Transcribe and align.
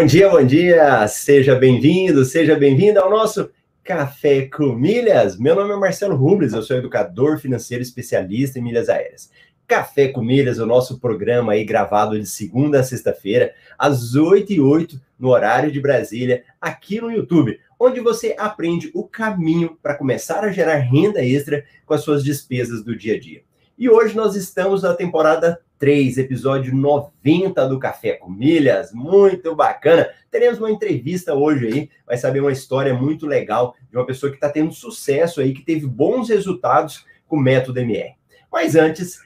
Bom 0.00 0.06
dia, 0.06 0.30
bom 0.30 0.42
dia! 0.42 1.06
Seja 1.08 1.54
bem-vindo, 1.54 2.24
seja 2.24 2.56
bem-vinda 2.56 3.02
ao 3.02 3.10
nosso 3.10 3.50
Café 3.84 4.46
com 4.46 4.72
Milhas. 4.72 5.38
Meu 5.38 5.54
nome 5.54 5.74
é 5.74 5.76
Marcelo 5.76 6.16
Rubles, 6.16 6.54
eu 6.54 6.62
sou 6.62 6.78
educador 6.78 7.38
financeiro 7.38 7.82
especialista 7.82 8.58
em 8.58 8.62
milhas 8.62 8.88
aéreas. 8.88 9.30
Café 9.68 10.08
com 10.08 10.22
Milhas, 10.22 10.58
o 10.58 10.64
nosso 10.64 10.98
programa 10.98 11.52
aí 11.52 11.64
gravado 11.64 12.18
de 12.18 12.24
segunda 12.24 12.80
a 12.80 12.82
sexta-feira, 12.82 13.52
às 13.78 14.14
8 14.14 14.54
e 14.54 14.58
8 14.58 14.98
no 15.18 15.28
horário 15.28 15.70
de 15.70 15.78
Brasília, 15.78 16.44
aqui 16.58 16.98
no 16.98 17.12
YouTube, 17.12 17.60
onde 17.78 18.00
você 18.00 18.34
aprende 18.38 18.90
o 18.94 19.06
caminho 19.06 19.76
para 19.82 19.96
começar 19.96 20.42
a 20.42 20.50
gerar 20.50 20.76
renda 20.76 21.22
extra 21.22 21.62
com 21.84 21.92
as 21.92 22.00
suas 22.00 22.24
despesas 22.24 22.82
do 22.82 22.96
dia 22.96 23.16
a 23.16 23.20
dia. 23.20 23.42
E 23.78 23.90
hoje 23.90 24.16
nós 24.16 24.34
estamos 24.34 24.82
na 24.82 24.94
temporada 24.94 25.60
3, 25.80 26.18
episódio 26.18 26.76
90 26.76 27.66
do 27.66 27.78
Café 27.78 28.12
com 28.12 28.28
Milhas. 28.28 28.92
Muito 28.92 29.56
bacana. 29.56 30.10
Teremos 30.30 30.58
uma 30.58 30.70
entrevista 30.70 31.34
hoje 31.34 31.66
aí, 31.66 31.90
vai 32.06 32.18
saber 32.18 32.40
uma 32.40 32.52
história 32.52 32.92
muito 32.92 33.26
legal 33.26 33.74
de 33.90 33.96
uma 33.96 34.04
pessoa 34.04 34.28
que 34.30 34.36
está 34.36 34.50
tendo 34.50 34.74
sucesso 34.74 35.40
aí, 35.40 35.54
que 35.54 35.62
teve 35.62 35.86
bons 35.86 36.28
resultados 36.28 37.06
com 37.26 37.36
o 37.36 37.40
método 37.40 37.80
MR. 37.80 38.12
Mas 38.52 38.76
antes, 38.76 39.22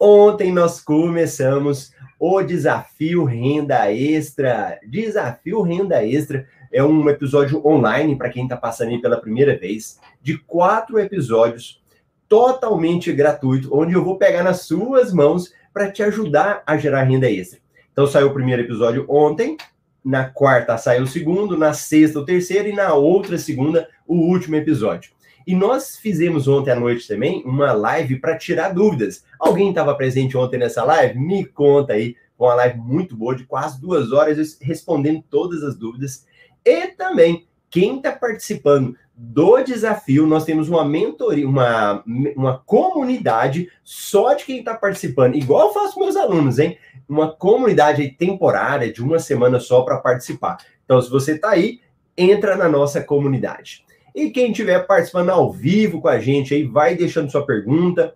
ontem 0.00 0.50
nós 0.50 0.80
começamos 0.80 1.92
o 2.18 2.40
Desafio 2.40 3.24
Renda 3.24 3.92
Extra. 3.92 4.80
Desafio 4.88 5.60
Renda 5.60 6.02
Extra 6.02 6.46
é 6.72 6.82
um 6.82 7.06
episódio 7.10 7.62
online 7.66 8.16
para 8.16 8.30
quem 8.30 8.44
está 8.44 8.56
passando 8.56 8.92
aí 8.92 8.98
pela 8.98 9.20
primeira 9.20 9.58
vez, 9.58 10.00
de 10.22 10.38
quatro 10.38 10.98
episódios 10.98 11.82
totalmente 12.26 13.12
gratuito, 13.12 13.68
onde 13.76 13.92
eu 13.92 14.02
vou 14.02 14.16
pegar 14.16 14.42
nas 14.42 14.62
suas 14.62 15.12
mãos 15.12 15.52
para 15.78 15.92
te 15.92 16.02
ajudar 16.02 16.60
a 16.66 16.76
gerar 16.76 17.04
renda 17.04 17.30
extra. 17.30 17.60
Então 17.92 18.04
saiu 18.04 18.26
o 18.26 18.34
primeiro 18.34 18.62
episódio 18.62 19.06
ontem, 19.08 19.56
na 20.04 20.24
quarta 20.24 20.76
saiu 20.76 21.04
o 21.04 21.06
segundo, 21.06 21.56
na 21.56 21.72
sexta 21.72 22.18
o 22.18 22.24
terceiro 22.24 22.68
e 22.68 22.72
na 22.72 22.94
outra 22.94 23.38
segunda 23.38 23.88
o 24.04 24.16
último 24.16 24.56
episódio. 24.56 25.12
E 25.46 25.54
nós 25.54 25.96
fizemos 25.96 26.48
ontem 26.48 26.72
à 26.72 26.74
noite 26.74 27.06
também 27.06 27.44
uma 27.46 27.72
live 27.72 28.18
para 28.18 28.36
tirar 28.36 28.74
dúvidas. 28.74 29.24
Alguém 29.38 29.68
estava 29.68 29.94
presente 29.94 30.36
ontem 30.36 30.58
nessa 30.58 30.82
live? 30.82 31.16
Me 31.16 31.44
conta 31.44 31.92
aí. 31.92 32.16
Uma 32.36 32.54
live 32.54 32.80
muito 32.80 33.16
boa, 33.16 33.36
de 33.36 33.44
quase 33.44 33.80
duas 33.80 34.10
horas, 34.10 34.58
respondendo 34.60 35.22
todas 35.30 35.62
as 35.62 35.76
dúvidas. 35.76 36.26
E 36.64 36.88
também, 36.88 37.46
quem 37.70 37.96
está 37.96 38.12
participando 38.12 38.96
do 39.14 39.60
desafio, 39.62 40.26
nós 40.26 40.44
temos 40.44 40.68
uma 40.68 40.84
mentoria, 40.84 41.46
uma, 41.46 42.04
uma 42.36 42.58
comunidade 42.58 43.68
só 43.82 44.32
de 44.34 44.44
quem 44.44 44.60
está 44.60 44.74
participando, 44.74 45.34
igual 45.34 45.68
eu 45.68 45.74
faço 45.74 45.94
com 45.94 46.04
meus 46.04 46.16
alunos, 46.16 46.58
hein? 46.58 46.78
Uma 47.08 47.32
comunidade 47.32 48.08
temporária 48.10 48.92
de 48.92 49.02
uma 49.02 49.18
semana 49.18 49.58
só 49.58 49.82
para 49.82 49.98
participar. 49.98 50.58
Então, 50.84 51.02
se 51.02 51.10
você 51.10 51.32
está 51.32 51.50
aí, 51.50 51.80
entra 52.16 52.56
na 52.56 52.68
nossa 52.68 53.02
comunidade. 53.02 53.84
E 54.14 54.30
quem 54.30 54.50
estiver 54.50 54.86
participando 54.86 55.30
ao 55.30 55.52
vivo 55.52 56.00
com 56.00 56.08
a 56.08 56.18
gente 56.18 56.54
aí, 56.54 56.64
vai 56.64 56.94
deixando 56.94 57.30
sua 57.30 57.44
pergunta, 57.44 58.14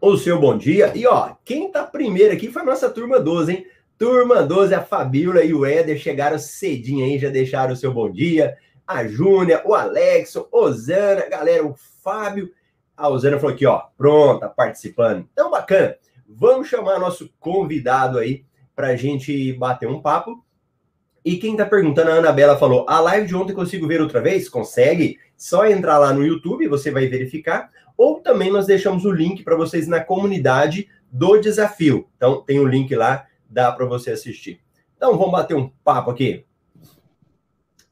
o 0.00 0.16
seu 0.16 0.40
bom 0.40 0.56
dia. 0.56 0.92
E 0.94 1.06
ó, 1.06 1.34
quem 1.44 1.70
tá 1.70 1.84
primeiro 1.84 2.32
aqui 2.32 2.50
foi 2.50 2.62
a 2.62 2.66
nossa 2.66 2.88
turma 2.88 3.20
12, 3.20 3.52
hein? 3.52 3.66
Turma 3.98 4.44
12, 4.44 4.72
a 4.74 4.80
Fabíola 4.80 5.42
e 5.42 5.52
o 5.52 5.66
Éder 5.66 5.98
chegaram 5.98 6.38
cedinho 6.38 7.04
aí, 7.04 7.18
já 7.18 7.30
deixaram 7.30 7.72
o 7.72 7.76
seu 7.76 7.92
bom 7.92 8.08
dia. 8.08 8.56
A 8.86 9.04
Júnia, 9.04 9.60
o 9.64 9.74
Alex, 9.74 10.36
Osana, 10.52 11.28
galera, 11.28 11.66
o 11.66 11.74
Fábio. 12.00 12.52
A 12.96 13.08
Osana 13.08 13.40
falou 13.40 13.56
aqui, 13.56 13.66
ó, 13.66 13.82
pronta, 13.98 14.48
participando. 14.48 15.28
Então, 15.32 15.50
bacana. 15.50 15.96
Vamos 16.28 16.68
chamar 16.68 17.00
nosso 17.00 17.28
convidado 17.40 18.18
aí 18.18 18.44
para 18.76 18.88
a 18.88 18.96
gente 18.96 19.52
bater 19.54 19.88
um 19.88 20.00
papo. 20.00 20.44
E 21.24 21.36
quem 21.36 21.52
está 21.52 21.66
perguntando, 21.66 22.12
a 22.12 22.14
Anabela 22.14 22.56
falou: 22.56 22.86
a 22.88 23.00
live 23.00 23.26
de 23.26 23.34
ontem 23.34 23.52
consigo 23.52 23.88
ver 23.88 24.00
outra 24.00 24.20
vez? 24.20 24.48
Consegue? 24.48 25.18
Só 25.36 25.66
entrar 25.66 25.98
lá 25.98 26.12
no 26.12 26.24
YouTube, 26.24 26.68
você 26.68 26.92
vai 26.92 27.08
verificar. 27.08 27.68
Ou 27.96 28.20
também 28.20 28.52
nós 28.52 28.64
deixamos 28.64 29.04
o 29.04 29.10
link 29.10 29.42
para 29.42 29.56
vocês 29.56 29.88
na 29.88 30.00
comunidade 30.00 30.88
do 31.10 31.36
desafio. 31.40 32.06
Então, 32.16 32.42
tem 32.42 32.60
o 32.60 32.66
link 32.66 32.94
lá, 32.94 33.26
dá 33.48 33.72
para 33.72 33.86
você 33.86 34.10
assistir. 34.10 34.60
Então, 34.96 35.16
vamos 35.16 35.32
bater 35.32 35.56
um 35.56 35.68
papo 35.68 36.10
aqui. 36.10 36.44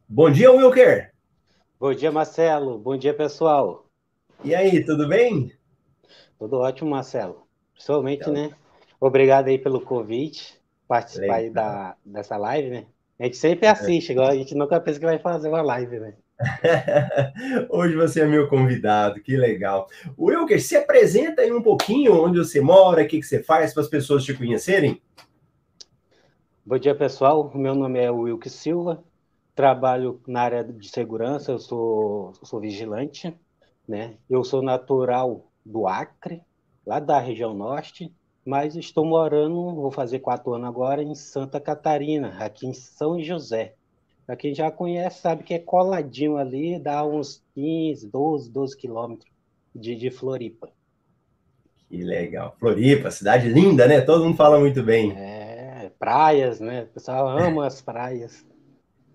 Bom 0.08 0.30
dia, 0.30 0.52
Wilker. 0.52 1.12
Bom 1.78 1.92
dia, 1.94 2.12
Marcelo. 2.12 2.78
Bom 2.78 2.96
dia, 2.96 3.14
pessoal. 3.14 3.86
E 4.44 4.54
aí, 4.54 4.84
tudo 4.84 5.08
bem? 5.08 5.52
Tudo 6.38 6.58
ótimo, 6.58 6.90
Marcelo. 6.90 7.46
Pessoalmente, 7.74 8.22
então, 8.22 8.32
né? 8.32 8.50
Obrigado 9.00 9.48
aí 9.48 9.58
pelo 9.58 9.80
convite, 9.80 10.58
participar 10.88 11.36
aí 11.36 11.50
da, 11.50 11.96
dessa 12.04 12.36
live, 12.36 12.70
né? 12.70 12.86
A 13.18 13.24
gente 13.24 13.36
sempre 13.36 13.66
assiste, 13.66 14.12
igual 14.12 14.28
a 14.28 14.34
gente 14.34 14.54
nunca 14.54 14.80
pensa 14.80 14.98
que 14.98 15.06
vai 15.06 15.18
fazer 15.18 15.48
uma 15.48 15.62
live, 15.62 15.98
né? 15.98 16.14
Hoje 17.70 17.94
você 17.94 18.20
é 18.20 18.26
meu 18.26 18.46
convidado, 18.48 19.20
que 19.20 19.36
legal. 19.36 19.88
Wilker, 20.18 20.62
se 20.62 20.76
apresenta 20.76 21.42
aí 21.42 21.50
um 21.50 21.62
pouquinho 21.62 22.14
onde 22.14 22.38
você 22.38 22.60
mora, 22.60 23.02
o 23.02 23.08
que, 23.08 23.20
que 23.20 23.26
você 23.26 23.42
faz 23.42 23.72
para 23.72 23.82
as 23.82 23.88
pessoas 23.88 24.24
te 24.24 24.34
conhecerem. 24.34 25.00
Bom 26.68 26.78
dia, 26.78 26.96
pessoal. 26.96 27.48
Meu 27.54 27.76
nome 27.76 28.00
é 28.00 28.10
Wilker 28.10 28.50
Silva, 28.50 29.04
trabalho 29.54 30.20
na 30.26 30.40
área 30.40 30.64
de 30.64 30.88
segurança, 30.88 31.52
eu 31.52 31.60
sou, 31.60 32.32
sou 32.42 32.58
vigilante, 32.58 33.32
né? 33.86 34.16
Eu 34.28 34.42
sou 34.42 34.60
natural 34.60 35.46
do 35.64 35.86
Acre, 35.86 36.42
lá 36.84 36.98
da 36.98 37.20
região 37.20 37.54
norte, 37.54 38.12
mas 38.44 38.74
estou 38.74 39.04
morando, 39.04 39.76
vou 39.76 39.92
fazer 39.92 40.18
quatro 40.18 40.54
anos 40.54 40.66
agora, 40.66 41.04
em 41.04 41.14
Santa 41.14 41.60
Catarina, 41.60 42.36
aqui 42.40 42.66
em 42.66 42.74
São 42.74 43.22
José. 43.22 43.74
Para 44.26 44.34
quem 44.34 44.52
já 44.52 44.68
conhece, 44.68 45.20
sabe 45.20 45.44
que 45.44 45.54
é 45.54 45.60
coladinho 45.60 46.36
ali, 46.36 46.80
dá 46.80 47.06
uns 47.06 47.44
15, 47.54 48.10
12, 48.10 48.50
12 48.50 48.76
quilômetros 48.76 49.30
de, 49.72 49.94
de 49.94 50.10
Floripa. 50.10 50.68
Que 51.88 52.02
legal. 52.02 52.56
Floripa, 52.58 53.12
cidade 53.12 53.48
linda, 53.48 53.86
né? 53.86 54.00
Todo 54.00 54.24
mundo 54.24 54.36
fala 54.36 54.58
muito 54.58 54.82
bem. 54.82 55.12
É, 55.16 55.45
praias, 55.98 56.60
né? 56.60 56.82
O 56.82 56.86
pessoal 56.94 57.28
ama 57.28 57.66
as 57.66 57.80
praias. 57.80 58.44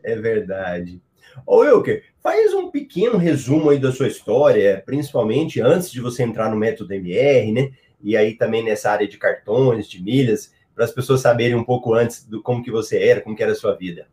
É 0.04 0.16
verdade. 0.16 1.02
Ô, 1.46 1.60
Wilker, 1.60 2.04
faz 2.22 2.54
um 2.54 2.70
pequeno 2.70 3.18
resumo 3.18 3.70
aí 3.70 3.80
da 3.80 3.92
sua 3.92 4.08
história, 4.08 4.82
principalmente 4.86 5.62
antes 5.62 5.92
de 5.92 6.02
você 6.02 6.24
entrar 6.24 6.50
no 6.50 6.58
método 6.58 6.94
MR, 6.94 7.52
né? 7.52 7.72
e 8.04 8.18
aí 8.18 8.36
também 8.36 8.64
nessa 8.64 8.92
área 8.92 9.08
de 9.08 9.18
cartões, 9.18 9.88
de 9.88 10.02
milhas, 10.02 10.54
para 10.74 10.86
as 10.86 10.92
pessoas 10.92 11.22
saberem 11.22 11.56
um 11.56 11.64
pouco 11.64 11.94
antes 11.94 12.26
do 12.26 12.42
como 12.42 12.64
que 12.64 12.72
você 12.72 13.02
era, 13.04 13.22
como 13.22 13.36
que 13.36 13.44
era 13.44 13.52
a 13.52 13.56
sua 13.56 13.76
vida. 13.76 14.08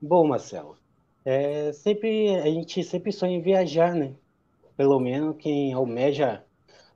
Bom, 0.00 0.26
Marcelo, 0.26 0.76
é, 1.24 1.72
sempre 1.72 2.36
a 2.36 2.46
gente 2.46 2.82
sempre 2.84 3.12
sonha 3.12 3.36
em 3.36 3.42
viajar, 3.42 3.94
né? 3.94 4.14
Pelo 4.76 5.00
menos 5.00 5.36
quem 5.38 5.72
almeja 5.72 6.44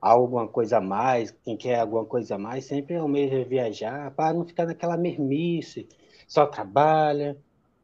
alguma 0.00 0.48
coisa 0.48 0.78
a 0.78 0.80
mais, 0.80 1.30
quem 1.30 1.56
quer 1.56 1.80
alguma 1.80 2.04
coisa 2.04 2.36
a 2.36 2.38
mais, 2.38 2.64
sempre 2.64 2.96
almeja 2.96 3.44
viajar 3.44 4.10
para 4.12 4.32
não 4.32 4.46
ficar 4.46 4.66
naquela 4.66 4.96
mermice, 4.96 5.88
só 6.26 6.46
trabalha, 6.46 7.36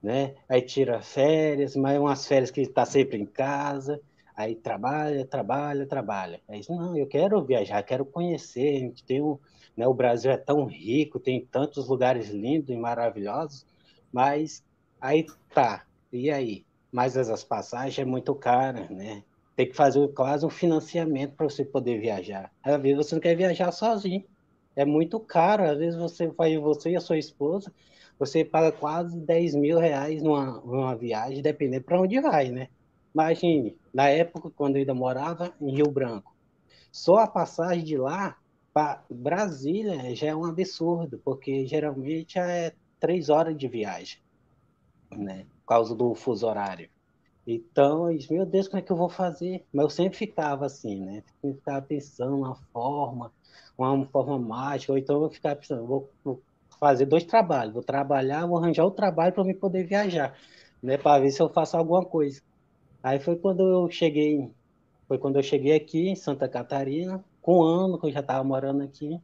né? 0.03 0.35
Aí 0.49 0.63
tira 0.63 1.03
férias, 1.03 1.77
mas 1.77 1.99
umas 1.99 2.27
férias 2.27 2.51
que 2.51 2.61
está 2.61 2.85
sempre 2.87 3.19
em 3.19 3.27
casa. 3.27 4.01
Aí 4.37 4.55
trabalha, 4.55 5.27
trabalha, 5.27 5.87
trabalha. 5.87 6.41
Aí 6.49 6.61
não, 6.69 6.97
eu 6.97 7.07
quero 7.07 7.43
viajar, 7.45 7.83
quero 7.83 8.05
conhecer. 8.05 8.77
A 8.77 8.81
gente 8.81 9.05
tem 9.05 9.23
um, 9.23 9.39
né, 9.77 9.87
o 9.87 9.95
Brasil 9.95 10.31
é 10.31 10.37
tão 10.37 10.65
rico, 10.67 11.19
tem 11.19 11.45
tantos 11.45 11.89
lugares 11.89 12.31
lindos 12.31 12.71
e 12.71 12.77
maravilhosos, 12.77 13.67
mas 14.13 14.63
aí 15.01 15.27
tá. 15.53 15.87
E 16.13 16.31
aí? 16.31 16.65
Mas 16.93 17.17
essas 17.17 17.45
passagens 17.45 17.99
é 17.99 18.05
muito 18.05 18.35
cara, 18.35 18.89
né? 18.91 19.23
Tem 19.57 19.67
que 19.69 19.75
fazer 19.75 20.07
quase 20.13 20.45
um 20.45 20.51
financiamento 20.51 21.35
para 21.35 21.49
você 21.49 21.65
poder 21.65 21.99
viajar. 21.99 22.53
Às 22.63 22.81
vezes 22.81 22.99
você 22.99 23.15
não 23.15 23.23
quer 23.23 23.35
viajar 23.35 23.73
sozinho. 23.73 24.23
É 24.77 24.85
muito 24.85 25.19
caro. 25.19 25.65
Às 25.65 25.79
vezes 25.79 25.99
você 25.99 26.29
vai, 26.29 26.57
você 26.59 26.91
e 26.91 26.97
a 26.97 27.01
sua 27.01 27.19
esposa, 27.19 27.73
você 28.19 28.45
paga 28.45 28.71
quase 28.71 29.19
10 29.19 29.55
mil 29.55 29.79
reais 29.79 30.23
numa, 30.23 30.61
numa 30.61 30.95
viagem, 30.95 31.43
dependendo 31.43 31.85
para 31.85 32.01
onde 32.01 32.21
vai, 32.21 32.51
né? 32.51 32.69
Imagine, 33.15 33.75
na 33.95 34.09
época, 34.11 34.51
quando 34.51 34.77
eu 34.77 34.81
ainda 34.81 34.95
morava 34.95 35.55
em 35.59 35.75
Rio 35.75 35.91
Branco, 35.91 36.37
só 36.93 37.17
a 37.17 37.27
passagem 37.27 37.83
de 37.83 37.97
lá 37.97 38.37
para 38.75 39.03
Brasília 39.09 40.15
já 40.15 40.29
é 40.29 40.37
um 40.37 40.45
absurdo, 40.45 41.19
porque 41.25 41.67
geralmente 41.67 42.39
é 42.39 42.75
três 43.01 43.31
horas 43.31 43.57
de 43.57 43.67
viagem, 43.69 44.19
né? 45.11 45.47
Por 45.61 45.67
causa 45.67 45.95
do 45.95 46.15
fuso 46.15 46.47
horário. 46.47 46.91
Então, 47.47 48.11
eu 48.11 48.19
disse, 48.19 48.33
meu 48.33 48.45
Deus, 48.45 48.67
como 48.69 48.81
é 48.81 48.83
que 48.83 48.91
eu 48.93 48.97
vou 48.97 49.09
fazer? 49.09 49.67
Mas 49.73 49.85
eu 49.85 49.91
sempre 49.91 50.19
ficava 50.19 50.67
assim, 50.67 51.01
né? 51.05 51.23
Eu 51.43 51.55
ficava 51.55 51.81
pensando 51.87 52.37
uma 52.37 52.57
forma, 52.73 53.33
uma 53.79 54.07
forma 54.11 54.39
mágica, 54.39 54.93
ou 54.93 54.99
então 54.99 55.23
eu 55.23 55.31
ficava 55.31 55.57
pensando, 55.57 55.87
vou, 55.87 56.13
vou 56.25 56.45
fazer 56.81 57.07
dois 57.07 57.25
trabalhos, 57.25 57.73
vou 57.75 57.85
trabalhar, 57.85 58.47
vou 58.47 58.59
arranjar 58.59 58.85
o 58.85 58.91
trabalho 58.91 59.33
para 59.35 59.45
me 59.45 59.55
poder 59.55 59.85
viajar, 59.87 60.37
né? 60.83 60.99
Para 60.99 61.21
ver 61.23 61.31
se 61.31 61.41
eu 61.43 61.49
faço 61.53 61.77
alguma 61.77 62.05
coisa. 62.05 62.43
Aí 63.03 63.21
foi 63.21 63.37
quando 63.39 63.63
eu 63.69 63.91
cheguei, 63.91 64.55
foi 65.09 65.19
quando 65.19 65.37
eu 65.39 65.45
cheguei 65.45 65.75
aqui 65.77 66.09
em 66.11 66.17
Santa 66.17 66.49
Catarina, 66.49 67.25
com 67.43 67.61
um 67.61 67.65
ano 67.65 68.01
que 68.01 68.07
eu 68.09 68.13
já 68.13 68.21
estava 68.21 68.45
morando 68.45 68.83
aqui. 68.85 69.21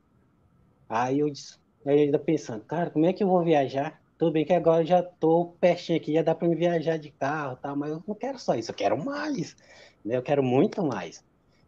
Aí 0.88 1.20
eu 1.20 1.30
disse, 1.30 1.58
Aí 1.86 2.02
ainda 2.02 2.18
pensando, 2.18 2.64
cara, 2.66 2.90
como 2.90 3.06
é 3.06 3.12
que 3.12 3.22
eu 3.24 3.28
vou 3.28 3.44
viajar? 3.44 4.01
Tudo 4.22 4.34
bem 4.34 4.44
que 4.44 4.52
agora 4.52 4.86
já 4.86 5.02
tô 5.02 5.56
pertinho 5.60 5.98
aqui, 5.98 6.12
já 6.12 6.22
dá 6.22 6.32
para 6.32 6.46
me 6.46 6.54
viajar 6.54 6.96
de 6.96 7.10
carro, 7.10 7.56
tá? 7.56 7.74
mas 7.74 7.90
eu 7.90 8.00
não 8.06 8.14
quero 8.14 8.38
só 8.38 8.54
isso, 8.54 8.70
eu 8.70 8.74
quero 8.76 8.96
mais, 8.96 9.56
né? 10.04 10.16
Eu 10.16 10.22
quero 10.22 10.44
muito 10.44 10.80
mais. 10.84 11.24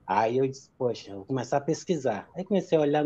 Aí 0.07 0.39
eu 0.39 0.47
disse, 0.47 0.71
poxa, 0.79 1.11
eu 1.11 1.17
vou 1.17 1.25
começar 1.25 1.57
a 1.57 1.61
pesquisar. 1.61 2.29
Aí 2.33 2.45
comecei 2.45 2.79
a 2.79 2.81
olhar. 2.81 3.05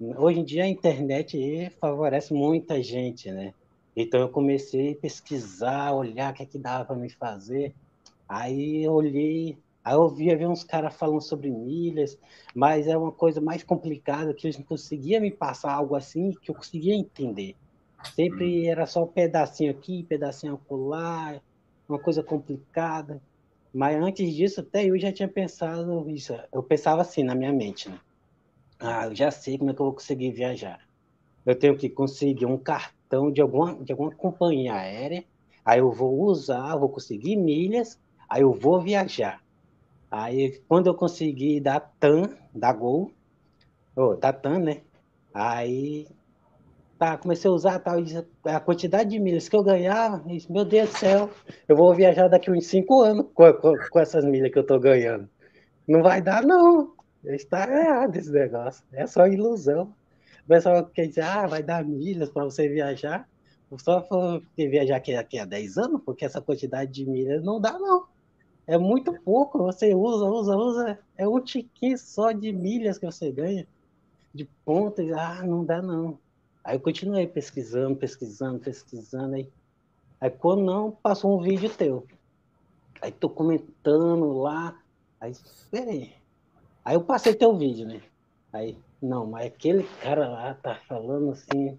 Hoje 0.00 0.40
em 0.40 0.44
dia 0.44 0.64
a 0.64 0.66
internet 0.66 1.70
favorece 1.80 2.34
muita 2.34 2.82
gente, 2.82 3.30
né? 3.30 3.54
Então 3.94 4.18
eu 4.18 4.30
comecei 4.30 4.94
a 4.94 4.96
pesquisar, 4.96 5.92
olhar 5.92 6.32
o 6.32 6.34
que 6.34 6.42
é 6.42 6.46
que 6.46 6.58
dava 6.58 6.86
para 6.86 6.96
me 6.96 7.08
fazer. 7.08 7.72
Aí 8.28 8.82
eu 8.82 8.94
olhei, 8.94 9.56
aí 9.84 9.94
eu 9.94 10.08
via 10.08 10.36
ver 10.36 10.48
uns 10.48 10.64
caras 10.64 10.92
falando 10.92 11.22
sobre 11.22 11.52
milhas, 11.52 12.18
mas 12.52 12.88
é 12.88 12.96
uma 12.96 13.12
coisa 13.12 13.40
mais 13.40 13.62
complicada 13.62 14.34
que 14.34 14.44
eles 14.44 14.58
não 14.58 14.64
conseguiam 14.64 15.20
me 15.22 15.30
passar 15.30 15.72
algo 15.72 15.94
assim 15.94 16.32
que 16.42 16.50
eu 16.50 16.54
conseguia 16.56 16.96
entender. 16.96 17.54
Sempre 18.14 18.66
hum. 18.66 18.70
era 18.70 18.86
só 18.86 19.04
um 19.04 19.08
pedacinho 19.08 19.70
aqui, 19.70 20.02
pedacinho 20.04 20.54
acolá, 20.54 21.40
uma 21.88 21.98
coisa 21.98 22.22
complicada. 22.22 23.20
Mas 23.72 23.96
antes 23.96 24.34
disso, 24.34 24.60
até 24.60 24.84
eu 24.84 24.98
já 24.98 25.12
tinha 25.12 25.28
pensado 25.28 26.08
isso. 26.08 26.34
Eu 26.52 26.62
pensava 26.62 27.02
assim 27.02 27.22
na 27.22 27.34
minha 27.34 27.52
mente, 27.52 27.88
né? 27.88 27.98
Ah, 28.78 29.06
eu 29.06 29.14
já 29.14 29.30
sei 29.30 29.58
como 29.58 29.70
é 29.70 29.74
que 29.74 29.80
eu 29.80 29.86
vou 29.86 29.94
conseguir 29.94 30.32
viajar. 30.32 30.80
Eu 31.44 31.58
tenho 31.58 31.76
que 31.76 31.88
conseguir 31.88 32.46
um 32.46 32.58
cartão 32.58 33.30
de 33.30 33.40
alguma, 33.40 33.74
de 33.74 33.92
alguma 33.92 34.10
companhia 34.10 34.74
aérea, 34.74 35.24
aí 35.64 35.78
eu 35.78 35.90
vou 35.92 36.22
usar, 36.22 36.76
vou 36.76 36.88
conseguir 36.88 37.36
milhas, 37.36 37.98
aí 38.28 38.42
eu 38.42 38.52
vou 38.52 38.80
viajar. 38.80 39.40
Aí, 40.10 40.62
quando 40.68 40.86
eu 40.86 40.94
conseguir 40.94 41.60
da 41.60 41.80
TAM, 41.80 42.30
da 42.54 42.72
Gol, 42.72 43.10
oh, 43.94 44.14
da 44.14 44.32
TAM, 44.32 44.58
né? 44.58 44.82
Aí 45.34 46.06
Tá, 46.98 47.18
comecei 47.18 47.50
a 47.50 47.52
usar 47.52 47.78
tal, 47.78 47.96
a 48.44 48.58
quantidade 48.58 49.10
de 49.10 49.18
milhas 49.18 49.48
que 49.50 49.56
eu 49.56 49.62
ganhava, 49.62 50.24
meu 50.48 50.64
Deus 50.64 50.88
do 50.88 50.96
céu, 50.96 51.30
eu 51.68 51.76
vou 51.76 51.94
viajar 51.94 52.26
daqui 52.28 52.50
uns 52.50 52.66
cinco 52.66 53.02
anos 53.02 53.26
com, 53.34 53.52
com, 53.52 53.74
com 53.90 54.00
essas 54.00 54.24
milhas 54.24 54.50
que 54.50 54.58
eu 54.58 54.64
tô 54.64 54.78
ganhando. 54.80 55.28
Não 55.86 56.02
vai 56.02 56.22
dar, 56.22 56.42
não. 56.42 56.94
Está 57.22 57.68
errado 57.68 58.16
esse 58.16 58.30
negócio. 58.30 58.82
É 58.92 59.06
só 59.06 59.26
ilusão. 59.26 59.92
O 60.44 60.48
pessoal 60.48 60.86
quer 60.86 61.06
dizer, 61.08 61.22
ah, 61.22 61.46
vai 61.46 61.62
dar 61.62 61.84
milhas 61.84 62.30
para 62.30 62.44
você 62.44 62.68
viajar. 62.68 63.28
Só 63.78 64.00
for 64.02 64.42
viajar 64.56 64.96
aqui, 64.96 65.14
aqui 65.14 65.38
a 65.38 65.44
10 65.44 65.76
anos, 65.76 66.00
porque 66.04 66.24
essa 66.24 66.40
quantidade 66.40 66.92
de 66.92 67.04
milhas 67.04 67.42
não 67.42 67.60
dá, 67.60 67.78
não. 67.78 68.06
É 68.66 68.78
muito 68.78 69.12
pouco. 69.20 69.58
Você 69.58 69.94
usa, 69.94 70.24
usa, 70.24 70.56
usa. 70.56 70.98
É 71.16 71.28
um 71.28 71.40
tiquinho 71.40 71.98
só 71.98 72.32
de 72.32 72.52
milhas 72.52 72.96
que 72.96 73.06
você 73.06 73.30
ganha. 73.30 73.66
De 74.32 74.48
pontos. 74.64 75.10
Ah, 75.12 75.42
não 75.44 75.64
dá, 75.64 75.82
não. 75.82 76.18
Aí 76.66 76.74
eu 76.74 76.80
continuei 76.80 77.28
pesquisando, 77.28 77.94
pesquisando, 77.94 78.58
pesquisando. 78.58 79.36
Aí, 79.36 79.48
aí 80.20 80.28
quando 80.28 80.64
não, 80.64 80.90
passou 80.90 81.38
um 81.38 81.40
vídeo 81.40 81.70
teu. 81.70 82.04
Aí 83.00 83.12
tô 83.12 83.30
comentando 83.30 84.32
lá. 84.32 84.76
Aí, 85.20 85.32
peraí. 85.70 86.12
Aí 86.84 86.96
eu 86.96 87.02
passei 87.02 87.34
teu 87.34 87.56
vídeo, 87.56 87.86
né? 87.86 88.02
Aí, 88.52 88.76
não, 89.00 89.28
mas 89.28 89.46
aquele 89.46 89.84
cara 90.02 90.28
lá 90.28 90.54
tá 90.54 90.74
falando 90.88 91.30
assim. 91.30 91.78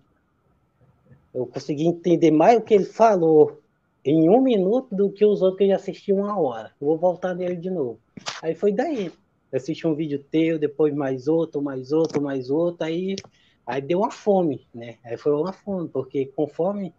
Eu 1.34 1.46
consegui 1.46 1.86
entender 1.86 2.32
mais 2.32 2.58
o 2.58 2.62
que 2.62 2.74
ele 2.74 2.86
falou 2.86 3.60
em 4.06 4.30
um 4.30 4.40
minuto 4.40 4.96
do 4.96 5.12
que 5.12 5.26
os 5.26 5.42
outros 5.42 5.58
que 5.58 5.64
eu 5.66 5.70
já 5.72 5.76
assisti 5.76 6.14
uma 6.14 6.40
hora. 6.40 6.72
Eu 6.80 6.88
vou 6.88 6.98
voltar 6.98 7.36
nele 7.36 7.58
de 7.58 7.70
novo. 7.70 8.00
Aí 8.42 8.56
foi 8.56 8.72
daí. 8.72 9.12
Eu 9.52 9.58
assisti 9.58 9.86
um 9.86 9.94
vídeo 9.94 10.24
teu, 10.32 10.58
depois 10.58 10.94
mais 10.94 11.28
outro, 11.28 11.62
mais 11.62 11.92
outro, 11.92 12.22
mais 12.22 12.50
outro. 12.50 12.88
Aí 12.88 13.18
Aí 13.68 13.82
deu 13.82 14.00
uma 14.00 14.10
fome, 14.10 14.66
né? 14.74 14.98
Aí 15.04 15.18
foi 15.18 15.34
uma 15.34 15.52
fome, 15.52 15.90
porque 15.90 16.26
conforme 16.28 16.94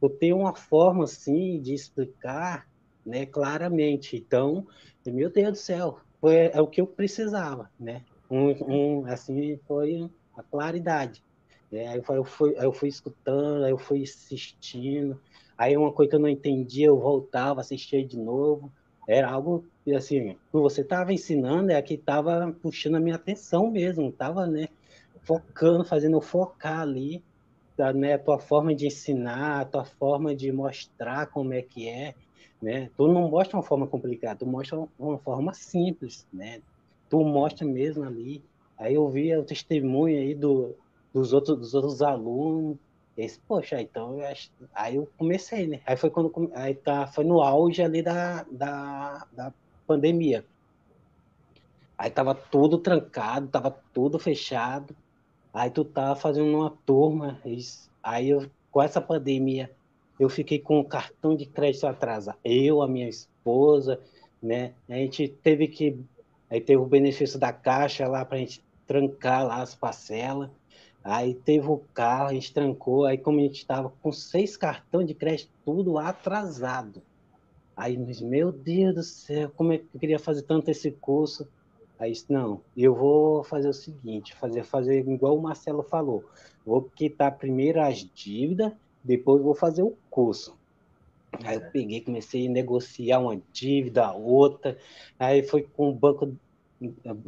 eu 0.00 0.08
tenho 0.08 0.38
uma 0.38 0.54
forma 0.54 1.02
assim 1.02 1.60
de 1.60 1.74
explicar, 1.74 2.68
né, 3.04 3.26
claramente. 3.26 4.16
Então, 4.16 4.64
meu 5.04 5.28
Deus 5.28 5.50
do 5.50 5.56
céu, 5.56 5.98
foi 6.20 6.50
é 6.52 6.60
o 6.60 6.68
que 6.68 6.80
eu 6.80 6.86
precisava, 6.86 7.68
né? 7.78 8.04
Um, 8.30 9.00
um 9.00 9.06
assim 9.06 9.58
foi 9.66 10.08
a 10.36 10.42
claridade. 10.44 11.24
Né? 11.70 11.88
Aí 11.88 12.02
eu 12.08 12.24
fui, 12.24 12.54
eu 12.56 12.72
fui 12.72 12.88
escutando, 12.88 13.64
aí 13.64 13.72
eu 13.72 13.78
fui 13.78 14.04
assistindo. 14.04 15.20
Aí 15.58 15.76
uma 15.76 15.92
coisa 15.92 16.10
que 16.10 16.16
eu 16.16 16.20
não 16.20 16.28
entendia, 16.28 16.86
eu 16.86 17.00
voltava, 17.00 17.60
assistia 17.60 18.04
de 18.04 18.16
novo. 18.16 18.72
Era 19.08 19.28
algo 19.28 19.66
assim, 19.96 20.34
que 20.34 20.52
você 20.52 20.82
estava 20.82 21.12
ensinando, 21.12 21.72
é 21.72 21.82
que 21.82 21.94
estava 21.94 22.56
puxando 22.62 22.94
a 22.94 23.00
minha 23.00 23.16
atenção 23.16 23.70
mesmo, 23.70 24.08
estava, 24.08 24.46
né? 24.46 24.68
Focando, 25.22 25.84
fazendo 25.84 26.20
focar 26.20 26.80
ali, 26.80 27.22
tá, 27.76 27.92
né, 27.92 28.14
a 28.14 28.18
tua 28.18 28.38
forma 28.38 28.74
de 28.74 28.86
ensinar, 28.86 29.60
a 29.60 29.64
tua 29.64 29.84
forma 29.84 30.34
de 30.34 30.50
mostrar 30.52 31.26
como 31.26 31.52
é 31.52 31.62
que 31.62 31.88
é, 31.88 32.14
né? 32.60 32.90
Tu 32.96 33.08
não 33.08 33.28
mostra 33.28 33.56
uma 33.56 33.62
forma 33.62 33.86
complicada, 33.86 34.40
tu 34.40 34.46
mostra 34.46 34.86
uma 34.98 35.18
forma 35.18 35.52
simples, 35.52 36.26
né? 36.32 36.60
Tu 37.08 37.22
mostra 37.24 37.66
mesmo 37.66 38.04
ali. 38.04 38.42
Aí 38.78 38.94
eu 38.94 39.08
vi 39.08 39.34
o 39.36 39.44
testemunho 39.44 40.16
aí 40.16 40.34
do, 40.34 40.74
dos, 41.12 41.32
outros, 41.32 41.58
dos 41.58 41.74
outros 41.74 42.02
alunos, 42.02 42.76
esse, 43.16 43.38
poxa, 43.40 43.80
então 43.80 44.18
eu 44.18 44.26
acho... 44.26 44.50
aí 44.74 44.96
eu 44.96 45.08
comecei, 45.18 45.66
né? 45.66 45.80
Aí 45.84 45.96
foi 45.96 46.10
quando 46.10 46.50
aí 46.54 46.74
tá, 46.74 47.06
foi 47.06 47.24
no 47.24 47.42
auge 47.42 47.82
ali 47.82 48.02
da, 48.02 48.44
da, 48.50 49.26
da 49.32 49.52
pandemia. 49.86 50.44
Aí 51.98 52.10
tava 52.10 52.34
tudo 52.34 52.78
trancado, 52.78 53.48
tava 53.48 53.70
tudo 53.92 54.18
fechado. 54.18 54.96
Aí 55.52 55.70
tu 55.70 55.84
tá 55.84 56.16
fazendo 56.16 56.56
uma 56.56 56.70
turma, 56.70 57.40
aí 58.02 58.30
eu, 58.30 58.50
com 58.70 58.82
essa 58.82 59.00
pandemia, 59.00 59.70
eu 60.18 60.28
fiquei 60.28 60.58
com 60.58 60.80
o 60.80 60.84
cartão 60.84 61.36
de 61.36 61.44
crédito 61.44 61.86
atrasado. 61.86 62.38
Eu, 62.44 62.80
a 62.80 62.88
minha 62.88 63.08
esposa, 63.08 64.00
né? 64.42 64.72
A 64.88 64.94
gente 64.94 65.28
teve 65.28 65.68
que. 65.68 65.98
Aí 66.48 66.60
teve 66.60 66.80
o 66.80 66.86
benefício 66.86 67.38
da 67.38 67.52
caixa 67.52 68.06
lá 68.06 68.24
para 68.24 68.36
a 68.36 68.40
gente 68.40 68.62
trancar 68.86 69.46
lá 69.46 69.62
as 69.62 69.74
parcelas. 69.74 70.50
Aí 71.04 71.34
teve 71.34 71.66
o 71.66 71.82
carro, 71.92 72.28
a 72.28 72.34
gente 72.34 72.52
trancou. 72.52 73.04
Aí, 73.04 73.18
como 73.18 73.38
a 73.38 73.42
gente 73.42 73.58
estava 73.58 73.92
com 74.02 74.12
seis 74.12 74.56
cartões 74.56 75.06
de 75.06 75.14
crédito, 75.14 75.50
tudo 75.64 75.98
atrasado. 75.98 77.02
Aí, 77.76 77.96
meu 77.96 78.52
Deus 78.52 78.94
do 78.94 79.02
céu, 79.02 79.50
como 79.56 79.72
é 79.72 79.78
que 79.78 79.86
eu 79.94 80.00
queria 80.00 80.18
fazer 80.18 80.42
tanto 80.42 80.70
esse 80.70 80.90
curso? 80.92 81.48
Aí 82.02 82.12
não, 82.28 82.60
eu 82.76 82.96
vou 82.96 83.44
fazer 83.44 83.68
o 83.68 83.72
seguinte, 83.72 84.34
fazer, 84.34 84.64
fazer 84.64 85.08
igual 85.08 85.38
o 85.38 85.40
Marcelo 85.40 85.84
falou. 85.84 86.24
Vou 86.66 86.82
quitar 86.82 87.38
primeiro 87.38 87.80
as 87.80 87.98
dívidas, 87.98 88.72
depois 89.04 89.40
vou 89.40 89.54
fazer 89.54 89.84
o 89.84 89.96
curso. 90.10 90.58
Aí 91.44 91.54
eu 91.54 91.60
peguei, 91.70 92.00
comecei 92.00 92.48
a 92.48 92.50
negociar 92.50 93.20
uma 93.20 93.40
dívida, 93.52 94.12
outra, 94.14 94.76
aí 95.16 95.44
foi 95.44 95.62
com 95.62 95.90
o 95.90 95.94
banco, 95.94 96.34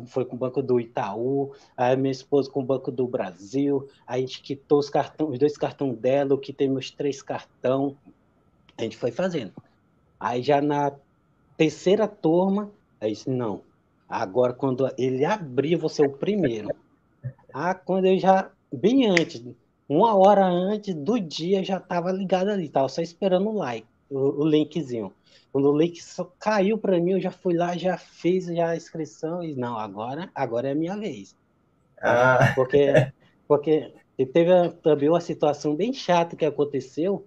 foi 0.06 0.24
com 0.24 0.34
o 0.34 0.38
banco 0.40 0.60
do 0.60 0.80
Itaú, 0.80 1.52
aí 1.76 1.96
minha 1.96 2.10
esposa 2.10 2.50
com 2.50 2.58
o 2.58 2.66
Banco 2.66 2.90
do 2.90 3.06
Brasil, 3.06 3.88
a 4.04 4.18
gente 4.18 4.42
quitou 4.42 4.80
os, 4.80 4.90
cartão, 4.90 5.30
os 5.30 5.38
dois 5.38 5.56
cartões 5.56 5.96
dela, 5.96 6.32
eu 6.32 6.38
quitei 6.38 6.68
meus 6.68 6.90
três 6.90 7.22
cartões, 7.22 7.94
a 8.76 8.82
gente 8.82 8.96
foi 8.96 9.12
fazendo. 9.12 9.52
Aí 10.18 10.42
já 10.42 10.60
na 10.60 10.92
terceira 11.56 12.08
turma, 12.08 12.72
aí 13.00 13.12
disse, 13.12 13.30
não, 13.30 13.62
Agora, 14.08 14.52
quando 14.52 14.90
ele 14.98 15.24
abrir, 15.24 15.76
você 15.76 16.02
é 16.02 16.06
o 16.06 16.12
primeiro. 16.12 16.68
Ah, 17.52 17.74
quando 17.74 18.06
eu 18.06 18.18
já, 18.18 18.50
bem 18.72 19.08
antes, 19.08 19.44
uma 19.88 20.14
hora 20.14 20.44
antes 20.46 20.94
do 20.94 21.18
dia, 21.18 21.64
já 21.64 21.78
estava 21.78 22.10
ligado 22.12 22.48
ali, 22.48 22.66
estava 22.66 22.88
só 22.88 23.00
esperando 23.00 23.48
o 23.48 23.56
like, 23.56 23.86
o, 24.10 24.42
o 24.42 24.46
linkzinho. 24.46 25.12
Quando 25.52 25.70
o 25.70 25.78
link 25.78 26.02
só 26.02 26.24
caiu 26.38 26.76
para 26.76 26.98
mim, 26.98 27.12
eu 27.12 27.20
já 27.20 27.30
fui 27.30 27.54
lá, 27.54 27.76
já 27.76 27.96
fiz 27.96 28.46
já 28.46 28.70
a 28.70 28.76
inscrição 28.76 29.42
e 29.42 29.54
não, 29.54 29.78
agora, 29.78 30.28
agora 30.34 30.68
é 30.68 30.72
a 30.72 30.74
minha 30.74 30.96
vez. 30.96 31.36
Ah. 32.02 32.52
Porque, 32.56 33.12
porque 33.46 33.94
teve 34.32 34.70
também 34.82 35.08
uma 35.08 35.20
situação 35.20 35.76
bem 35.76 35.92
chata 35.92 36.34
que 36.34 36.44
aconteceu, 36.44 37.26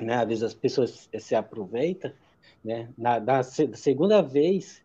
né? 0.00 0.16
Às 0.16 0.28
vezes 0.28 0.42
as 0.44 0.54
pessoas 0.54 1.08
se 1.18 1.34
aproveitam, 1.34 2.12
né? 2.62 2.88
Na, 2.98 3.18
na 3.18 3.42
segunda 3.42 4.20
vez 4.20 4.82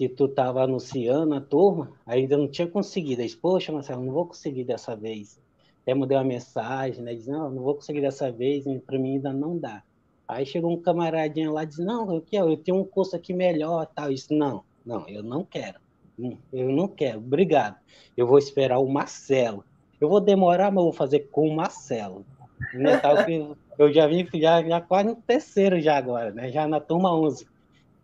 que 0.00 0.08
tu 0.08 0.24
estava 0.24 0.62
anunciando 0.62 1.34
a 1.34 1.42
turma, 1.42 1.92
ainda 2.06 2.34
não 2.34 2.48
tinha 2.48 2.66
conseguido. 2.66 3.20
Aí, 3.20 3.28
poxa, 3.36 3.70
Marcelo, 3.70 4.02
não 4.02 4.14
vou 4.14 4.24
conseguir 4.24 4.64
dessa 4.64 4.96
vez. 4.96 5.38
Até 5.82 5.92
mandei 5.92 6.16
uma 6.16 6.24
mensagem, 6.24 7.04
né? 7.04 7.14
Diz, 7.14 7.26
não, 7.26 7.50
não 7.50 7.62
vou 7.62 7.74
conseguir 7.74 8.00
dessa 8.00 8.32
vez, 8.32 8.64
para 8.86 8.98
mim 8.98 9.16
ainda 9.16 9.30
não 9.30 9.58
dá. 9.58 9.82
Aí 10.26 10.46
chegou 10.46 10.72
um 10.72 10.80
camaradinho 10.80 11.52
lá 11.52 11.64
e 11.64 11.66
disse, 11.66 11.84
não, 11.84 12.14
eu, 12.14 12.22
quero, 12.22 12.48
eu 12.48 12.56
tenho 12.56 12.78
um 12.78 12.84
curso 12.84 13.14
aqui 13.14 13.34
melhor, 13.34 13.84
tal. 13.94 14.06
Eu 14.06 14.14
disse, 14.14 14.34
não, 14.34 14.64
não, 14.86 15.06
eu 15.06 15.22
não 15.22 15.44
quero. 15.44 15.78
Hum, 16.18 16.34
eu 16.50 16.70
não 16.70 16.88
quero, 16.88 17.18
obrigado. 17.18 17.76
Eu 18.16 18.26
vou 18.26 18.38
esperar 18.38 18.78
o 18.78 18.88
Marcelo. 18.88 19.62
Eu 20.00 20.08
vou 20.08 20.18
demorar, 20.18 20.72
mas 20.72 20.82
vou 20.82 20.94
fazer 20.94 21.28
com 21.30 21.46
o 21.46 21.54
Marcelo. 21.54 22.24
Né, 22.72 22.96
tal 22.96 23.22
que 23.26 23.54
eu 23.78 23.92
já 23.92 24.06
vim, 24.06 24.26
já, 24.34 24.62
já 24.62 24.80
quase 24.80 25.08
no 25.08 25.16
terceiro 25.16 25.78
já 25.78 25.98
agora, 25.98 26.30
né? 26.30 26.50
Já 26.50 26.66
na 26.66 26.80
turma 26.80 27.14
11, 27.14 27.46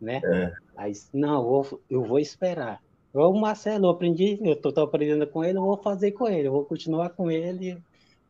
né? 0.00 0.21
É. 0.25 0.53
Aí, 0.76 0.93
não, 1.12 1.37
eu 1.37 1.43
vou, 1.43 1.83
eu 1.91 2.05
vou 2.05 2.19
esperar. 2.19 2.81
O 3.12 3.33
Marcelo, 3.33 3.87
eu 3.87 3.91
aprendi, 3.91 4.38
eu 4.43 4.53
estou 4.53 4.85
aprendendo 4.85 5.26
com 5.26 5.43
ele, 5.43 5.57
eu 5.57 5.62
vou 5.62 5.79
fazer 5.79 6.12
com 6.12 6.29
ele, 6.29 6.49
eu 6.49 6.53
vou 6.53 6.65
continuar 6.65 7.11
com 7.11 7.31
ele, 7.31 7.79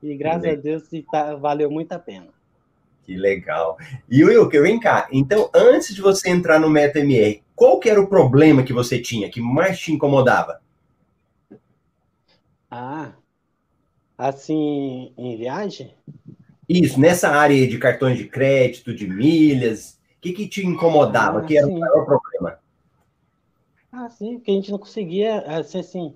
E 0.01 0.17
graças 0.17 0.49
a 0.49 0.55
Deus 0.55 0.85
tá, 1.11 1.35
valeu 1.35 1.69
muito 1.71 1.91
a 1.93 1.99
pena. 1.99 2.29
Que 3.05 3.17
legal. 3.17 3.77
E 4.11 4.25
Wilker, 4.25 4.63
vem 4.63 4.79
cá. 4.79 5.09
Então, 5.13 5.51
antes 5.55 5.95
de 5.95 6.01
você 6.01 6.29
entrar 6.29 6.61
no 6.61 6.71
MetaMR, 6.71 7.43
qual 7.55 7.81
que 7.81 7.89
era 7.89 8.01
o 8.01 8.09
problema 8.09 8.63
que 8.63 8.73
você 8.73 9.01
tinha, 9.01 9.31
que 9.31 9.41
mais 9.41 9.79
te 9.79 9.93
incomodava? 9.93 10.61
Ah, 12.71 13.13
assim, 14.19 15.13
em 15.17 15.37
viagem? 15.37 15.95
Isso, 16.69 17.01
nessa 17.01 17.31
área 17.31 17.67
de 17.67 17.79
cartões 17.79 18.19
de 18.19 18.25
crédito, 18.25 18.93
de 18.93 19.07
milhas, 19.07 19.93
o 19.93 19.96
que, 20.26 20.33
que 20.33 20.49
te 20.49 20.66
incomodava? 20.66 21.40
Ah, 21.40 21.45
que 21.45 21.56
era 21.56 21.66
sim. 21.66 21.76
o 21.76 21.78
maior 21.78 22.04
problema? 22.04 22.59
Ah, 23.92 24.09
sim, 24.09 24.35
porque 24.35 24.50
a 24.50 24.54
gente 24.54 24.71
não 24.71 24.78
conseguia, 24.78 25.40
assim, 25.40 25.78
assim 25.78 26.14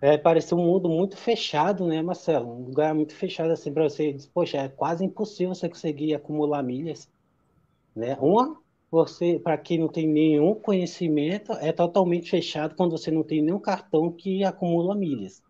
é, 0.00 0.18
parecia 0.18 0.56
um 0.56 0.64
mundo 0.64 0.88
muito 0.88 1.16
fechado, 1.16 1.86
né, 1.86 2.02
Marcelo? 2.02 2.48
Um 2.48 2.64
lugar 2.64 2.92
muito 2.94 3.14
fechado, 3.14 3.52
assim, 3.52 3.72
para 3.72 3.84
você, 3.84 4.16
poxa, 4.34 4.58
é 4.58 4.68
quase 4.68 5.04
impossível 5.04 5.54
você 5.54 5.68
conseguir 5.68 6.14
acumular 6.14 6.62
milhas, 6.62 7.08
né? 7.94 8.16
Uma, 8.20 8.60
você, 8.90 9.38
para 9.38 9.56
quem 9.56 9.78
não 9.78 9.88
tem 9.88 10.08
nenhum 10.08 10.54
conhecimento, 10.54 11.52
é 11.52 11.70
totalmente 11.72 12.30
fechado 12.30 12.74
quando 12.74 12.98
você 12.98 13.10
não 13.10 13.22
tem 13.22 13.40
nenhum 13.40 13.60
cartão 13.60 14.10
que 14.10 14.44
acumula 14.44 14.94
milhas. 14.94 15.42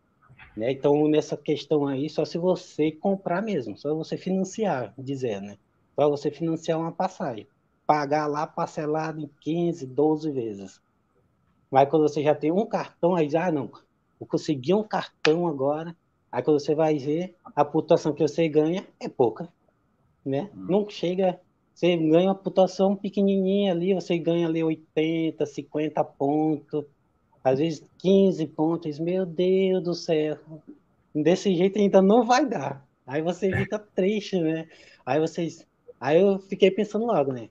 Né? 0.56 0.73
Então, 0.73 1.09
nessa 1.09 1.37
questão 1.37 1.87
aí, 1.87 2.11
só 2.11 2.25
se 2.25 2.37
você 2.37 2.92
comprar 2.92 3.42
mesmo, 3.42 3.76
só 3.76 3.94
você 3.94 4.16
financiar, 4.16 4.92
dizer, 4.99 5.40
né? 5.40 5.56
Só 5.97 6.09
você 6.11 6.30
financiar 6.30 6.78
uma 6.78 6.92
passagem. 6.92 7.47
Pagar 7.93 8.27
lá 8.27 8.47
parcelado 8.47 9.21
em 9.21 9.29
15, 9.43 9.87
12 9.87 10.31
vezes. 10.31 10.81
Mas 11.71 11.91
quando 11.91 12.09
você 12.09 12.23
já 12.23 12.35
tem 12.35 12.51
um 12.51 12.65
cartão, 12.65 13.15
aí 13.15 13.29
já, 13.29 13.49
ah, 13.49 13.53
não, 13.53 13.71
vou 14.19 14.27
conseguir 14.27 14.73
um 14.73 14.83
cartão 14.83 15.47
agora. 15.47 15.95
Aí 16.31 16.43
quando 16.43 16.59
você 16.59 16.75
vai 16.75 16.97
ver, 16.97 17.37
a 17.55 17.63
pontuação 17.63 18.15
que 18.15 18.27
você 18.27 18.49
ganha 18.49 18.87
é 18.99 19.11
pouca, 19.11 19.47
né? 20.25 20.49
Hum. 20.57 20.67
Não 20.71 20.89
chega, 20.89 21.39
você 21.75 21.95
ganha 21.95 22.31
uma 22.31 22.35
pontuação 22.35 22.97
pequenininha 22.97 23.73
ali, 23.73 23.93
você 23.93 24.17
ganha 24.17 24.49
ali 24.49 24.65
80, 24.65 25.45
50 25.45 26.03
pontos, 26.03 26.87
às 27.45 27.59
vezes 27.59 27.85
15 27.99 28.47
pontos, 28.47 28.99
meu 28.99 29.27
Deus 29.27 29.85
do 29.85 29.93
céu, 29.93 30.39
desse 31.15 31.55
jeito 31.55 31.79
ainda 31.79 32.01
não 32.01 32.25
vai 32.25 32.49
dar. 32.49 32.89
Aí 33.07 33.21
você 33.21 33.55
fica 33.55 33.79
triste, 33.79 34.41
né? 34.41 34.67
Aí 35.05 35.21
vocês. 35.21 35.67
Aí 36.01 36.19
eu 36.19 36.39
fiquei 36.39 36.71
pensando 36.71 37.05
logo, 37.05 37.35
né? 37.35 37.51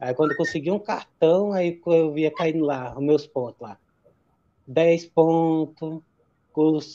Aí 0.00 0.14
quando 0.14 0.30
eu 0.30 0.36
consegui 0.36 0.70
um 0.70 0.78
cartão, 0.78 1.52
aí 1.52 1.78
eu 1.86 2.12
via 2.12 2.30
caindo 2.30 2.64
lá, 2.64 2.94
os 2.96 3.04
meus 3.04 3.26
pontos 3.26 3.60
lá. 3.60 3.78
10 4.66 5.06
pontos, 5.06 6.00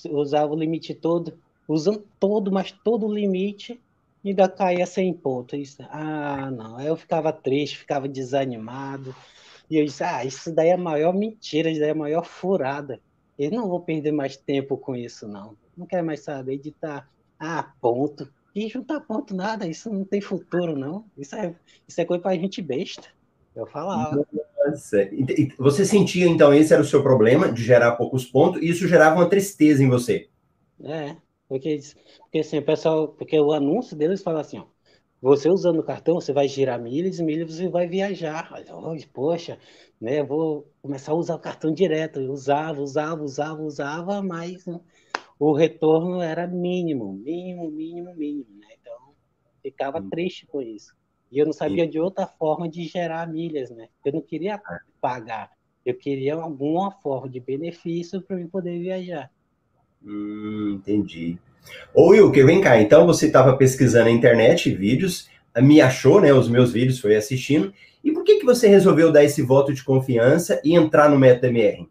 usava 0.10 0.54
o 0.54 0.58
limite 0.58 0.94
todo, 0.94 1.38
usando 1.68 2.04
todo, 2.20 2.52
mas 2.52 2.72
todo 2.72 3.06
o 3.06 3.14
limite, 3.14 3.80
ainda 4.26 4.50
caía 4.50 4.86
100 4.86 5.14
pontos. 5.14 5.78
Ah, 5.90 6.50
não. 6.50 6.78
Aí 6.78 6.88
eu 6.88 6.96
ficava 6.96 7.32
triste, 7.32 7.78
ficava 7.78 8.08
desanimado. 8.08 9.16
E 9.70 9.78
eu 9.78 9.86
disse, 9.86 10.04
ah, 10.04 10.24
isso 10.26 10.54
daí 10.54 10.70
é 10.70 10.74
a 10.74 10.78
maior 10.78 11.14
mentira, 11.14 11.70
isso 11.70 11.80
daí 11.80 11.90
é 11.90 11.92
a 11.92 11.96
maior 11.96 12.26
furada. 12.26 13.00
Eu 13.38 13.52
não 13.52 13.68
vou 13.68 13.82
perder 13.82 14.12
mais 14.12 14.38
tempo 14.38 14.78
com 14.78 14.96
isso, 14.96 15.28
não. 15.28 15.56
Não 15.76 15.86
quero 15.86 16.06
mais 16.06 16.22
saber 16.22 16.58
de 16.58 16.70
estar, 16.70 17.02
tá, 17.02 17.08
ah, 17.40 17.74
ponto. 17.82 18.32
E 18.56 18.70
juntar 18.70 19.02
ponto 19.02 19.36
nada, 19.36 19.68
isso 19.68 19.90
não 19.92 20.06
tem 20.06 20.22
futuro, 20.22 20.78
não. 20.78 21.06
Isso 21.18 21.36
é, 21.36 21.54
isso 21.86 22.00
é 22.00 22.06
coisa 22.06 22.24
pra 22.24 22.36
gente 22.36 22.62
besta. 22.62 23.10
Eu 23.54 23.68
falava. 23.68 24.26
Nossa. 24.66 25.10
Você 25.60 25.86
sentia, 25.86 26.26
então, 26.26 26.54
esse 26.54 26.74
era 26.74 26.82
o 26.82 26.86
seu 26.86 27.04
problema, 27.04 27.52
de 27.52 27.62
gerar 27.62 27.98
poucos 27.98 28.26
pontos, 28.26 28.62
e 28.62 28.70
isso 28.70 28.88
gerava 28.88 29.16
uma 29.18 29.30
tristeza 29.30 29.84
em 29.84 29.90
você. 29.90 30.30
É, 30.84 31.16
porque, 31.48 31.80
porque 32.22 32.40
assim, 32.40 32.58
o 32.58 32.66
pessoal, 32.66 33.10
porque 33.10 33.40
o 33.40 33.52
anúncio 33.52 33.96
deles 33.96 34.24
fala 34.24 34.42
assim, 34.42 34.58
ó, 34.60 34.66
você 35.22 35.50
usando 35.50 35.80
o 35.80 35.84
cartão, 35.84 36.16
você 36.16 36.34
vai 36.34 36.48
girar 36.48 36.80
milhas 36.80 37.20
e 37.20 37.24
milhas 37.24 37.54
você 37.54 37.68
vai 37.68 37.88
viajar. 37.88 38.50
Poxa, 39.14 39.58
né? 40.00 40.24
Vou 40.24 40.72
começar 40.82 41.14
a 41.14 41.16
usar 41.16 41.36
o 41.36 41.40
cartão 41.40 41.74
direto. 41.74 42.20
Eu 42.20 42.32
usava, 42.32 42.82
usava, 42.82 43.24
usava, 43.24 43.62
usava, 43.62 44.22
mas 44.22 44.66
o 45.40 45.54
retorno 45.54 46.22
era 46.22 46.48
mínimo, 46.48 47.14
mínimo, 47.14 47.70
mínimo, 47.70 48.16
mínimo. 48.16 48.60
Né? 48.60 48.68
Então, 48.82 48.96
ficava 49.62 50.00
hum. 50.00 50.10
triste 50.10 50.46
com 50.46 50.62
isso. 50.62 50.94
E 51.32 51.40
eu 51.40 51.46
não 51.46 51.54
sabia 51.54 51.88
de 51.88 52.00
outra 52.00 52.26
forma 52.26 52.70
de 52.70 52.86
gerar 52.86 53.28
milhas, 53.28 53.70
né? 53.70 53.90
Eu 54.06 54.14
não 54.14 54.22
queria 54.22 54.56
é. 54.56 54.60
pagar. 55.02 55.52
Eu 55.86 55.96
queria 55.96 56.36
alguma 56.36 56.92
forma 56.92 57.28
de 57.28 57.40
benefício 57.40 58.22
para 58.22 58.40
eu 58.40 58.48
poder 58.48 58.80
viajar. 58.80 59.30
Hum, 60.04 60.76
entendi. 60.78 61.38
Ô 61.94 62.10
Wilker, 62.10 62.46
vem 62.46 62.62
cá, 62.62 62.80
então 62.80 63.06
você 63.06 63.26
estava 63.26 63.58
pesquisando 63.58 64.06
na 64.06 64.12
internet 64.12 64.72
vídeos, 64.74 65.30
me 65.58 65.82
achou, 65.82 66.22
né, 66.22 66.32
os 66.32 66.48
meus 66.48 66.72
vídeos, 66.72 67.00
foi 67.00 67.16
assistindo, 67.16 67.74
e 68.04 68.12
por 68.12 68.24
que, 68.24 68.38
que 68.38 68.46
você 68.46 68.68
resolveu 68.68 69.12
dar 69.12 69.24
esse 69.24 69.42
voto 69.42 69.74
de 69.74 69.84
confiança 69.84 70.62
e 70.64 70.76
entrar 70.76 71.10
no 71.10 71.18
método 71.18 71.48
MR? 71.48 71.88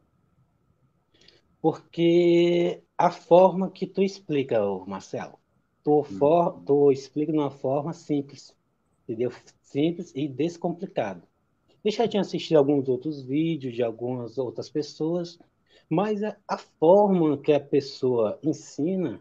Porque 1.61 2.84
a 2.97 3.11
forma 3.11 3.71
que 3.71 3.87
tu 3.87 4.03
explica, 4.03 4.61
Marcelo, 4.87 5.39
tu, 5.83 6.01
hum. 6.01 6.05
for, 6.05 6.63
tu 6.65 6.93
explica 6.93 7.33
de 7.33 7.39
uma 7.39 7.51
forma 7.51 7.93
simples, 7.93 8.57
entendeu? 9.03 9.33
Simples 9.63 10.13
e 10.15 10.29
descomplicado. 10.29 11.23
Eu 11.85 11.91
já 11.91 12.09
tinha 12.09 12.23
assistido 12.23 12.57
alguns 12.57 12.89
outros 12.89 13.23
vídeos 13.23 13.75
de 13.75 13.83
algumas 13.83 14.39
outras 14.39 14.71
pessoas, 14.71 15.39
mas 15.89 16.23
a, 16.23 16.37
a 16.49 16.57
forma 16.57 17.37
que 17.37 17.53
a 17.53 17.61
pessoa 17.61 18.39
ensina 18.43 19.21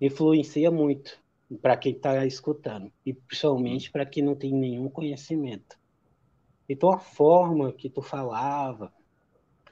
influencia 0.00 0.70
muito 0.70 1.18
para 1.62 1.76
quem 1.76 1.92
está 1.92 2.26
escutando, 2.26 2.92
e 3.06 3.12
principalmente 3.12 3.90
para 3.90 4.04
quem 4.04 4.22
não 4.22 4.34
tem 4.34 4.52
nenhum 4.52 4.88
conhecimento. 4.88 5.78
Então, 6.68 6.90
a 6.90 6.98
forma 6.98 7.72
que 7.72 7.88
tu 7.88 8.02
falava, 8.02 8.92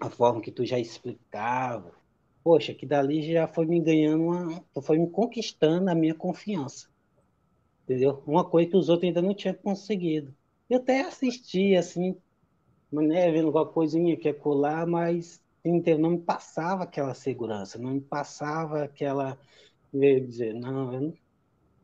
a 0.01 0.09
forma 0.09 0.41
que 0.41 0.53
tu 0.53 0.65
já 0.65 0.79
explicava, 0.79 1.93
poxa, 2.43 2.75
que 2.75 2.87
dali 2.87 3.33
já 3.33 3.47
foi 3.47 3.67
me 3.67 3.81
ganhando, 3.81 4.25
uma, 4.25 4.65
foi 4.83 4.99
me 4.99 5.09
conquistando 5.09 5.91
a 5.91 5.95
minha 5.95 6.15
confiança. 6.15 6.89
Entendeu? 7.85 8.23
Uma 8.27 8.45
coisa 8.45 8.71
que 8.71 8.77
os 8.77 8.89
outros 8.89 9.09
ainda 9.09 9.23
não 9.23 9.35
tinham 9.35 9.55
conseguido. 9.55 10.35
Eu 10.69 10.79
até 10.79 11.03
assisti, 11.03 11.77
assim, 11.77 12.17
né, 12.91 13.31
vendo 13.31 13.47
alguma 13.47 13.67
coisinha 13.67 14.17
que 14.17 14.29
é 14.29 14.33
colar, 14.33 14.87
mas 14.87 15.43
não 15.99 16.11
me 16.11 16.19
passava 16.19 16.85
aquela 16.85 17.15
segurança, 17.15 17.79
não 17.79 17.93
me 17.93 18.01
passava 18.01 18.85
aquela 18.85 19.39
dizer, 19.93 20.55
não, 20.55 20.93
eu 20.93 21.01
não, 21.01 21.15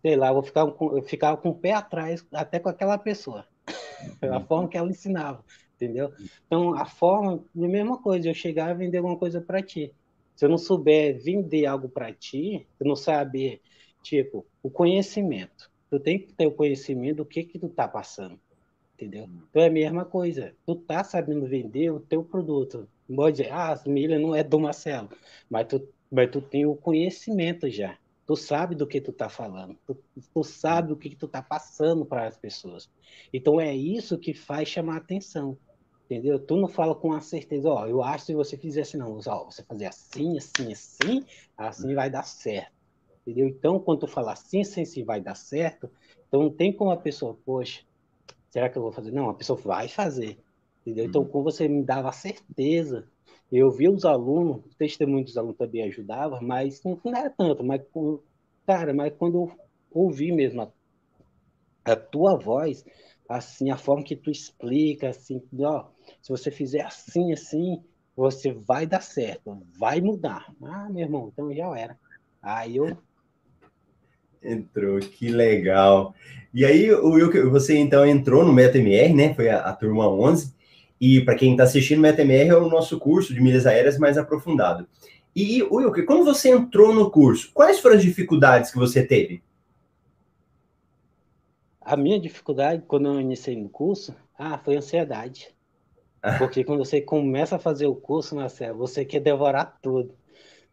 sei 0.03 0.17
lá, 0.17 0.33
vou 0.33 0.43
ficar 0.43 0.62
eu 0.62 1.03
ficava 1.03 1.37
com 1.37 1.50
o 1.50 1.55
pé 1.55 1.73
atrás 1.73 2.27
até 2.33 2.59
com 2.59 2.69
aquela 2.69 2.99
pessoa. 2.99 3.47
a 4.23 4.41
forma 4.41 4.69
que 4.69 4.77
ela 4.77 4.88
ensinava, 4.88 5.45
entendeu? 5.75 6.12
Então, 6.47 6.75
a 6.75 6.87
forma, 6.87 7.45
a 7.55 7.69
mesma 7.69 8.00
coisa, 8.00 8.29
eu 8.29 8.35
chegar 8.35 8.71
e 8.71 8.79
vender 8.79 8.99
alguma 8.99 9.19
coisa 9.19 9.41
para 9.41 9.62
ti. 9.62 9.95
Se 10.38 10.45
eu 10.45 10.49
não 10.49 10.57
souber 10.57 11.21
vender 11.21 11.66
algo 11.66 11.88
para 11.88 12.12
ti, 12.12 12.64
eu 12.78 12.87
não 12.87 12.95
saber, 12.95 13.61
tipo, 14.04 14.47
o 14.62 14.71
conhecimento. 14.71 15.68
Tu 15.90 15.99
tem 15.99 16.16
que 16.16 16.33
ter 16.33 16.47
o 16.47 16.52
conhecimento 16.52 17.16
do 17.16 17.26
que 17.26 17.42
que 17.42 17.59
tu 17.59 17.68
tá 17.68 17.88
passando, 17.88 18.38
entendeu? 18.95 19.28
Então 19.50 19.61
é 19.61 19.66
a 19.66 19.71
mesma 19.71 20.04
coisa. 20.04 20.54
Tu 20.64 20.76
tá 20.76 21.02
sabendo 21.02 21.45
vender 21.45 21.90
o 21.90 21.99
teu 21.99 22.23
produto. 22.23 22.88
Pode 23.12 23.38
dizer, 23.38 23.50
ah, 23.50 23.73
as 23.73 23.85
milhas 23.85 24.23
não 24.23 24.33
é 24.33 24.45
do 24.45 24.61
Marcelo, 24.61 25.09
mas 25.50 25.66
tu 25.66 25.88
mas 26.09 26.30
tu 26.30 26.40
tem 26.40 26.64
o 26.64 26.76
conhecimento 26.76 27.68
já. 27.68 27.99
Tu 28.25 28.37
sabe 28.37 28.76
do 28.76 28.87
que 28.87 29.00
tu 29.00 29.12
tá 29.12 29.28
falando. 29.28 29.76
Tu, 29.85 29.97
tu 30.33 30.45
sabe 30.45 30.92
o 30.92 30.97
que, 30.97 31.11
que 31.11 31.16
tu 31.16 31.26
tá 31.26 31.42
passando 31.42 32.07
para 32.07 32.28
as 32.28 32.37
pessoas. 32.37 32.88
Então 33.33 33.61
é 33.61 33.75
isso 33.75 34.16
que 34.16 34.33
faz 34.33 34.68
chamar 34.68 34.99
atenção. 34.99 35.59
Entendeu? 36.11 36.38
Tu 36.38 36.57
não 36.57 36.69
fala 36.69 36.95
com 36.95 37.12
a 37.12 37.21
certeza, 37.21 37.69
ó, 37.69 37.87
eu 37.87 38.03
acho 38.03 38.25
que 38.25 38.33
se 38.33 38.35
você 38.35 38.57
fizesse 38.57 38.97
não, 38.97 39.19
ó, 39.27 39.45
você 39.45 39.62
fazer 39.62 39.87
assim, 39.87 40.38
assim, 40.38 40.73
assim, 40.73 41.27
assim 41.57 41.95
vai 41.95 42.09
dar 42.09 42.23
certo. 42.23 42.73
Entendeu? 43.27 43.47
Então, 43.49 43.79
quando 43.79 44.00
tu 44.00 44.07
fala 44.07 44.33
assim, 44.33 44.62
assim, 44.62 44.83
assim 44.83 45.05
vai 45.05 45.21
dar 45.21 45.35
certo, 45.35 45.91
então 46.27 46.43
não 46.43 46.50
tem 46.50 46.73
como 46.73 46.91
a 46.91 46.97
pessoa, 46.97 47.38
poxa, 47.45 47.83
será 48.50 48.71
que 48.71 48.79
eu 48.79 48.83
vou 48.83 48.93
fazer? 48.93 49.12
Não, 49.12 49.29
a 49.29 49.35
pessoa 49.35 49.59
vai 49.61 49.87
fazer. 49.88 50.38
Entendeu? 50.81 51.05
Então, 51.05 51.25
como 51.27 51.45
você 51.45 51.69
me 51.69 51.85
dava 51.85 52.09
a 52.09 52.12
certeza 52.12 53.07
eu 53.50 53.71
vi 53.71 53.88
os 53.88 54.05
alunos, 54.05 54.65
o 54.65 54.77
testemunho 54.77 55.25
dos 55.25 55.37
alunos 55.37 55.57
também 55.57 55.83
ajudava, 55.85 56.41
mas 56.41 56.83
não, 56.83 57.00
não 57.03 57.17
era 57.17 57.31
tanto, 57.31 57.65
mas, 57.65 57.81
cara, 58.67 58.93
mas 58.93 59.15
quando 59.17 59.38
eu 59.38 59.53
ouvi 59.91 60.31
mesmo 60.31 60.62
a, 60.62 60.73
a 61.85 61.97
tua 61.97 62.38
voz, 62.38 62.85
assim, 63.29 63.71
a 63.71 63.77
forma 63.77 64.03
que 64.03 64.17
tu 64.17 64.31
explica, 64.31 65.11
assim, 65.11 65.43
ó, 65.61 65.85
se 66.23 66.31
você 66.31 66.51
fizer 66.51 66.81
assim, 66.81 67.33
assim, 67.33 67.83
você 68.17 68.53
vai 68.53 68.87
dar 68.87 69.03
certo, 69.03 69.63
vai 69.79 70.01
mudar. 70.01 70.47
Ah, 70.63 70.89
meu 70.91 71.03
irmão, 71.05 71.31
então 71.33 71.55
já 71.55 71.79
era. 71.79 71.99
Aí 72.43 72.77
eu. 72.77 72.97
Entrou, 74.43 74.99
que 75.01 75.29
legal. 75.29 76.15
E 76.55 76.65
aí, 76.65 76.91
Will, 76.93 77.51
você 77.51 77.77
então 77.77 78.07
entrou 78.07 78.45
no 78.45 78.53
MetaMR, 78.53 79.15
né? 79.15 79.35
Foi 79.35 79.49
a, 79.49 79.59
a 79.59 79.73
turma 79.73 80.09
11. 80.09 80.55
E 81.01 81.21
para 81.21 81.35
quem 81.35 81.53
está 81.53 81.65
assistindo, 81.65 82.01
MetaMR 82.01 82.49
é 82.49 82.57
o 82.57 82.69
nosso 82.69 82.99
curso 82.99 83.35
de 83.35 83.41
milhas 83.41 83.67
aéreas 83.67 83.99
mais 83.99 84.17
aprofundado. 84.17 84.89
E, 85.35 85.63
Wilker, 85.63 86.05
quando 86.05 86.25
você 86.25 86.51
entrou 86.51 86.93
no 86.93 87.11
curso, 87.11 87.51
quais 87.53 87.79
foram 87.79 87.97
as 87.97 88.03
dificuldades 88.03 88.73
que 88.73 88.79
você 88.79 89.05
teve? 89.05 89.43
A 91.88 91.97
minha 91.97 92.21
dificuldade, 92.21 92.83
quando 92.87 93.07
eu 93.09 93.18
iniciei 93.18 93.57
no 93.57 93.71
curso, 93.71 94.14
ah, 94.38 94.59
foi 94.59 94.76
ansiedade. 94.76 95.49
Porque 96.38 96.62
quando 96.62 96.85
você 96.85 97.00
começa 97.00 97.57
a 97.57 97.59
fazer 97.59 97.87
o 97.87 97.95
curso, 97.95 98.37
Marcelo, 98.37 98.76
você 98.76 99.07
quer 99.07 99.21
devorar 99.21 99.78
tudo. 99.80 100.14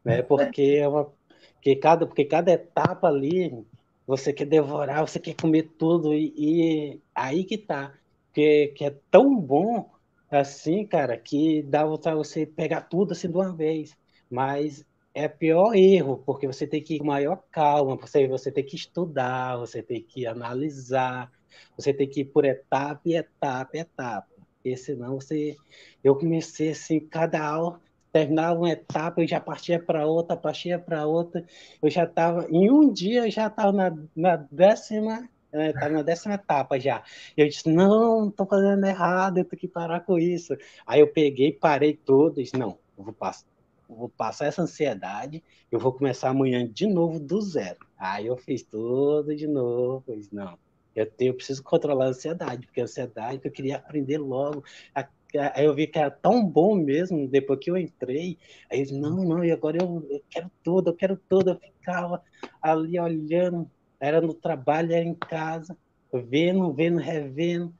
Né? 0.03 0.21
Porque, 0.21 0.77
é 0.77 0.85
uma, 0.85 1.05
porque, 1.53 1.77
cada, 1.77 2.05
porque 2.05 2.25
cada 2.25 2.51
etapa 2.51 3.07
ali, 3.07 3.65
você 4.05 4.33
quer 4.33 4.43
devorar, 4.43 5.07
você 5.07 5.17
quer 5.17 5.35
comer 5.35 5.71
tudo. 5.77 6.13
E, 6.13 6.33
e 6.35 7.01
aí 7.15 7.45
que 7.45 7.57
tá. 7.57 7.93
Que, 8.33 8.73
que 8.75 8.83
é 8.83 8.93
tão 9.09 9.39
bom 9.39 9.89
assim, 10.29 10.85
cara, 10.85 11.15
que 11.15 11.63
dá 11.63 11.85
vontade 11.85 12.17
você 12.17 12.45
pegar 12.45 12.81
tudo 12.81 13.13
assim 13.13 13.29
de 13.29 13.37
uma 13.37 13.53
vez. 13.53 13.95
Mas 14.29 14.85
é 15.15 15.29
pior 15.29 15.73
erro, 15.73 16.21
porque 16.25 16.45
você 16.45 16.67
tem 16.67 16.83
que 16.83 16.95
ir 16.95 16.99
com 16.99 17.05
maior 17.05 17.41
calma, 17.49 17.95
você, 17.95 18.27
você 18.27 18.51
tem 18.51 18.65
que 18.65 18.75
estudar, 18.75 19.55
você 19.57 19.81
tem 19.81 20.01
que 20.03 20.27
analisar, 20.27 21.31
você 21.77 21.93
tem 21.93 22.07
que 22.07 22.21
ir 22.21 22.25
por 22.25 22.43
etapa 22.43 23.01
e 23.05 23.15
etapa 23.15 23.77
e 23.77 23.79
etapa. 23.79 24.27
Porque 24.55 24.75
senão 24.75 25.15
você. 25.15 25.55
Eu 26.03 26.15
comecei 26.17 26.71
assim, 26.71 26.99
cada 26.99 27.41
aula, 27.41 27.79
terminava 28.11 28.59
uma 28.59 28.69
etapa, 28.69 29.21
eu 29.21 29.27
já 29.27 29.39
partia 29.39 29.79
para 29.81 30.05
outra, 30.05 30.35
partia 30.35 30.77
para 30.77 31.05
outra. 31.07 31.45
Eu 31.81 31.89
já 31.89 32.03
estava. 32.03 32.45
Em 32.49 32.69
um 32.69 32.91
dia 32.91 33.25
eu 33.25 33.31
já 33.31 33.47
estava 33.47 33.71
na, 33.71 33.97
na 34.15 34.35
décima 34.35 35.29
estava 35.53 35.89
na 35.89 36.01
décima 36.01 36.33
etapa 36.33 36.77
já. 36.77 37.01
Eu 37.37 37.47
disse, 37.47 37.69
não, 37.69 38.27
estou 38.27 38.45
fazendo 38.45 38.85
errado, 38.85 39.37
eu 39.37 39.45
tenho 39.45 39.59
que 39.61 39.67
parar 39.69 40.01
com 40.01 40.19
isso. 40.19 40.53
Aí 40.85 40.99
eu 40.99 41.07
peguei, 41.07 41.53
parei 41.53 41.93
tudo 41.93 42.41
disse, 42.41 42.57
não, 42.57 42.77
eu 42.97 43.05
vou 43.05 43.13
passar, 43.13 43.45
vou 43.87 44.09
passar 44.09 44.47
essa 44.47 44.61
ansiedade, 44.61 45.43
eu 45.71 45.79
vou 45.79 45.93
começar 45.93 46.29
amanhã 46.29 46.67
de 46.67 46.87
novo 46.87 47.19
do 47.19 47.41
zero. 47.41 47.79
Aí 47.97 48.27
eu 48.27 48.37
fiz 48.37 48.63
tudo 48.63 49.35
de 49.35 49.47
novo, 49.47 50.03
pois 50.05 50.31
não. 50.31 50.57
Eu, 50.95 51.05
tenho, 51.09 51.31
eu 51.31 51.35
preciso 51.35 51.61
controlar 51.61 52.05
a 52.05 52.09
ansiedade, 52.09 52.65
porque 52.65 52.81
a 52.81 52.85
ansiedade 52.85 53.41
eu 53.43 53.51
queria 53.51 53.75
aprender 53.77 54.17
logo. 54.17 54.63
Aí 54.93 55.65
eu 55.65 55.73
vi 55.75 55.87
que 55.87 55.99
era 55.99 56.09
tão 56.09 56.43
bom 56.45 56.75
mesmo, 56.75 57.27
depois 57.27 57.59
que 57.59 57.69
eu 57.69 57.77
entrei. 57.77 58.37
Aí 58.71 58.79
eu 58.79 58.85
disse, 58.85 58.97
não, 58.97 59.17
não, 59.23 59.43
e 59.43 59.51
agora 59.51 59.77
eu, 59.81 60.07
eu 60.09 60.21
quero 60.29 60.49
tudo, 60.63 60.89
eu 60.91 60.95
quero 60.95 61.17
tudo. 61.29 61.51
Eu 61.51 61.59
ficava 61.59 62.23
ali 62.61 62.99
olhando, 62.99 63.69
era 63.99 64.21
no 64.21 64.33
trabalho, 64.33 64.93
era 64.93 65.03
em 65.03 65.15
casa, 65.15 65.77
vendo, 66.13 66.73
vendo, 66.73 66.97
revendo. 66.97 67.73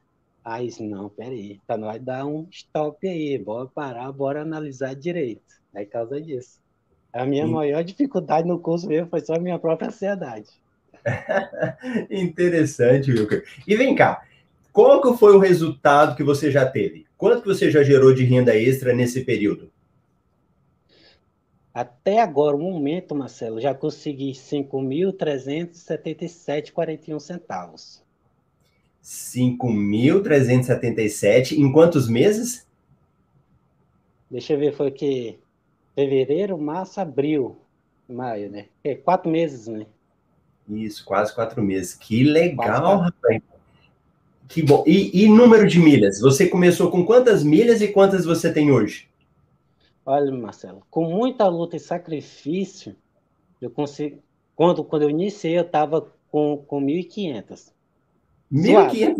Aí, 0.44 0.70
não, 0.80 1.08
peraí, 1.08 1.60
tá 1.66 1.76
nós 1.76 2.00
dar 2.00 2.24
um 2.24 2.46
stop 2.52 3.06
aí, 3.08 3.36
bora 3.36 3.66
parar, 3.66 4.12
bora 4.12 4.42
analisar 4.42 4.94
direito. 4.94 5.42
É 5.76 5.84
causa 5.84 6.18
disso. 6.18 6.58
A 7.12 7.26
minha 7.26 7.46
maior 7.46 7.84
dificuldade 7.84 8.48
no 8.48 8.58
curso 8.58 8.88
mesmo 8.88 9.10
foi 9.10 9.20
só 9.20 9.34
a 9.34 9.38
minha 9.38 9.58
própria 9.58 9.88
ansiedade. 9.88 10.48
Interessante, 12.10 13.12
Wilker. 13.12 13.44
E 13.68 13.76
vem 13.76 13.94
cá, 13.94 14.26
qual 14.72 15.02
que 15.02 15.12
foi 15.18 15.36
o 15.36 15.38
resultado 15.38 16.16
que 16.16 16.24
você 16.24 16.50
já 16.50 16.64
teve? 16.64 17.04
Quanto 17.18 17.42
que 17.42 17.48
você 17.48 17.70
já 17.70 17.82
gerou 17.82 18.14
de 18.14 18.24
renda 18.24 18.56
extra 18.56 18.94
nesse 18.94 19.22
período? 19.22 19.70
Até 21.74 22.22
agora, 22.22 22.56
o 22.56 22.58
momento, 22.58 23.14
Marcelo, 23.14 23.60
já 23.60 23.74
consegui 23.74 24.32
5.377,41 24.32 27.20
centavos. 27.20 28.02
5.377 29.04 31.52
em 31.52 31.70
quantos 31.70 32.08
meses? 32.08 32.66
Deixa 34.30 34.54
eu 34.54 34.58
ver, 34.58 34.74
foi 34.74 34.90
que 34.90 35.38
fevereiro, 35.96 36.58
março, 36.58 37.00
abril, 37.00 37.56
maio, 38.06 38.50
né? 38.50 38.66
É, 38.84 38.94
quatro 38.94 39.30
meses, 39.30 39.66
né? 39.66 39.86
Isso, 40.68 41.04
quase 41.04 41.34
quatro 41.34 41.62
meses. 41.62 41.94
Que 41.94 42.22
legal, 42.22 42.98
rapaz. 42.98 43.42
Que 44.46 44.62
bom. 44.62 44.84
E, 44.86 45.24
e 45.24 45.28
número 45.28 45.66
de 45.66 45.80
milhas? 45.80 46.20
Você 46.20 46.46
começou 46.46 46.90
com 46.90 47.04
quantas 47.04 47.42
milhas 47.42 47.80
e 47.80 47.88
quantas 47.88 48.24
você 48.24 48.52
tem 48.52 48.70
hoje? 48.70 49.08
Olha, 50.04 50.30
Marcelo, 50.30 50.82
com 50.88 51.04
muita 51.04 51.48
luta 51.48 51.76
e 51.76 51.80
sacrifício, 51.80 52.94
eu 53.60 53.70
consigo. 53.70 54.22
Quando, 54.54 54.84
quando 54.84 55.02
eu 55.02 55.10
iniciei, 55.10 55.58
eu 55.58 55.62
estava 55.62 56.12
com, 56.30 56.62
com 56.66 56.80
1.500. 56.80 57.72
1.500? 58.52 59.16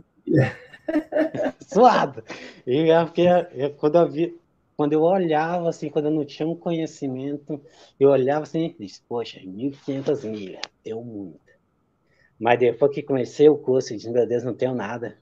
Suado. 1.67 2.23
E 2.67 2.91
é 2.91 3.05
porque 3.05 3.23
eu, 3.53 3.71
quando, 3.75 3.97
eu 3.97 4.09
vi, 4.09 4.37
quando 4.77 4.93
eu 4.93 5.01
olhava, 5.03 5.71
assim, 5.71 5.89
quando 5.89 6.07
eu 6.07 6.11
não 6.11 6.25
tinha 6.25 6.47
um 6.47 6.55
conhecimento, 6.55 7.61
eu 7.99 8.11
olhava 8.11 8.43
assim 8.43 8.75
e 8.79 8.85
disse, 8.85 9.03
poxa, 9.09 9.41
1.500 9.41 10.29
milhas, 10.29 10.61
deu 10.85 11.03
muito. 11.03 11.41
Mas 12.39 12.59
depois 12.59 12.93
que 12.93 13.03
comecei 13.03 13.49
o 13.49 13.57
curso, 13.57 13.93
eu 13.93 13.97
disse, 13.97 14.11
meu 14.11 14.27
Deus, 14.27 14.45
não 14.45 14.53
tenho 14.53 14.75
nada. 14.75 15.17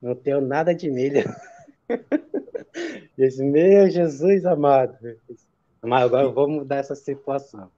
Não 0.00 0.14
tenho 0.14 0.40
nada 0.40 0.72
de 0.72 0.88
milha. 0.88 1.24
Disse, 3.18 3.42
meu 3.42 3.90
Jesus 3.90 4.44
amado. 4.44 4.96
Mas 5.82 6.04
agora 6.04 6.28
vamos 6.28 6.58
mudar 6.58 6.76
essa 6.76 6.94
situação. 6.94 7.68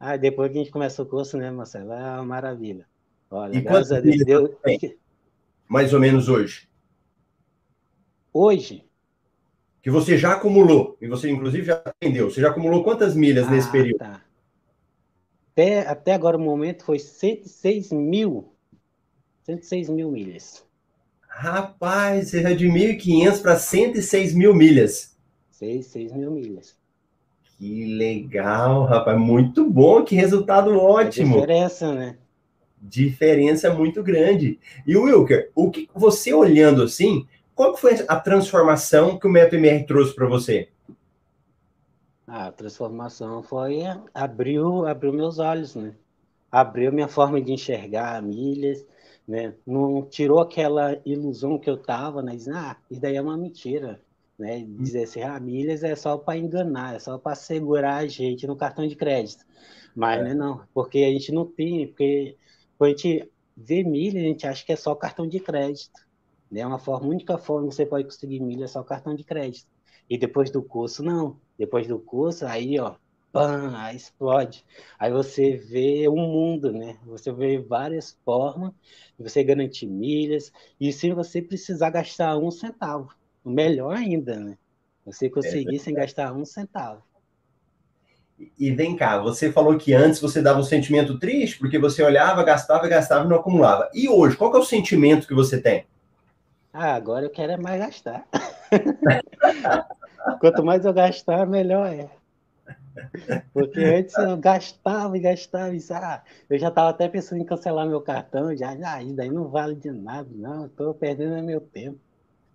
Ah, 0.00 0.16
depois 0.16 0.50
que 0.50 0.58
a 0.58 0.62
gente 0.62 0.72
começou 0.72 1.04
o 1.04 1.08
curso, 1.08 1.36
né, 1.36 1.50
Marcelo? 1.50 1.92
É 1.92 1.96
uma 1.96 2.24
maravilha. 2.24 2.86
Olha, 3.30 3.54
e 3.54 3.60
graças 3.60 3.92
a 3.92 4.00
Deus. 4.00 4.24
Deu... 4.24 4.58
Mais 5.68 5.92
ou 5.92 6.00
menos 6.00 6.30
hoje. 6.30 6.66
Hoje? 8.32 8.85
Que 9.86 9.90
você 9.92 10.18
já 10.18 10.32
acumulou, 10.32 10.98
e 11.00 11.06
você 11.06 11.30
inclusive 11.30 11.64
já 11.64 11.74
atendeu. 11.74 12.28
Você 12.28 12.40
já 12.40 12.48
acumulou 12.48 12.82
quantas 12.82 13.14
milhas 13.14 13.46
ah, 13.46 13.50
nesse 13.52 13.70
período? 13.70 13.98
Tá. 13.98 14.20
Até, 15.52 15.86
até 15.86 16.12
agora 16.12 16.36
o 16.36 16.40
momento 16.40 16.84
foi 16.84 16.98
106 16.98 17.92
mil. 17.92 18.52
106 19.44 19.88
mil 19.88 20.10
milhas. 20.10 20.66
Rapaz, 21.28 22.30
seja 22.30 22.52
de 22.52 22.66
1.500 22.66 23.40
para 23.40 23.56
106 23.56 24.34
mil 24.34 24.52
milhas. 24.52 25.16
6, 25.52 25.86
6 25.86 26.12
mil 26.14 26.32
milhas. 26.32 26.76
Que 27.56 27.84
legal, 27.96 28.86
rapaz. 28.86 29.16
Muito 29.16 29.70
bom, 29.70 30.02
que 30.02 30.16
resultado 30.16 30.76
ótimo. 30.76 31.36
A 31.36 31.40
diferença, 31.42 31.94
né? 31.94 32.16
Diferença 32.82 33.72
muito 33.72 34.02
grande. 34.02 34.58
E 34.84 34.96
Wilker, 34.96 35.52
o 35.54 35.70
que 35.70 35.88
você 35.94 36.34
olhando 36.34 36.82
assim, 36.82 37.24
qual 37.56 37.74
foi 37.74 38.04
a 38.06 38.20
transformação 38.20 39.18
que 39.18 39.26
o 39.26 39.30
MetoMR 39.30 39.86
trouxe 39.86 40.14
para 40.14 40.28
você? 40.28 40.68
A 42.26 42.52
transformação 42.52 43.42
foi 43.42 43.78
abriu, 44.12 44.86
abriu 44.86 45.10
meus 45.10 45.38
olhos, 45.38 45.74
né? 45.74 45.94
Abriu 46.52 46.92
minha 46.92 47.08
forma 47.08 47.40
de 47.40 47.52
enxergar 47.52 48.22
milhas, 48.22 48.84
né? 49.26 49.54
Não 49.66 50.02
tirou 50.02 50.38
aquela 50.40 51.00
ilusão 51.06 51.58
que 51.58 51.70
eu 51.70 51.78
tava, 51.78 52.20
né? 52.22 52.36
Dizendo, 52.36 52.58
ah, 52.58 52.76
isso 52.90 53.00
daí 53.00 53.16
é 53.16 53.22
uma 53.22 53.38
mentira, 53.38 54.02
né? 54.38 54.62
Dizer 54.68 55.04
assim, 55.04 55.22
ah, 55.22 55.40
milhas 55.40 55.82
é 55.82 55.96
só 55.96 56.18
para 56.18 56.36
enganar, 56.36 56.96
é 56.96 56.98
só 56.98 57.16
para 57.16 57.34
segurar 57.34 57.96
a 57.96 58.06
gente 58.06 58.46
no 58.46 58.54
cartão 58.54 58.86
de 58.86 58.94
crédito. 58.94 59.46
Mas, 59.94 60.20
é. 60.20 60.24
né, 60.24 60.34
não, 60.34 60.60
porque 60.74 60.98
a 60.98 61.10
gente 61.10 61.32
não 61.32 61.46
tem, 61.46 61.86
porque 61.86 62.36
quando 62.76 62.90
a 62.90 62.96
gente 62.96 63.32
vê 63.56 63.82
milha, 63.82 64.20
a 64.20 64.24
gente 64.24 64.46
acha 64.46 64.62
que 64.62 64.72
é 64.72 64.76
só 64.76 64.94
cartão 64.94 65.26
de 65.26 65.40
crédito. 65.40 66.05
Né? 66.50 66.60
É 66.60 66.66
uma 66.66 66.78
forma, 66.78 67.06
a 67.06 67.10
única 67.10 67.38
forma 67.38 67.68
que 67.68 67.74
você 67.74 67.86
pode 67.86 68.04
conseguir 68.04 68.40
milha 68.40 68.64
é 68.64 68.68
só 68.68 68.82
cartão 68.82 69.14
de 69.14 69.24
crédito. 69.24 69.68
E 70.08 70.16
depois 70.16 70.50
do 70.50 70.62
curso, 70.62 71.02
não. 71.02 71.38
Depois 71.58 71.86
do 71.86 71.98
curso, 71.98 72.46
aí, 72.46 72.78
ó, 72.78 72.94
pam, 73.32 73.76
aí 73.76 73.96
explode. 73.96 74.64
Aí 74.98 75.12
você 75.12 75.56
vê 75.56 76.08
o 76.08 76.16
mundo, 76.16 76.72
né? 76.72 76.96
Você 77.04 77.32
vê 77.32 77.58
várias 77.58 78.16
formas 78.24 78.72
de 79.18 79.28
você 79.28 79.42
garantir 79.42 79.86
milhas 79.86 80.52
e 80.80 80.92
sem 80.92 81.12
você 81.12 81.42
precisar 81.42 81.90
gastar 81.90 82.38
um 82.38 82.50
centavo. 82.50 83.10
O 83.44 83.50
melhor 83.50 83.96
ainda, 83.96 84.38
né? 84.38 84.56
Você 85.04 85.28
conseguir 85.28 85.76
é 85.76 85.78
sem 85.78 85.94
gastar 85.94 86.32
um 86.32 86.44
centavo. 86.44 87.02
E 88.58 88.70
vem 88.70 88.96
cá, 88.96 89.18
você 89.18 89.50
falou 89.50 89.78
que 89.78 89.94
antes 89.94 90.20
você 90.20 90.42
dava 90.42 90.60
um 90.60 90.64
sentimento 90.64 91.18
triste 91.18 91.58
porque 91.58 91.78
você 91.78 92.02
olhava, 92.02 92.42
gastava, 92.42 92.86
gastava 92.86 93.24
e 93.24 93.28
não 93.28 93.36
acumulava. 93.36 93.88
E 93.94 94.08
hoje, 94.08 94.36
qual 94.36 94.54
é 94.54 94.58
o 94.58 94.64
sentimento 94.64 95.26
que 95.26 95.34
você 95.34 95.60
tem? 95.60 95.86
Ah, 96.78 96.94
agora 96.94 97.24
eu 97.24 97.30
quero 97.30 97.52
é 97.52 97.56
mais 97.56 97.80
gastar. 97.80 98.28
Quanto 100.40 100.62
mais 100.62 100.84
eu 100.84 100.92
gastar, 100.92 101.46
melhor 101.46 101.86
é. 101.86 102.10
Porque 103.50 103.80
antes 103.80 104.14
eu 104.18 104.36
gastava 104.36 105.16
e 105.16 105.20
gastava, 105.20 105.74
e 105.74 105.82
ah, 105.90 106.22
eu 106.50 106.58
já 106.58 106.68
estava 106.68 106.90
até 106.90 107.08
pensando 107.08 107.40
em 107.40 107.46
cancelar 107.46 107.86
meu 107.86 108.02
cartão, 108.02 108.54
já, 108.54 108.76
ah, 108.84 109.02
isso 109.02 109.16
daí 109.16 109.30
não 109.30 109.48
vale 109.48 109.74
de 109.74 109.90
nada, 109.90 110.28
não, 110.30 110.66
estou 110.66 110.92
perdendo 110.92 111.42
meu 111.42 111.62
tempo. 111.62 111.98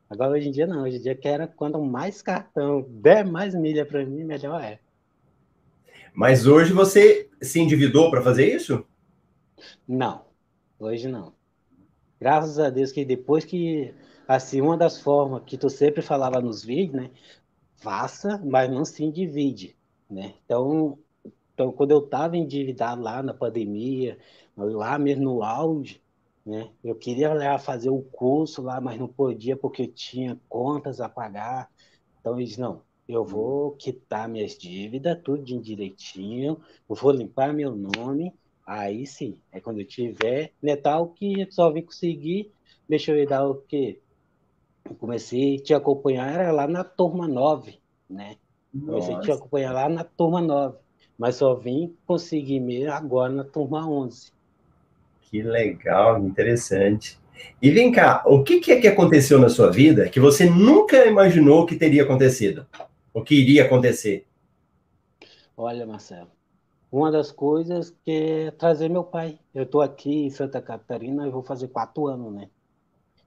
Agora 0.07 0.33
hoje 0.33 0.49
em 0.49 0.51
dia 0.51 0.67
não, 0.67 0.83
hoje 0.83 0.97
em 0.97 1.01
dia 1.01 1.15
quero 1.15 1.47
quanto 1.47 1.81
mais 1.81 2.21
cartão 2.21 2.85
der 2.87 3.25
mais 3.25 3.55
milha 3.55 3.87
para 3.87 4.05
mim, 4.05 4.23
melhor 4.23 4.61
é. 4.63 4.77
Mas 6.13 6.45
hoje 6.45 6.73
você 6.73 7.27
se 7.41 7.59
endividou 7.59 8.11
para 8.11 8.21
fazer 8.21 8.53
isso? 8.53 8.85
Não, 9.87 10.25
hoje 10.79 11.07
não. 11.07 11.40
Graças 12.21 12.59
a 12.59 12.69
Deus 12.69 12.91
que 12.93 13.03
depois 13.03 13.43
que, 13.43 13.93
assim, 14.27 14.61
uma 14.61 14.77
das 14.77 15.01
formas 15.01 15.43
que 15.45 15.57
tu 15.57 15.69
sempre 15.69 16.01
falava 16.01 16.39
nos 16.39 16.63
vídeos, 16.63 17.03
né? 17.03 17.11
Faça, 17.75 18.39
mas 18.45 18.69
não 18.71 18.85
se 18.85 19.03
endivide 19.03 19.75
né? 20.11 20.35
Então, 20.45 20.99
então 21.53 21.71
quando 21.71 21.91
eu 21.91 21.99
estava 21.99 22.37
endividado 22.37 23.01
lá 23.01 23.23
na 23.23 23.33
pandemia, 23.33 24.19
lá 24.55 24.99
mesmo 24.99 25.23
no 25.23 25.43
auge, 25.43 26.01
né? 26.45 26.69
Eu 26.83 26.95
queria 26.95 27.33
lá 27.33 27.57
fazer 27.57 27.89
o 27.89 28.01
curso 28.01 28.61
lá, 28.61 28.81
mas 28.81 28.99
não 28.99 29.07
podia 29.07 29.55
porque 29.55 29.87
tinha 29.87 30.39
contas 30.49 30.99
a 30.99 31.07
pagar. 31.07 31.69
Então 32.19 32.39
eles 32.39 32.57
não, 32.57 32.81
eu 33.07 33.23
vou 33.25 33.71
quitar 33.71 34.27
minhas 34.27 34.57
dívidas, 34.57 35.19
tudo 35.23 35.43
direitinho, 35.61 36.59
eu 36.89 36.95
vou 36.95 37.11
limpar 37.11 37.53
meu 37.53 37.75
nome, 37.75 38.33
aí 38.65 39.05
sim, 39.05 39.37
é 39.51 39.59
quando 39.59 39.79
eu 39.79 39.87
tiver, 39.87 40.53
né, 40.61 40.75
tal 40.75 41.09
que 41.09 41.47
só 41.49 41.71
vim 41.71 41.81
conseguir, 41.81 42.51
deixa 42.87 43.11
eu 43.11 43.27
dar 43.27 43.47
o 43.47 43.55
quê? 43.55 43.99
Eu 44.85 44.95
comecei 44.95 45.57
a 45.57 45.63
te 45.63 45.73
acompanhar, 45.73 46.33
era 46.33 46.51
lá 46.51 46.67
na 46.67 46.83
turma 46.83 47.27
9, 47.27 47.79
né? 48.09 48.35
Comecei 48.85 49.15
a 49.15 49.19
te 49.19 49.31
acompanhar 49.31 49.73
lá 49.73 49.89
na 49.89 50.03
turma 50.03 50.41
9, 50.41 50.77
mas 51.17 51.35
só 51.35 51.53
vim 51.55 51.95
conseguir 52.05 52.59
mesmo 52.59 52.91
agora 52.91 53.31
na 53.31 53.43
turma 53.43 53.87
11. 53.87 54.31
Que 55.21 55.41
legal, 55.41 56.19
interessante. 56.19 57.19
E 57.61 57.71
vem 57.71 57.91
cá, 57.91 58.23
o 58.25 58.43
que, 58.43 58.59
que 58.59 58.71
é 58.71 58.81
que 58.81 58.87
aconteceu 58.87 59.39
na 59.39 59.49
sua 59.49 59.71
vida 59.71 60.09
que 60.09 60.19
você 60.19 60.49
nunca 60.49 61.05
imaginou 61.05 61.65
que 61.65 61.75
teria 61.75 62.03
acontecido? 62.03 62.65
O 63.13 63.23
que 63.23 63.35
iria 63.35 63.65
acontecer? 63.65 64.25
Olha, 65.55 65.85
Marcelo, 65.85 66.29
uma 66.91 67.11
das 67.11 67.31
coisas 67.31 67.89
que 67.89 68.11
é 68.11 68.51
trazer 68.51 68.89
meu 68.89 69.03
pai. 69.03 69.39
Eu 69.53 69.63
estou 69.63 69.81
aqui 69.81 70.25
em 70.25 70.29
Santa 70.29 70.61
Catarina, 70.61 71.25
eu 71.25 71.31
vou 71.31 71.43
fazer 71.43 71.69
quatro 71.69 72.07
anos, 72.07 72.33
né? 72.33 72.49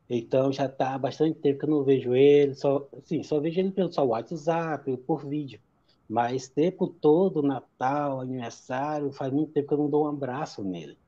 Então 0.08 0.52
já 0.52 0.66
está 0.66 0.98
bastante 0.98 1.38
tempo 1.40 1.60
que 1.60 1.64
eu 1.64 1.70
não 1.70 1.82
vejo 1.82 2.14
ele, 2.14 2.54
só, 2.54 2.86
assim, 2.96 3.22
só 3.22 3.40
vejo 3.40 3.58
ele 3.60 3.70
pelo 3.70 3.92
só 3.92 4.04
WhatsApp, 4.04 4.96
por 4.98 5.26
vídeo. 5.26 5.60
Mas 6.08 6.48
tempo 6.48 6.86
todo, 6.86 7.42
Natal, 7.42 8.20
aniversário, 8.20 9.10
faz 9.12 9.32
muito 9.32 9.52
tempo 9.52 9.68
que 9.68 9.74
eu 9.74 9.78
não 9.78 9.88
dou 9.88 10.04
um 10.04 10.08
abraço 10.08 10.62
nele. 10.62 10.98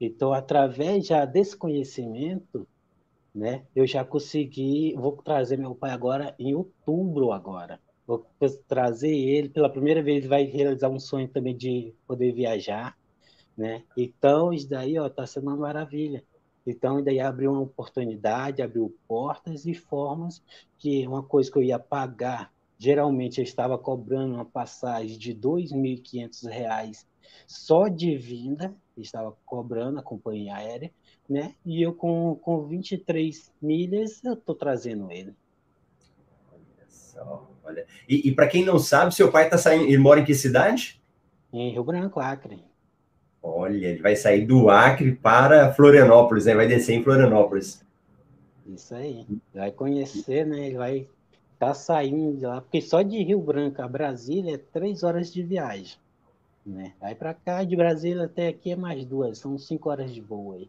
Então, 0.00 0.32
através 0.32 1.06
já 1.06 1.24
desse 1.24 1.56
conhecimento, 1.56 2.68
né, 3.34 3.66
eu 3.74 3.86
já 3.86 4.04
consegui, 4.04 4.94
vou 4.96 5.12
trazer 5.16 5.56
meu 5.56 5.74
pai 5.74 5.90
agora 5.90 6.34
em 6.38 6.54
outubro 6.54 7.32
agora. 7.32 7.80
Vou 8.08 8.26
trazer 8.66 9.14
ele 9.14 9.50
pela 9.50 9.68
primeira 9.68 10.02
vez, 10.02 10.26
vai 10.26 10.44
realizar 10.44 10.88
um 10.88 10.98
sonho 10.98 11.28
também 11.28 11.54
de 11.54 11.92
poder 12.06 12.32
viajar, 12.32 12.96
né? 13.54 13.84
Então, 13.94 14.50
isso 14.50 14.66
daí, 14.66 14.98
ó, 14.98 15.10
tá 15.10 15.26
sendo 15.26 15.48
uma 15.48 15.56
maravilha. 15.56 16.24
Então, 16.66 17.04
daí 17.04 17.20
abriu 17.20 17.52
uma 17.52 17.60
oportunidade, 17.60 18.62
abriu 18.62 18.96
portas 19.06 19.66
e 19.66 19.74
formas 19.74 20.42
que 20.78 21.06
uma 21.06 21.22
coisa 21.22 21.52
que 21.52 21.58
eu 21.58 21.62
ia 21.62 21.78
pagar, 21.78 22.50
geralmente 22.78 23.38
eu 23.38 23.44
estava 23.44 23.76
cobrando 23.76 24.36
uma 24.36 24.44
passagem 24.46 25.18
de 25.18 25.32
R$ 25.32 25.40
2.500 25.40 27.04
só 27.46 27.88
de 27.88 28.16
vinda, 28.16 28.74
estava 28.96 29.36
cobrando 29.44 29.98
a 29.98 30.02
companhia 30.02 30.56
aérea, 30.56 30.90
né? 31.28 31.54
E 31.64 31.82
eu 31.82 31.94
com, 31.94 32.36
com 32.36 32.66
23 32.66 33.52
milhas, 33.60 34.24
eu 34.24 34.32
estou 34.32 34.54
trazendo 34.54 35.12
ele. 35.12 35.34
Olha 36.50 36.88
só, 36.88 37.46
olha. 37.68 37.86
E, 38.08 38.28
e 38.28 38.34
para 38.34 38.48
quem 38.48 38.64
não 38.64 38.78
sabe, 38.78 39.14
seu 39.14 39.30
pai 39.30 39.44
está 39.44 39.58
saindo, 39.58 39.84
ele 39.84 39.98
mora 39.98 40.20
em 40.20 40.24
que 40.24 40.34
cidade? 40.34 41.00
Em 41.52 41.70
Rio 41.70 41.84
Branco, 41.84 42.20
Acre. 42.20 42.62
Olha, 43.42 43.86
ele 43.86 44.02
vai 44.02 44.16
sair 44.16 44.44
do 44.44 44.68
Acre 44.68 45.12
para 45.12 45.72
Florianópolis, 45.72 46.46
né? 46.46 46.54
Vai 46.54 46.66
descer 46.66 46.94
em 46.94 47.02
Florianópolis. 47.02 47.84
Isso 48.66 48.94
aí. 48.94 49.26
Vai 49.54 49.70
conhecer, 49.70 50.46
né? 50.46 50.66
Ele 50.66 50.76
vai 50.76 50.96
estar 51.54 51.68
tá 51.68 51.74
saindo 51.74 52.36
de 52.36 52.44
lá, 52.44 52.60
porque 52.60 52.80
só 52.80 53.02
de 53.02 53.22
Rio 53.22 53.40
Branco 53.40 53.80
a 53.80 53.88
Brasília 53.88 54.54
é 54.54 54.58
três 54.58 55.02
horas 55.02 55.32
de 55.32 55.42
viagem. 55.42 55.96
Né? 56.66 56.92
Aí 57.00 57.14
para 57.14 57.32
cá, 57.32 57.64
de 57.64 57.74
Brasília 57.74 58.24
até 58.24 58.48
aqui 58.48 58.72
é 58.72 58.76
mais 58.76 59.04
duas, 59.04 59.38
são 59.38 59.56
cinco 59.56 59.88
horas 59.88 60.12
de 60.12 60.20
voo 60.20 60.52
aí. 60.52 60.68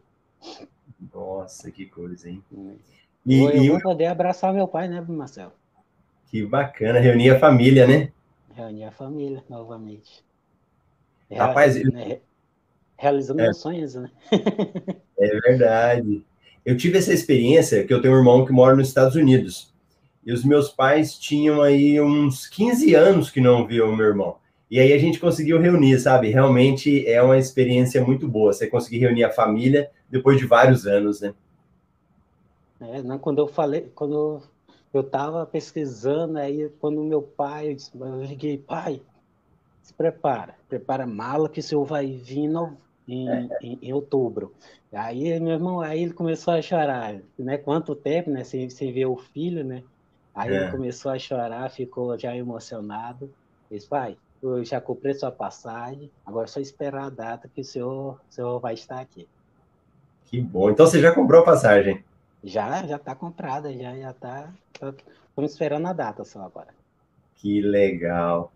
Nossa, 1.12 1.70
que 1.70 1.84
coisa, 1.86 2.30
hein? 2.30 2.42
É. 2.56 2.72
E, 3.26 3.38
eu 3.38 3.62
e 3.62 3.68
vou 3.68 3.76
eu... 3.76 3.82
poder 3.82 4.06
abraçar 4.06 4.54
meu 4.54 4.66
pai, 4.66 4.88
né, 4.88 5.00
Marcelo? 5.02 5.52
Que 6.30 6.46
bacana, 6.46 7.00
reunir 7.00 7.30
a 7.30 7.38
família, 7.38 7.86
né? 7.86 8.10
Reunir 8.54 8.84
a 8.84 8.92
família 8.92 9.42
novamente. 9.48 10.24
Rapaz, 11.30 11.76
eu... 11.76 11.90
né? 11.92 12.20
realizando 13.00 13.40
é. 13.40 13.44
meus 13.44 13.56
sonhos, 13.56 13.94
né? 13.94 14.10
é 15.18 15.40
verdade. 15.40 16.22
Eu 16.64 16.76
tive 16.76 16.98
essa 16.98 17.12
experiência 17.12 17.82
que 17.84 17.92
eu 17.92 18.02
tenho 18.02 18.14
um 18.14 18.18
irmão 18.18 18.44
que 18.44 18.52
mora 18.52 18.76
nos 18.76 18.88
Estados 18.88 19.16
Unidos. 19.16 19.72
E 20.24 20.32
os 20.32 20.44
meus 20.44 20.68
pais 20.68 21.18
tinham 21.18 21.62
aí 21.62 21.98
uns 21.98 22.46
15 22.46 22.94
anos 22.94 23.30
que 23.30 23.40
não 23.40 23.66
viam 23.66 23.88
o 23.88 23.96
meu 23.96 24.06
irmão. 24.06 24.36
E 24.70 24.78
aí 24.78 24.92
a 24.92 24.98
gente 24.98 25.18
conseguiu 25.18 25.58
reunir, 25.58 25.98
sabe? 25.98 26.28
Realmente 26.28 27.08
é 27.08 27.22
uma 27.22 27.38
experiência 27.38 28.04
muito 28.04 28.28
boa. 28.28 28.52
Você 28.52 28.66
conseguir 28.66 28.98
reunir 28.98 29.24
a 29.24 29.32
família 29.32 29.90
depois 30.10 30.38
de 30.38 30.46
vários 30.46 30.86
anos, 30.86 31.22
né? 31.22 31.32
É, 32.80 33.02
não, 33.02 33.18
quando 33.18 33.38
eu 33.38 33.48
falei, 33.48 33.90
quando 33.94 34.42
eu 34.92 35.02
estava 35.02 35.46
pesquisando, 35.46 36.38
aí 36.38 36.68
quando 36.80 37.02
meu 37.02 37.22
pai, 37.22 37.76
eu 37.94 38.22
liguei, 38.22 38.58
pai, 38.58 39.00
se 39.82 39.94
prepara, 39.94 40.54
prepara 40.68 41.04
a 41.04 41.06
mala 41.06 41.48
que 41.48 41.60
o 41.60 41.62
senhor 41.62 41.84
vai 41.84 42.06
vir 42.06 42.48
no, 42.48 42.76
em, 43.06 43.28
em, 43.62 43.78
em, 43.82 43.92
outubro. 43.92 44.52
Aí 44.92 45.38
meu 45.40 45.52
irmão, 45.52 45.80
aí 45.80 46.02
ele 46.02 46.12
começou 46.12 46.54
a 46.54 46.62
chorar, 46.62 47.20
né? 47.38 47.56
Quanto 47.58 47.94
tempo, 47.94 48.30
né? 48.30 48.44
Sem, 48.44 48.68
sem 48.68 48.92
ver 48.92 49.06
o 49.06 49.16
filho, 49.16 49.64
né? 49.64 49.82
Aí 50.34 50.52
é. 50.52 50.56
ele 50.56 50.70
começou 50.72 51.12
a 51.12 51.18
chorar, 51.18 51.70
ficou 51.70 52.18
já 52.18 52.36
emocionado. 52.36 53.30
Disse, 53.70 53.88
pai, 53.88 54.16
eu 54.42 54.64
já 54.64 54.80
comprei 54.80 55.14
sua 55.14 55.30
passagem, 55.30 56.10
agora 56.24 56.46
é 56.46 56.48
só 56.48 56.60
esperar 56.60 57.04
a 57.04 57.10
data 57.10 57.48
que 57.52 57.60
o 57.60 57.64
senhor, 57.64 58.20
o 58.28 58.32
senhor 58.32 58.58
vai 58.58 58.74
estar 58.74 59.00
aqui. 59.00 59.28
Que 60.26 60.40
bom. 60.40 60.70
Então 60.70 60.86
você 60.86 61.00
já 61.00 61.12
comprou 61.12 61.42
a 61.42 61.44
passagem? 61.44 62.04
Já, 62.42 62.86
já 62.86 62.96
está 62.96 63.14
comprada, 63.14 63.72
já 63.72 63.96
já 63.96 64.10
está. 64.10 64.52
Estamos 64.72 65.52
esperando 65.52 65.86
a 65.86 65.92
data 65.92 66.24
só 66.24 66.42
agora. 66.42 66.68
Que 67.36 67.60
legal. 67.60 68.52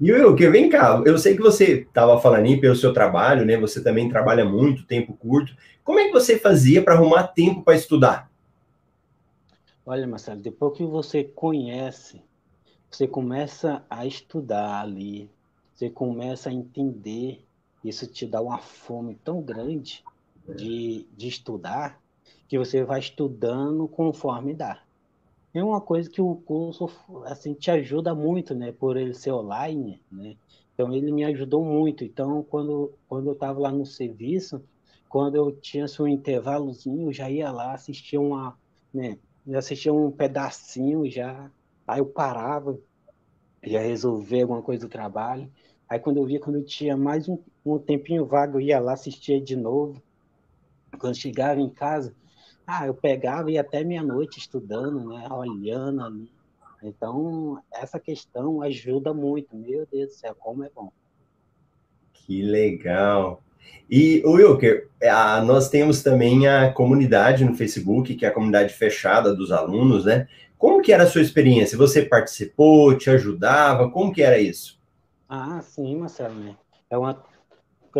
E 0.00 0.08
eu, 0.08 0.34
que 0.34 0.48
vem 0.48 0.70
cá, 0.70 1.02
eu 1.04 1.18
sei 1.18 1.36
que 1.36 1.42
você 1.42 1.80
estava 1.80 2.18
falando 2.18 2.46
aí 2.46 2.58
pelo 2.58 2.74
seu 2.74 2.92
trabalho, 2.92 3.44
né? 3.44 3.58
Você 3.58 3.82
também 3.82 4.08
trabalha 4.08 4.44
muito, 4.44 4.86
tempo 4.86 5.12
curto. 5.12 5.54
Como 5.84 5.98
é 5.98 6.06
que 6.06 6.12
você 6.12 6.38
fazia 6.38 6.82
para 6.82 6.94
arrumar 6.94 7.24
tempo 7.28 7.62
para 7.62 7.74
estudar? 7.74 8.30
Olha, 9.84 10.06
Marcelo, 10.06 10.40
depois 10.40 10.76
que 10.76 10.84
você 10.84 11.22
conhece 11.22 12.22
você 12.96 13.06
começa 13.06 13.84
a 13.90 14.06
estudar 14.06 14.80
ali, 14.80 15.30
você 15.74 15.90
começa 15.90 16.48
a 16.48 16.52
entender, 16.52 17.44
isso 17.84 18.06
te 18.06 18.26
dá 18.26 18.40
uma 18.40 18.58
fome 18.58 19.16
tão 19.16 19.42
grande 19.42 20.02
de, 20.56 21.06
de 21.14 21.28
estudar, 21.28 22.00
que 22.48 22.58
você 22.58 22.84
vai 22.84 23.00
estudando 23.00 23.88
conforme 23.88 24.54
dá. 24.54 24.82
É 25.54 25.62
uma 25.64 25.80
coisa 25.80 26.10
que 26.10 26.20
o 26.20 26.36
curso 26.36 26.88
assim 27.24 27.54
te 27.54 27.70
ajuda 27.70 28.14
muito, 28.14 28.54
né, 28.54 28.72
por 28.72 28.96
ele 28.96 29.14
ser 29.14 29.32
online, 29.32 30.02
né? 30.12 30.36
Então 30.74 30.92
ele 30.92 31.10
me 31.12 31.24
ajudou 31.24 31.64
muito. 31.64 32.04
Então 32.04 32.42
quando 32.44 32.92
quando 33.08 33.28
eu 33.28 33.32
estava 33.32 33.58
lá 33.60 33.72
no 33.72 33.86
serviço, 33.86 34.62
quando 35.08 35.36
eu 35.36 35.52
tinha 35.52 35.84
assim, 35.84 36.02
um 36.02 36.08
intervalozinho, 36.08 37.08
eu 37.08 37.12
já 37.12 37.30
ia 37.30 37.50
lá 37.50 37.72
assistir 37.74 38.18
uma, 38.18 38.58
né, 38.92 39.18
assistia 39.54 39.92
um 39.92 40.10
pedacinho 40.10 41.08
já 41.10 41.50
Aí 41.86 42.00
eu 42.00 42.06
parava, 42.06 42.78
ia 43.62 43.80
resolver 43.80 44.42
alguma 44.42 44.62
coisa 44.62 44.86
do 44.86 44.90
trabalho. 44.90 45.50
Aí 45.88 46.00
quando 46.00 46.16
eu 46.16 46.26
via, 46.26 46.40
quando 46.40 46.56
eu 46.56 46.64
tinha 46.64 46.96
mais 46.96 47.28
um, 47.28 47.38
um 47.64 47.78
tempinho 47.78 48.26
vago, 48.26 48.56
eu 48.56 48.60
ia 48.60 48.80
lá, 48.80 48.94
assistia 48.94 49.40
de 49.40 49.54
novo. 49.54 50.02
Quando 50.98 51.14
chegava 51.14 51.60
em 51.60 51.70
casa, 51.70 52.14
ah, 52.66 52.86
eu 52.86 52.94
pegava 52.94 53.50
e 53.50 53.58
até 53.58 53.84
meia-noite 53.84 54.38
estudando, 54.38 55.08
né, 55.08 55.26
olhando 55.30 56.02
ali. 56.02 56.30
Então, 56.82 57.62
essa 57.72 57.98
questão 57.98 58.60
ajuda 58.62 59.14
muito. 59.14 59.56
Meu 59.56 59.86
Deus 59.90 60.08
do 60.10 60.14
céu, 60.14 60.34
como 60.38 60.64
é 60.64 60.70
bom. 60.74 60.90
Que 62.12 62.42
legal. 62.42 63.42
E, 63.90 64.22
Wilker, 64.24 64.88
a, 65.02 65.40
nós 65.42 65.68
temos 65.68 66.02
também 66.02 66.46
a 66.46 66.72
comunidade 66.72 67.44
no 67.44 67.54
Facebook, 67.54 68.14
que 68.14 68.24
é 68.24 68.28
a 68.28 68.34
comunidade 68.34 68.74
fechada 68.74 69.34
dos 69.34 69.52
alunos, 69.52 70.04
né? 70.04 70.28
Como 70.58 70.82
que 70.82 70.92
era 70.92 71.04
a 71.04 71.06
sua 71.06 71.22
experiência? 71.22 71.78
Você 71.78 72.02
participou, 72.02 72.96
te 72.96 73.10
ajudava? 73.10 73.90
Como 73.90 74.12
que 74.12 74.22
era 74.22 74.38
isso? 74.38 74.78
Ah, 75.28 75.60
sim, 75.62 75.96
Marcelo, 75.96 76.34
né? 76.34 76.56
É 76.90 76.96
uma 76.96 77.22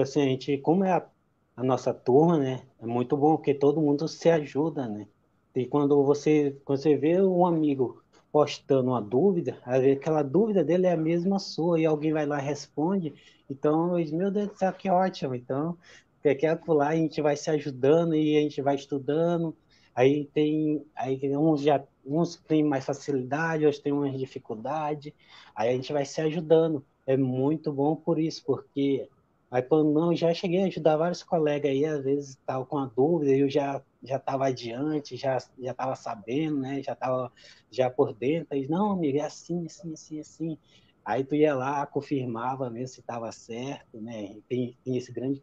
assim, 0.01 0.23
a 0.23 0.25
gente, 0.25 0.59
como 0.59 0.85
é 0.85 0.93
a, 0.93 1.07
a, 1.57 1.63
nossa 1.63 1.93
turma, 1.95 2.39
né? 2.39 2.63
É 2.81 2.87
muito 2.87 3.17
bom 3.17 3.37
porque 3.37 3.55
todo 3.55 3.81
mundo 3.81 4.07
se 4.09 4.29
ajuda, 4.31 4.89
né? 4.89 5.07
E 5.55 5.67
quando 5.67 6.05
você, 6.05 6.57
quando 6.65 6.79
você 6.79 6.97
vê 6.97 7.21
um 7.21 7.47
amigo 7.47 8.03
postando 8.31 8.91
uma 8.91 9.01
dúvida, 9.01 9.59
aquela 9.65 10.23
dúvida 10.23 10.63
dele 10.63 10.87
é 10.87 10.93
a 10.93 10.97
mesma 10.97 11.39
sua 11.39 11.81
e 11.81 11.87
alguém 11.87 12.13
vai 12.13 12.27
lá 12.27 12.39
e 12.39 12.45
responde. 12.45 13.15
Então, 13.49 13.95
meu 14.13 14.31
Deus 14.31 14.49
do 14.49 14.57
céu, 14.59 14.73
que 14.73 14.91
ótimo. 14.91 15.35
Então, 15.35 15.79
quer 16.23 16.61
lá 16.69 16.89
a 16.89 16.97
gente 16.97 17.21
vai 17.23 17.37
se 17.37 17.51
ajudando 17.51 18.15
e 18.15 18.37
a 18.37 18.41
gente 18.41 18.61
vai 18.61 18.75
estudando. 18.75 19.57
Aí 19.95 20.27
tem, 20.27 20.85
aí 20.95 21.19
uns 21.37 21.63
já 21.63 21.83
uns 22.05 22.37
têm 22.37 22.63
mais 22.63 22.85
facilidade, 22.85 23.65
outros 23.65 23.83
têm 23.83 23.93
mais 23.93 24.19
dificuldade, 24.19 25.15
aí 25.55 25.71
a 25.71 25.73
gente 25.73 25.93
vai 25.93 26.05
se 26.05 26.21
ajudando. 26.21 26.85
é 27.07 27.17
muito 27.17 27.73
bom 27.73 27.97
por 27.97 28.19
isso, 28.19 28.45
porque 28.45 29.09
aí 29.51 29.63
quando 29.63 29.93
não, 29.93 30.15
já 30.15 30.33
cheguei 30.35 30.63
a 30.63 30.67
ajudar 30.67 30.97
vários 30.97 31.23
colegas 31.23 31.71
aí, 31.71 31.85
às 31.85 32.05
vezes 32.05 32.31
estava 32.31 32.65
com 32.67 32.79
a 32.79 32.87
dúvida, 32.87 33.33
eu 33.33 33.49
já 33.49 33.83
já 34.03 34.17
estava 34.17 34.47
adiante, 34.47 35.17
já 35.17 35.39
já 35.59 35.73
estava 35.73 35.97
sabendo, 35.97 36.59
né? 36.61 36.83
Já 36.83 36.93
estava 36.93 37.33
já 37.71 37.91
por 37.91 38.15
dentro, 38.15 38.49
aí, 38.53 38.69
não, 38.69 38.93
amigo, 38.93 39.19
é 39.19 39.23
assim, 39.23 39.67
assim, 39.67 39.93
assim, 39.93 40.21
assim. 40.21 40.59
Aí 41.05 41.25
tu 41.25 41.37
ia 41.37 41.55
lá, 41.55 41.87
confirmava 41.87 42.69
mesmo 42.69 42.95
se 42.95 43.01
estava 43.01 43.31
certo, 43.31 44.01
né? 44.01 44.37
Tem, 44.49 44.77
tem 44.85 44.97
esse 44.97 45.13
grande 45.13 45.41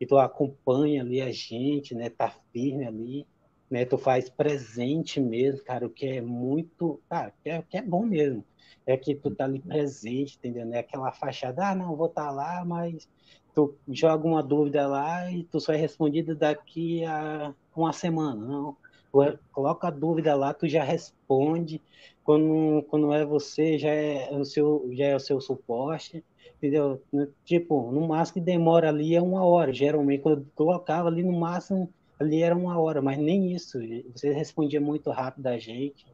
e 0.00 0.06
tu 0.06 0.18
acompanha 0.18 1.02
ali 1.02 1.20
a 1.22 1.32
gente, 1.32 1.94
né? 1.94 2.10
Tá 2.10 2.30
firme 2.52 2.86
ali, 2.86 3.26
né? 3.70 3.84
Tu 3.84 3.96
faz 3.96 4.28
presente 4.28 5.20
mesmo, 5.20 5.64
cara, 5.64 5.86
o 5.86 5.90
que 5.90 6.06
é 6.06 6.20
muito, 6.20 7.00
cara, 7.08 7.32
que 7.42 7.48
é, 7.50 7.62
que 7.62 7.76
é 7.78 7.82
bom 7.82 8.04
mesmo. 8.04 8.44
É 8.86 8.96
que 8.96 9.14
tu 9.14 9.34
tá 9.34 9.44
ali 9.44 9.60
presente, 9.60 10.36
entendeu? 10.36 10.66
Não 10.66 10.74
é 10.74 10.80
aquela 10.80 11.10
fachada, 11.12 11.68
ah, 11.70 11.74
não, 11.74 11.96
vou 11.96 12.06
estar 12.06 12.26
tá 12.26 12.30
lá, 12.30 12.64
mas 12.64 13.08
tu 13.54 13.74
joga 13.88 14.26
uma 14.26 14.42
dúvida 14.42 14.86
lá 14.86 15.30
e 15.30 15.44
tu 15.44 15.60
só 15.60 15.72
é 15.72 15.76
respondido 15.76 16.34
daqui 16.34 17.04
a 17.04 17.54
uma 17.74 17.92
semana, 17.92 18.44
não. 18.44 18.76
Tu 19.12 19.38
coloca 19.52 19.88
a 19.88 19.90
dúvida 19.90 20.34
lá, 20.34 20.52
tu 20.52 20.66
já 20.66 20.82
responde, 20.82 21.80
quando, 22.24 22.82
quando 22.88 23.12
é 23.12 23.24
você, 23.24 23.78
já 23.78 23.90
é 23.90 24.30
o 24.32 24.44
seu, 24.44 24.88
já 24.92 25.04
é 25.06 25.14
o 25.16 25.20
seu 25.20 25.40
suporte, 25.40 26.24
entendeu? 26.56 27.00
Tipo, 27.44 27.92
no 27.92 28.08
máximo 28.08 28.34
que 28.34 28.40
demora 28.40 28.88
ali 28.88 29.14
é 29.14 29.22
uma 29.22 29.44
hora. 29.44 29.72
Geralmente, 29.72 30.22
quando 30.22 30.40
eu 30.40 30.46
colocava 30.54 31.08
ali 31.08 31.22
no 31.22 31.38
máximo, 31.38 31.88
ali 32.18 32.42
era 32.42 32.56
uma 32.56 32.78
hora, 32.80 33.00
mas 33.00 33.18
nem 33.18 33.52
isso. 33.52 33.78
Você 34.14 34.32
respondia 34.32 34.80
muito 34.80 35.10
rápido 35.10 35.46
a 35.46 35.58
gente. 35.58 36.06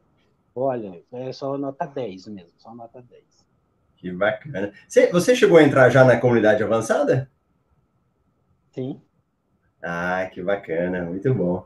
Olha, 0.53 1.01
é 1.11 1.31
só 1.31 1.57
nota 1.57 1.85
10 1.85 2.27
mesmo, 2.27 2.51
só 2.57 2.75
nota 2.75 3.01
10. 3.01 3.40
Que 4.01 4.11
bacana. 4.11 4.73
Você, 4.87 5.11
você 5.11 5.35
chegou 5.35 5.59
a 5.59 5.63
entrar 5.63 5.91
já 5.91 6.03
na 6.03 6.17
comunidade 6.17 6.63
avançada? 6.63 7.29
Sim. 8.71 8.99
Ah, 9.81 10.27
que 10.33 10.41
bacana, 10.41 11.03
muito 11.03 11.31
bom. 11.31 11.63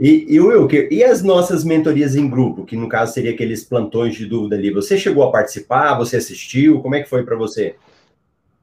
E, 0.00 0.24
e 0.34 0.40
Wilker, 0.40 0.88
e 0.90 1.04
as 1.04 1.22
nossas 1.22 1.62
mentorias 1.62 2.16
em 2.16 2.28
grupo, 2.28 2.64
que 2.64 2.74
no 2.74 2.88
caso 2.88 3.12
seria 3.12 3.32
aqueles 3.32 3.64
plantões 3.64 4.14
de 4.14 4.24
dúvida 4.24 4.56
ali, 4.56 4.70
você 4.70 4.96
chegou 4.96 5.24
a 5.24 5.30
participar, 5.30 5.98
você 5.98 6.16
assistiu, 6.16 6.80
como 6.80 6.94
é 6.94 7.02
que 7.02 7.08
foi 7.08 7.22
para 7.22 7.36
você? 7.36 7.76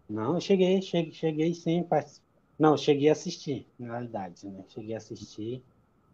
Não, 0.10 0.36
eu 0.36 0.42
cheguei, 0.42 0.82
cheguei, 0.82 1.12
cheguei 1.12 1.54
sim, 1.54 1.86
não, 2.58 2.76
cheguei 2.76 3.10
a 3.10 3.12
assistir, 3.12 3.68
na 3.78 3.94
realidade, 3.94 4.48
né? 4.48 4.64
Cheguei 4.70 4.96
a 4.96 4.98
assistir, 4.98 5.62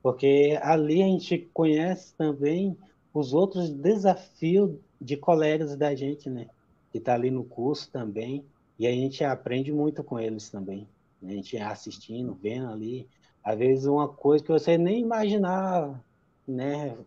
porque 0.04 0.60
ali 0.62 1.02
a 1.02 1.06
gente 1.06 1.48
conhece 1.54 2.14
também 2.16 2.78
os 3.14 3.34
outros 3.34 3.70
desafios 3.70 4.76
de 5.00 5.16
colegas 5.16 5.76
da 5.76 5.96
gente, 5.96 6.30
né? 6.30 6.48
Que 6.92 7.00
tá 7.00 7.14
ali 7.14 7.30
no 7.30 7.44
curso 7.44 7.92
também, 7.92 8.46
e 8.80 8.88
a 8.88 8.92
gente 8.92 9.24
aprende 9.24 9.72
muito 9.72 10.04
com 10.04 10.20
eles 10.20 10.50
também. 10.50 10.88
Né? 11.22 11.34
A 11.34 11.36
gente 11.36 11.58
assistindo, 11.58 12.34
vendo 12.34 12.70
ali, 12.70 13.08
às 13.44 13.58
vezes 13.58 13.86
uma 13.86 14.08
coisa 14.08 14.44
que 14.44 14.52
você 14.52 14.78
nem 14.78 15.02
imaginava, 15.02 16.04
né, 16.48 16.98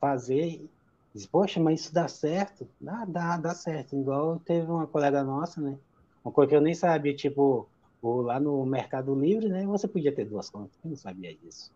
fazer, 0.00 0.68
diz, 1.14 1.26
poxa, 1.26 1.60
mas 1.60 1.80
isso 1.80 1.94
dá 1.94 2.08
certo? 2.08 2.68
Dá, 2.80 3.04
dá, 3.04 3.36
dá 3.36 3.54
certo. 3.54 3.96
Igual 3.96 4.38
teve 4.40 4.70
uma 4.70 4.86
colega 4.86 5.22
nossa, 5.22 5.60
né, 5.60 5.78
uma 6.24 6.32
coisa 6.32 6.50
que 6.50 6.56
eu 6.56 6.60
nem 6.60 6.74
sabia, 6.74 7.14
tipo, 7.14 7.68
lá 8.02 8.38
no 8.38 8.64
Mercado 8.66 9.14
Livre, 9.14 9.48
né, 9.48 9.66
você 9.66 9.88
podia 9.88 10.12
ter 10.14 10.24
duas 10.24 10.50
contas, 10.50 10.78
eu 10.84 10.90
não 10.90 10.96
sabia 10.96 11.34
disso. 11.34 11.72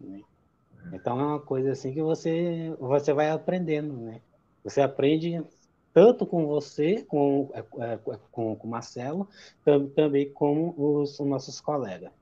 Né? 0.00 0.22
Então 0.92 1.20
é 1.20 1.24
uma 1.24 1.40
coisa 1.40 1.72
assim 1.72 1.92
que 1.92 2.02
você, 2.02 2.74
você 2.78 3.12
vai 3.12 3.30
aprendendo, 3.30 3.94
né? 3.94 4.20
Você 4.64 4.80
aprende 4.80 5.42
tanto 5.98 6.24
com 6.24 6.46
você, 6.46 7.04
com, 7.08 7.50
é, 7.52 7.58
é, 7.58 7.98
com, 8.30 8.54
com 8.54 8.68
o 8.68 8.70
Marcelo, 8.70 9.28
também 9.96 10.30
com 10.30 10.72
os, 10.76 11.18
os 11.18 11.26
nossos 11.26 11.60
colegas. 11.60 12.12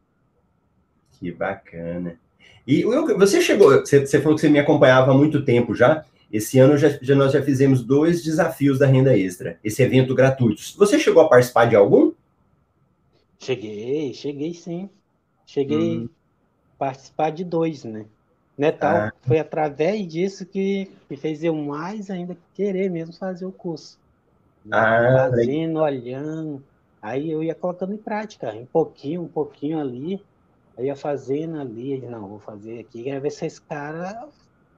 Que 1.11 1.31
bacana. 1.31 2.19
E 2.67 2.85
você 2.85 3.43
chegou, 3.43 3.69
você, 3.73 4.07
você 4.07 4.19
falou 4.19 4.35
que 4.35 4.41
você 4.41 4.49
me 4.49 4.59
acompanhava 4.59 5.11
há 5.11 5.15
muito 5.15 5.45
tempo 5.45 5.75
já. 5.75 6.07
Esse 6.33 6.59
ano 6.59 6.79
já, 6.79 6.89
já, 7.03 7.15
nós 7.15 7.35
já 7.35 7.43
fizemos 7.43 7.85
dois 7.85 8.25
desafios 8.25 8.79
da 8.79 8.87
renda 8.87 9.15
extra, 9.15 9.61
esse 9.63 9.83
evento 9.83 10.15
gratuito. 10.15 10.63
Você 10.79 10.99
chegou 10.99 11.23
a 11.23 11.29
participar 11.29 11.67
de 11.67 11.77
algum? 11.77 12.13
Cheguei, 13.39 14.15
cheguei 14.15 14.55
sim. 14.55 14.89
Cheguei 15.45 15.99
hum. 15.99 16.09
a 16.77 16.79
participar 16.79 17.29
de 17.29 17.45
dois, 17.45 17.85
né? 17.85 18.07
Netal 18.57 18.97
ah. 18.97 19.13
foi 19.23 19.39
através 19.39 20.07
disso 20.09 20.47
que 20.47 20.91
me 21.11 21.17
fez 21.17 21.45
eu 21.45 21.55
mais 21.55 22.11
ainda 22.11 22.37
querer 22.55 22.91
mesmo 22.91 23.13
fazer 23.15 23.45
o 23.45 23.53
curso. 23.53 23.99
Ah, 24.71 25.29
Fazendo, 25.31 25.81
olhando. 25.81 26.65
Aí 27.03 27.31
eu 27.31 27.43
ia 27.43 27.55
colocando 27.55 27.95
em 27.95 27.99
prática, 27.99 28.53
um 28.53 28.67
pouquinho, 28.67 29.23
um 29.23 29.29
pouquinho 29.29 29.79
ali. 29.79 30.25
Eu 30.77 30.85
ia 30.85 30.97
fazendo 30.97 31.61
ali, 31.61 32.01
não, 32.01 32.29
vou 32.29 32.41
fazer 32.41 32.81
aqui, 32.81 33.05
quero 33.05 33.21
ver 33.21 33.31
se 33.31 33.47
esse 33.47 33.61
cara 33.63 34.29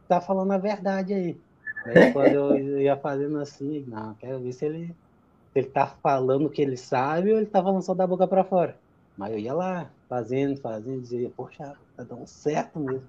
tá 0.08 0.20
falando 0.20 0.52
a 0.52 0.58
verdade 0.58 1.14
aí. 1.14 1.40
Aí 1.84 1.94
quando 2.12 2.56
eu 2.56 2.80
ia 2.80 2.96
fazendo 2.96 3.38
assim, 3.38 3.84
não, 3.88 4.14
quero 4.14 4.40
ver 4.40 4.52
se 4.52 4.66
ele, 4.66 4.88
se 4.88 5.58
ele 5.60 5.68
tá 5.68 5.86
falando 6.02 6.46
o 6.46 6.50
que 6.50 6.62
ele 6.62 6.76
sabe 6.76 7.32
ou 7.32 7.38
ele 7.38 7.46
tá 7.46 7.62
falando 7.62 7.82
só 7.82 7.94
da 7.94 8.06
boca 8.06 8.26
para 8.28 8.44
fora. 8.44 8.78
Mas 9.16 9.32
eu 9.32 9.38
ia 9.38 9.54
lá, 9.54 9.90
fazendo, 10.08 10.60
fazendo, 10.60 11.00
dizia, 11.00 11.30
poxa, 11.30 11.76
tá 11.96 12.04
dando 12.04 12.26
certo 12.26 12.78
mesmo. 12.78 13.08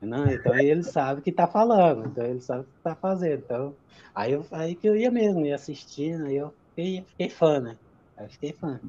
Não, 0.00 0.26
então 0.30 0.58
ele 0.58 0.82
sabe 0.82 1.20
que 1.20 1.30
tá 1.30 1.46
falando, 1.46 2.06
então 2.06 2.24
ele 2.24 2.40
sabe 2.40 2.60
o 2.60 2.64
que 2.64 2.82
tá 2.82 2.94
fazendo. 2.94 3.42
Então, 3.44 3.74
aí, 4.14 4.32
eu, 4.32 4.44
aí 4.50 4.74
que 4.74 4.88
eu 4.88 4.96
ia 4.96 5.10
mesmo, 5.10 5.44
ia 5.44 5.54
assistindo, 5.54 6.26
aí 6.26 6.36
eu 6.36 6.54
fiquei, 6.70 7.04
fiquei 7.08 7.28
fã, 7.28 7.60
né? 7.60 7.76
Aí 8.16 8.28
fiquei 8.28 8.52
fã. 8.52 8.80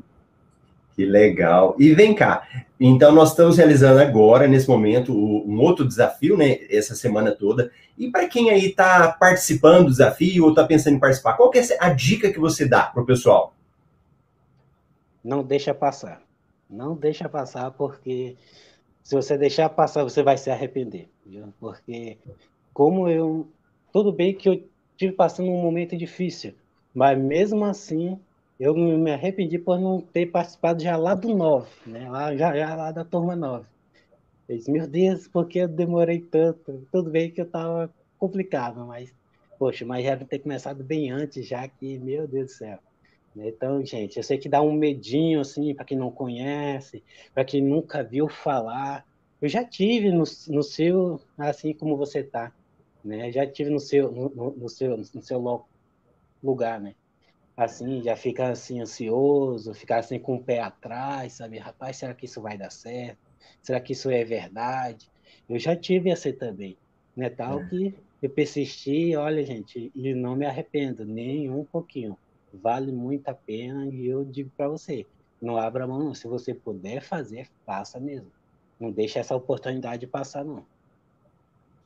Que 0.95 1.05
legal. 1.05 1.75
E 1.79 1.93
vem 1.93 2.13
cá, 2.13 2.47
então 2.79 3.11
nós 3.11 3.31
estamos 3.31 3.57
realizando 3.57 3.99
agora, 3.99 4.47
nesse 4.47 4.69
momento, 4.69 5.13
um 5.13 5.59
outro 5.59 5.87
desafio, 5.87 6.37
né? 6.37 6.59
Essa 6.69 6.95
semana 6.95 7.31
toda. 7.31 7.71
E 7.97 8.09
para 8.09 8.27
quem 8.27 8.49
aí 8.49 8.67
está 8.67 9.11
participando 9.11 9.85
do 9.85 9.91
desafio 9.91 10.43
ou 10.43 10.49
está 10.51 10.65
pensando 10.65 10.95
em 10.95 10.99
participar, 10.99 11.33
qual 11.33 11.51
é 11.53 11.77
a 11.79 11.89
dica 11.89 12.31
que 12.31 12.39
você 12.39 12.65
dá 12.65 12.83
para 12.83 13.03
o 13.03 13.05
pessoal? 13.05 13.53
Não 15.23 15.43
deixa 15.43 15.73
passar. 15.73 16.21
Não 16.69 16.95
deixa 16.95 17.27
passar, 17.27 17.71
porque 17.71 18.35
se 19.11 19.15
você 19.15 19.37
deixar 19.37 19.67
passar, 19.67 20.03
você 20.03 20.23
vai 20.23 20.37
se 20.37 20.49
arrepender. 20.49 21.09
Viu? 21.25 21.53
Porque, 21.59 22.17
como 22.73 23.09
eu. 23.09 23.45
Tudo 23.91 24.13
bem 24.13 24.33
que 24.33 24.47
eu 24.47 24.63
tive 24.95 25.11
passando 25.11 25.49
um 25.49 25.61
momento 25.61 25.97
difícil, 25.97 26.53
mas 26.93 27.19
mesmo 27.19 27.65
assim, 27.65 28.17
eu 28.57 28.73
me 28.73 29.11
arrependi 29.11 29.59
por 29.59 29.77
não 29.77 29.99
ter 29.99 30.27
participado 30.27 30.81
já 30.81 30.95
lá 30.95 31.13
do 31.13 31.35
9, 31.35 31.67
né? 31.85 32.09
Lá, 32.09 32.33
já, 32.37 32.55
já 32.55 32.73
lá 32.73 32.89
da 32.93 33.03
turma 33.03 33.35
9. 33.35 33.65
Eu 34.47 34.55
disse, 34.55 34.71
meu 34.71 34.87
Deus, 34.87 35.27
por 35.27 35.45
que 35.45 35.59
eu 35.59 35.67
demorei 35.67 36.21
tanto? 36.21 36.87
Tudo 36.89 37.09
bem 37.09 37.29
que 37.29 37.41
eu 37.41 37.45
estava 37.45 37.93
complicado, 38.17 38.85
mas, 38.85 39.13
poxa, 39.59 39.85
mas 39.85 40.05
já 40.05 40.15
ter 40.15 40.39
começado 40.39 40.85
bem 40.85 41.11
antes, 41.11 41.45
já 41.45 41.67
que, 41.67 41.99
meu 41.99 42.25
Deus 42.25 42.45
do 42.45 42.51
céu. 42.51 42.79
Então, 43.35 43.83
gente, 43.85 44.17
eu 44.17 44.23
sei 44.23 44.37
que 44.37 44.49
dá 44.49 44.61
um 44.61 44.73
medinho, 44.73 45.39
assim, 45.39 45.73
para 45.73 45.85
quem 45.85 45.97
não 45.97 46.11
conhece, 46.11 47.03
para 47.33 47.45
quem 47.45 47.61
nunca 47.61 48.03
viu 48.03 48.27
falar. 48.27 49.05
Eu 49.41 49.47
já 49.47 49.63
tive 49.63 50.11
no, 50.11 50.23
no 50.49 50.63
seu, 50.63 51.19
assim 51.37 51.73
como 51.73 51.97
você 51.97 52.19
está, 52.19 52.53
né? 53.03 53.31
Já 53.31 53.47
tive 53.47 53.69
no 53.69 53.79
seu, 53.79 54.11
no, 54.11 54.51
no 54.51 54.69
seu, 54.69 54.97
no 54.97 55.21
seu 55.21 55.65
lugar, 56.43 56.79
né? 56.79 56.95
assim, 57.55 58.01
já 58.01 58.15
fica 58.15 58.49
assim 58.49 58.81
ansioso, 58.81 59.73
ficar 59.73 59.99
assim 59.99 60.19
com 60.19 60.35
o 60.35 60.43
pé 60.43 60.59
atrás, 60.59 61.33
sabe? 61.33 61.57
Rapaz, 61.57 61.97
será 61.97 62.13
que 62.13 62.25
isso 62.25 62.41
vai 62.41 62.57
dar 62.57 62.71
certo? 62.71 63.19
Será 63.61 63.79
que 63.79 63.93
isso 63.93 64.09
é 64.09 64.23
verdade? 64.23 65.09
Eu 65.47 65.59
já 65.59 65.75
tive 65.75 66.09
essa 66.09 66.31
também, 66.33 66.77
né? 67.15 67.29
Tal 67.29 67.61
é. 67.61 67.65
que 67.67 67.95
eu 68.21 68.29
persisti, 68.29 69.15
olha, 69.15 69.43
gente, 69.45 69.91
e 69.93 70.13
não 70.13 70.35
me 70.35 70.45
arrependo 70.45 71.05
nem 71.05 71.49
um 71.49 71.63
pouquinho. 71.63 72.17
Vale 72.53 72.91
muito 72.91 73.27
a 73.29 73.33
pena 73.33 73.87
e 73.87 74.07
eu 74.07 74.25
digo 74.25 74.51
para 74.55 74.67
você, 74.67 75.05
não 75.41 75.57
abra 75.57 75.87
mão, 75.87 76.13
se 76.13 76.27
você 76.27 76.53
puder 76.53 77.01
fazer, 77.01 77.47
faça 77.65 77.99
mesmo. 77.99 78.31
Não 78.79 78.91
deixe 78.91 79.19
essa 79.19 79.35
oportunidade 79.35 80.07
passar, 80.07 80.43
não. 80.43 80.65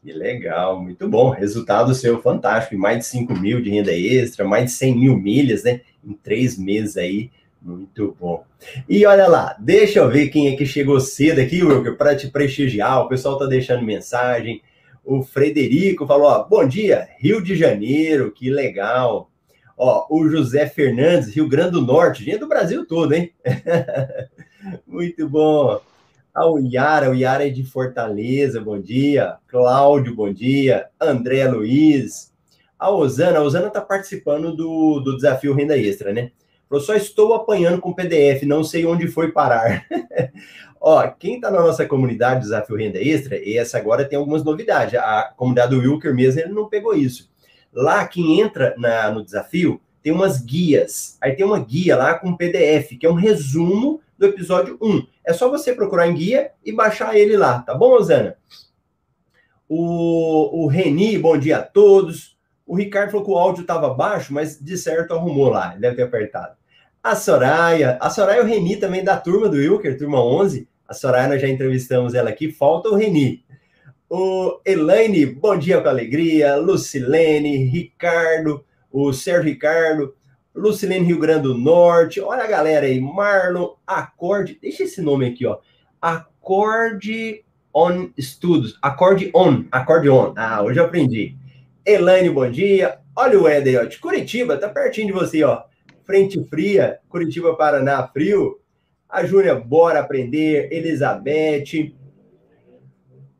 Que 0.02 0.14
legal, 0.14 0.82
muito 0.82 1.10
bom. 1.10 1.32
Resultado 1.32 1.94
seu 1.96 2.22
fantástico. 2.22 2.78
Mais 2.78 3.00
de 3.00 3.06
5 3.06 3.34
mil 3.34 3.62
de 3.62 3.72
renda 3.72 3.92
extra, 3.92 4.46
mais 4.46 4.66
de 4.66 4.72
100 4.72 4.96
mil 4.96 5.18
milhas, 5.18 5.64
né? 5.64 5.82
Em 6.04 6.14
três 6.14 6.58
meses 6.58 6.96
aí. 6.96 7.32
Muito 7.62 8.16
bom. 8.20 8.46
E 8.88 9.06
olha 9.06 9.28
lá, 9.28 9.58
deixa 9.60 10.00
eu 10.00 10.10
ver 10.10 10.30
quem 10.30 10.48
é 10.48 10.56
que 10.56 10.66
chegou 10.66 11.00
cedo 11.00 11.42
aqui, 11.42 11.64
Wilker, 11.64 11.98
para 11.98 12.16
te 12.16 12.30
prestigiar. 12.30 13.02
O 13.02 13.10
pessoal 13.10 13.40
tá 13.40 13.46
deixando 13.46 13.84
mensagem. 13.84 14.62
O 15.04 15.24
Frederico 15.24 16.06
falou: 16.06 16.28
ó, 16.28 16.44
bom 16.44 16.68
dia, 16.68 17.10
Rio 17.18 17.42
de 17.42 17.56
Janeiro, 17.56 18.32
que 18.32 18.50
legal. 18.50 19.32
Ó, 19.78 20.06
o 20.10 20.30
José 20.30 20.68
Fernandes, 20.68 21.36
Rio 21.36 21.50
Grande 21.50 21.72
do 21.72 21.82
Norte, 21.82 22.24
gente 22.24 22.40
do 22.40 22.48
Brasil 22.48 22.86
todo, 22.86 23.14
hein? 23.14 23.34
Muito 24.88 25.28
bom. 25.28 25.80
Ah, 26.34 26.50
o 26.50 26.60
Yara, 26.60 27.12
o 27.12 27.16
Yara 27.16 27.48
é 27.48 27.50
de 27.50 27.64
Fortaleza, 27.64 28.62
bom 28.62 28.80
dia. 28.80 29.36
Cláudio, 29.48 30.16
bom 30.16 30.32
dia. 30.32 30.88
André 31.00 31.48
Luiz. 31.48 32.34
A 32.78 32.90
Osana, 32.90 33.40
a 33.40 33.42
Osana 33.42 33.68
está 33.68 33.82
participando 33.82 34.56
do, 34.56 35.00
do 35.00 35.16
desafio 35.16 35.54
Renda 35.54 35.78
Extra, 35.78 36.14
né? 36.14 36.32
Eu 36.70 36.80
só 36.80 36.96
estou 36.96 37.34
apanhando 37.34 37.80
com 37.80 37.94
PDF, 37.94 38.44
não 38.44 38.64
sei 38.64 38.86
onde 38.86 39.08
foi 39.08 39.32
parar. 39.32 39.86
Ó, 40.82 41.08
quem 41.08 41.36
está 41.36 41.50
na 41.50 41.62
nossa 41.62 41.86
comunidade 41.86 42.42
Desafio 42.42 42.76
Renda 42.76 43.00
Extra, 43.02 43.40
essa 43.50 43.78
agora 43.78 44.06
tem 44.06 44.18
algumas 44.20 44.44
novidades. 44.44 45.00
A 45.00 45.34
comunidade 45.36 45.76
do 45.76 45.82
Wilker 45.82 46.14
mesmo, 46.14 46.42
ele 46.42 46.54
não 46.54 46.70
pegou 46.70 46.94
isso. 46.94 47.30
Lá, 47.76 48.08
quem 48.08 48.40
entra 48.40 48.74
na, 48.78 49.12
no 49.12 49.24
desafio, 49.24 49.82
tem 50.02 50.14
umas 50.14 50.40
guias. 50.40 51.18
Aí 51.22 51.36
tem 51.36 51.46
uma 51.46 51.60
guia 51.60 51.98
lá 51.98 52.14
com 52.14 52.36
PDF, 52.36 52.98
que 52.98 53.06
é 53.06 53.10
um 53.10 53.16
resumo 53.16 54.02
do 54.18 54.28
episódio 54.28 54.78
1. 54.82 55.06
É 55.26 55.34
só 55.34 55.50
você 55.50 55.74
procurar 55.74 56.08
em 56.08 56.14
guia 56.14 56.52
e 56.64 56.72
baixar 56.72 57.16
ele 57.16 57.36
lá, 57.36 57.60
tá 57.60 57.74
bom, 57.74 57.92
Osana? 57.92 58.38
O, 59.68 60.64
o 60.64 60.68
Reni, 60.68 61.18
bom 61.18 61.38
dia 61.38 61.58
a 61.58 61.64
todos. 61.64 62.38
O 62.66 62.76
Ricardo 62.76 63.12
falou 63.12 63.26
que 63.26 63.32
o 63.32 63.38
áudio 63.38 63.62
estava 63.62 63.94
baixo, 63.94 64.34
mas 64.34 64.60
de 64.60 64.78
certo 64.78 65.14
arrumou 65.14 65.50
lá, 65.50 65.72
ele 65.72 65.82
deve 65.82 65.96
ter 65.98 66.04
apertado. 66.04 66.56
A 67.04 67.16
Soraya, 67.16 67.98
a 68.02 68.10
Soraya 68.10 68.40
e 68.40 68.44
o 68.44 68.46
Reni 68.46 68.78
também 68.78 69.04
da 69.04 69.18
turma 69.18 69.48
do 69.48 69.58
Wilker, 69.58 69.98
turma 69.98 70.24
11. 70.24 70.68
A 70.88 70.94
Soraya, 70.94 71.28
nós 71.28 71.42
já 71.42 71.48
entrevistamos 71.48 72.16
ela 72.16 72.30
aqui, 72.30 72.52
falta 72.52 72.90
o 72.90 72.96
Reni. 72.96 73.45
O 74.08 74.62
Elaine, 74.64 75.26
bom 75.26 75.58
dia 75.58 75.82
com 75.82 75.90
alegria. 75.90 76.58
Lucilene, 76.58 77.66
Ricardo, 77.66 78.64
o 78.92 79.12
Sérgio 79.12 79.46
Ricardo, 79.46 80.14
Lucilene 80.54 81.08
Rio 81.08 81.18
Grande 81.18 81.44
do 81.44 81.58
Norte. 81.58 82.22
Olha 82.22 82.44
a 82.44 82.48
galera 82.48 82.86
aí, 82.86 83.02
Marlon, 83.02 83.74
Acorde, 83.86 84.60
deixa 84.62 84.84
esse 84.84 85.02
nome 85.02 85.26
aqui, 85.26 85.48
ó. 85.48 85.58
Acorde 86.00 87.44
On 87.74 88.10
Studios, 88.20 88.78
Acorde 88.80 89.32
On, 89.34 89.66
Acorde 89.72 90.08
On. 90.08 90.34
Ah, 90.36 90.62
hoje 90.62 90.80
eu 90.80 90.86
aprendi. 90.86 91.36
Elaine, 91.84 92.30
bom 92.30 92.50
dia. 92.50 93.00
Olha 93.16 93.42
o 93.42 93.48
Éder, 93.48 93.82
ó, 93.82 93.86
de 93.86 93.98
Curitiba, 93.98 94.56
tá 94.56 94.70
pertinho 94.70 95.08
de 95.08 95.14
você, 95.14 95.44
ó. 95.44 95.64
Frente 96.06 96.44
Fria, 96.48 97.00
Curitiba, 97.10 97.56
Paraná, 97.56 98.08
frio. 98.10 98.60
A 99.10 99.26
Júlia, 99.26 99.56
bora 99.56 100.00
aprender. 100.00 100.72
Elizabeth. 100.72 101.96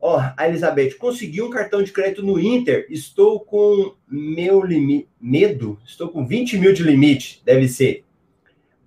Ó, 0.08 0.22
a 0.36 0.48
Elizabeth, 0.48 0.94
consegui 0.98 1.42
um 1.42 1.50
cartão 1.50 1.82
de 1.82 1.90
crédito 1.90 2.22
no 2.22 2.38
Inter. 2.38 2.86
Estou 2.88 3.40
com 3.40 3.92
meu 4.08 4.64
limite. 4.64 5.08
Medo? 5.20 5.80
Estou 5.84 6.08
com 6.08 6.24
20 6.24 6.58
mil 6.58 6.72
de 6.72 6.84
limite, 6.84 7.42
deve 7.44 7.66
ser. 7.66 8.04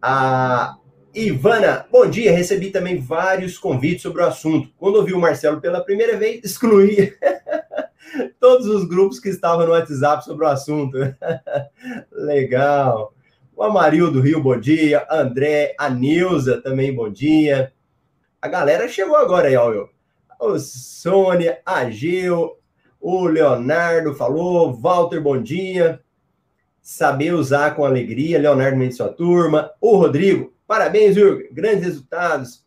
A 0.01 0.77
Ivana, 1.13 1.85
bom 1.91 2.09
dia. 2.09 2.31
Recebi 2.31 2.71
também 2.71 3.01
vários 3.01 3.57
convites 3.57 4.01
sobre 4.01 4.21
o 4.21 4.25
assunto. 4.25 4.69
Quando 4.77 4.95
ouvi 4.95 5.11
o 5.11 5.19
Marcelo 5.19 5.59
pela 5.59 5.83
primeira 5.83 6.15
vez, 6.15 6.39
excluí. 6.45 7.13
todos 8.39 8.65
os 8.67 8.85
grupos 8.87 9.19
que 9.19 9.27
estavam 9.27 9.65
no 9.65 9.73
WhatsApp 9.73 10.23
sobre 10.23 10.45
o 10.45 10.47
assunto. 10.47 10.97
Legal. 12.13 13.13
O 13.57 13.63
Amarildo 13.63 14.13
do 14.13 14.21
Rio, 14.21 14.41
bom 14.41 14.57
dia. 14.57 15.05
André, 15.11 15.75
a 15.77 15.89
Nilza 15.89 16.61
também, 16.61 16.95
bom 16.95 17.09
dia. 17.09 17.73
A 18.41 18.47
galera 18.47 18.87
chegou 18.87 19.17
agora 19.17 19.49
aí, 19.49 19.57
ó. 19.57 19.98
O 20.39 20.57
Sônia, 20.57 21.59
a 21.65 21.89
Gil, 21.89 22.55
o 23.01 23.25
Leonardo 23.25 24.15
falou, 24.15 24.71
Walter, 24.71 25.19
bom 25.19 25.41
dia. 25.41 25.99
Saber 26.81 27.33
usar 27.33 27.75
com 27.75 27.83
alegria, 27.83 28.39
Leonardo 28.39 28.77
Mendes, 28.77 28.95
sua 28.95 29.09
turma. 29.09 29.69
O 29.81 29.97
Rodrigo, 29.97 30.53
parabéns, 30.65 31.15
Jurgen, 31.15 31.49
grandes 31.51 31.83
resultados. 31.83 32.65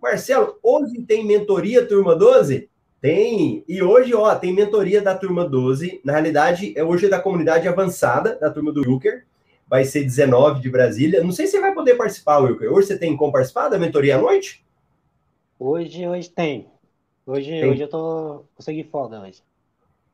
Marcelo, 0.00 0.58
hoje 0.62 1.02
tem 1.02 1.26
mentoria 1.26 1.86
turma 1.86 2.16
12? 2.16 2.70
Tem, 3.02 3.62
e 3.68 3.82
hoje, 3.82 4.14
ó, 4.14 4.34
tem 4.34 4.54
mentoria 4.54 5.02
da 5.02 5.14
turma 5.14 5.46
12. 5.46 6.00
Na 6.02 6.14
realidade, 6.14 6.72
é 6.74 6.82
hoje 6.82 7.04
é 7.04 7.10
da 7.10 7.20
comunidade 7.20 7.68
avançada 7.68 8.38
da 8.40 8.50
turma 8.50 8.72
do 8.72 8.80
Wilker. 8.80 9.26
Vai 9.68 9.84
ser 9.84 10.04
19 10.04 10.62
de 10.62 10.70
Brasília. 10.70 11.22
Não 11.22 11.32
sei 11.32 11.46
se 11.46 11.52
você 11.52 11.60
vai 11.60 11.74
poder 11.74 11.96
participar, 11.96 12.38
Wilker. 12.38 12.72
Hoje 12.72 12.86
você 12.86 12.98
tem 12.98 13.14
como 13.14 13.30
participar 13.30 13.68
da 13.68 13.78
mentoria 13.78 14.16
à 14.16 14.18
noite? 14.18 14.64
Hoje, 15.58 16.08
hoje 16.08 16.30
tem. 16.30 16.73
Hoje, 17.26 17.50
tem. 17.50 17.70
hoje 17.70 17.82
eu 17.82 17.88
tô 17.88 18.44
consegui 18.54 18.84
folga 18.84 19.20
hoje. 19.20 19.42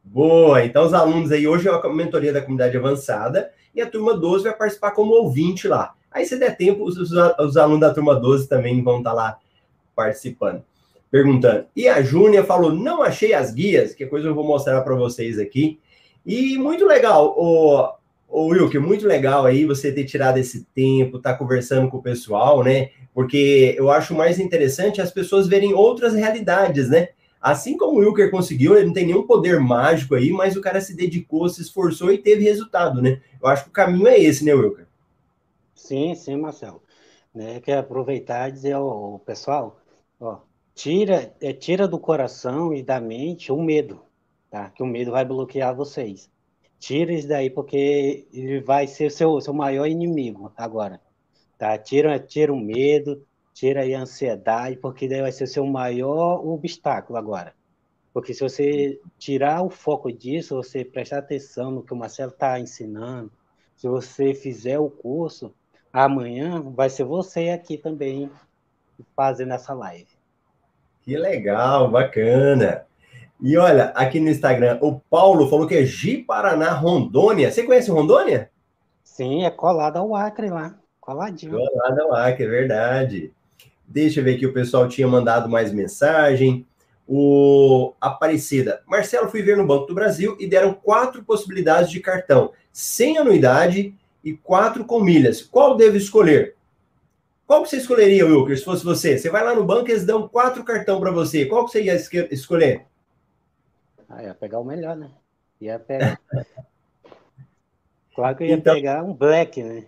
Boa, 0.02 0.64
então 0.64 0.86
os 0.86 0.94
alunos 0.94 1.30
aí, 1.30 1.46
hoje 1.46 1.68
é 1.68 1.70
a 1.70 1.88
mentoria 1.88 2.32
da 2.32 2.40
comunidade 2.40 2.76
avançada 2.76 3.52
e 3.74 3.80
a 3.80 3.90
turma 3.90 4.16
12 4.16 4.44
vai 4.44 4.56
participar 4.56 4.92
como 4.92 5.12
ouvinte 5.12 5.68
lá. 5.68 5.94
Aí, 6.10 6.24
se 6.24 6.38
der 6.38 6.56
tempo, 6.56 6.84
os, 6.84 6.96
os, 6.96 7.10
os 7.12 7.56
alunos 7.56 7.80
da 7.80 7.92
turma 7.92 8.14
12 8.14 8.48
também 8.48 8.82
vão 8.82 8.98
estar 8.98 9.10
tá 9.10 9.16
lá 9.16 9.38
participando 9.94 10.62
perguntando. 11.10 11.66
E 11.74 11.88
a 11.88 12.00
Júnia 12.00 12.44
falou: 12.44 12.72
não 12.72 13.02
achei 13.02 13.34
as 13.34 13.52
guias, 13.52 13.94
que 13.94 14.06
coisa 14.06 14.28
eu 14.28 14.34
vou 14.34 14.44
mostrar 14.44 14.80
para 14.82 14.94
vocês 14.94 15.38
aqui. 15.38 15.78
E 16.24 16.56
muito 16.56 16.84
legal, 16.84 17.34
o, 17.36 17.92
o 18.30 18.46
Wilker, 18.46 18.80
muito 18.80 19.06
legal 19.06 19.44
aí 19.44 19.64
você 19.64 19.92
ter 19.92 20.04
tirado 20.04 20.38
esse 20.38 20.64
tempo, 20.66 21.18
tá 21.18 21.34
conversando 21.34 21.90
com 21.90 21.96
o 21.96 22.02
pessoal, 22.02 22.62
né? 22.62 22.90
Porque 23.12 23.74
eu 23.76 23.90
acho 23.90 24.14
mais 24.14 24.38
interessante 24.38 25.00
as 25.00 25.10
pessoas 25.10 25.48
verem 25.48 25.74
outras 25.74 26.14
realidades, 26.14 26.88
né? 26.88 27.08
Assim 27.40 27.76
como 27.76 27.98
o 27.98 28.00
Wilker 28.00 28.30
conseguiu, 28.30 28.76
ele 28.76 28.86
não 28.86 28.92
tem 28.92 29.06
nenhum 29.06 29.26
poder 29.26 29.58
mágico 29.58 30.14
aí, 30.14 30.30
mas 30.30 30.56
o 30.56 30.60
cara 30.60 30.80
se 30.80 30.94
dedicou, 30.94 31.48
se 31.48 31.62
esforçou 31.62 32.12
e 32.12 32.18
teve 32.18 32.44
resultado, 32.44 33.02
né? 33.02 33.20
Eu 33.42 33.48
acho 33.48 33.64
que 33.64 33.70
o 33.70 33.72
caminho 33.72 34.06
é 34.06 34.18
esse, 34.18 34.44
né, 34.44 34.54
Wilker? 34.54 34.86
Sim, 35.74 36.14
sim, 36.14 36.36
Marcelo. 36.36 36.82
Né, 37.34 37.60
quer 37.60 37.78
aproveitar 37.78 38.48
e 38.48 38.52
dizer 38.52 38.76
pessoal, 39.24 39.80
ó, 40.20 40.38
tira, 40.74 41.32
é, 41.40 41.52
tira 41.52 41.86
do 41.86 41.98
coração 41.98 42.74
e 42.74 42.82
da 42.82 43.00
mente 43.00 43.52
o 43.52 43.62
medo, 43.62 44.02
tá? 44.50 44.68
Que 44.70 44.82
o 44.82 44.86
medo 44.86 45.12
vai 45.12 45.24
bloquear 45.24 45.74
vocês. 45.74 46.28
Tira 46.80 47.12
isso 47.12 47.28
daí, 47.28 47.50
porque 47.50 48.26
ele 48.32 48.62
vai 48.62 48.86
ser 48.86 49.10
seu, 49.12 49.38
seu 49.38 49.52
maior 49.52 49.86
inimigo 49.86 50.50
agora, 50.56 50.98
tá? 51.58 51.76
Tira, 51.76 52.18
tira 52.18 52.50
o 52.50 52.58
medo, 52.58 53.22
tira 53.52 53.82
a 53.82 54.00
ansiedade, 54.00 54.78
porque 54.78 55.06
daí 55.06 55.20
vai 55.20 55.30
ser 55.30 55.46
seu 55.46 55.64
maior 55.66 56.42
obstáculo 56.42 57.18
agora. 57.18 57.54
Porque 58.14 58.32
se 58.32 58.40
você 58.40 58.98
tirar 59.18 59.62
o 59.62 59.68
foco 59.68 60.10
disso, 60.10 60.56
você 60.56 60.82
prestar 60.82 61.18
atenção 61.18 61.70
no 61.70 61.82
que 61.82 61.92
o 61.92 61.96
Marcelo 61.96 62.32
está 62.32 62.58
ensinando, 62.58 63.30
se 63.76 63.86
você 63.86 64.32
fizer 64.32 64.78
o 64.78 64.88
curso, 64.88 65.54
amanhã 65.92 66.62
vai 66.62 66.88
ser 66.88 67.04
você 67.04 67.50
aqui 67.50 67.76
também 67.76 68.30
fazendo 69.14 69.52
essa 69.52 69.74
live. 69.74 70.08
Que 71.02 71.14
legal, 71.16 71.90
bacana. 71.90 72.86
E 73.42 73.56
olha, 73.56 73.84
aqui 73.94 74.20
no 74.20 74.28
Instagram, 74.28 74.78
o 74.82 75.00
Paulo 75.00 75.48
falou 75.48 75.66
que 75.66 75.74
é 75.74 75.84
Gi 75.84 76.18
Paraná, 76.18 76.72
Rondônia. 76.72 77.50
Você 77.50 77.62
conhece 77.62 77.90
Rondônia? 77.90 78.50
Sim, 79.02 79.44
é 79.44 79.50
colado 79.50 79.96
ao 79.96 80.14
Acre 80.14 80.50
lá. 80.50 80.78
Coladinho. 81.00 81.52
Colado 81.52 82.00
ao 82.00 82.14
Acre, 82.14 82.44
é 82.44 82.48
verdade. 82.48 83.32
Deixa 83.86 84.20
eu 84.20 84.24
ver 84.24 84.36
aqui, 84.36 84.46
o 84.46 84.52
pessoal 84.52 84.86
tinha 84.88 85.08
mandado 85.08 85.48
mais 85.48 85.72
mensagem. 85.72 86.66
O 87.08 87.94
Aparecida. 88.00 88.82
Marcelo, 88.86 89.28
fui 89.28 89.42
ver 89.42 89.56
no 89.56 89.66
Banco 89.66 89.86
do 89.86 89.94
Brasil 89.94 90.36
e 90.38 90.46
deram 90.46 90.74
quatro 90.74 91.24
possibilidades 91.24 91.90
de 91.90 91.98
cartão, 91.98 92.52
sem 92.72 93.18
anuidade 93.18 93.94
e 94.22 94.34
quatro 94.34 94.84
com 94.84 95.00
milhas. 95.00 95.42
Qual 95.42 95.76
devo 95.76 95.96
escolher? 95.96 96.54
Qual 97.46 97.64
que 97.64 97.70
você 97.70 97.78
escolheria, 97.78 98.24
Wilker, 98.24 98.56
se 98.56 98.64
fosse 98.64 98.84
você? 98.84 99.18
Você 99.18 99.28
vai 99.28 99.42
lá 99.42 99.54
no 99.54 99.64
banco 99.64 99.88
e 99.88 99.92
eles 99.92 100.04
dão 100.04 100.28
quatro 100.28 100.62
cartão 100.62 101.00
para 101.00 101.10
você. 101.10 101.46
Qual 101.46 101.64
que 101.64 101.72
você 101.72 101.82
ia 101.82 101.96
escolher? 102.30 102.86
Ah, 104.10 104.22
ia 104.24 104.34
pegar 104.34 104.58
o 104.58 104.64
melhor, 104.64 104.96
né? 104.96 105.08
Ia 105.60 105.78
pegar. 105.78 106.18
claro 108.12 108.36
que 108.36 108.42
eu 108.42 108.48
ia 108.48 108.54
então... 108.54 108.74
pegar 108.74 109.04
um 109.04 109.14
black, 109.14 109.62
né? 109.62 109.84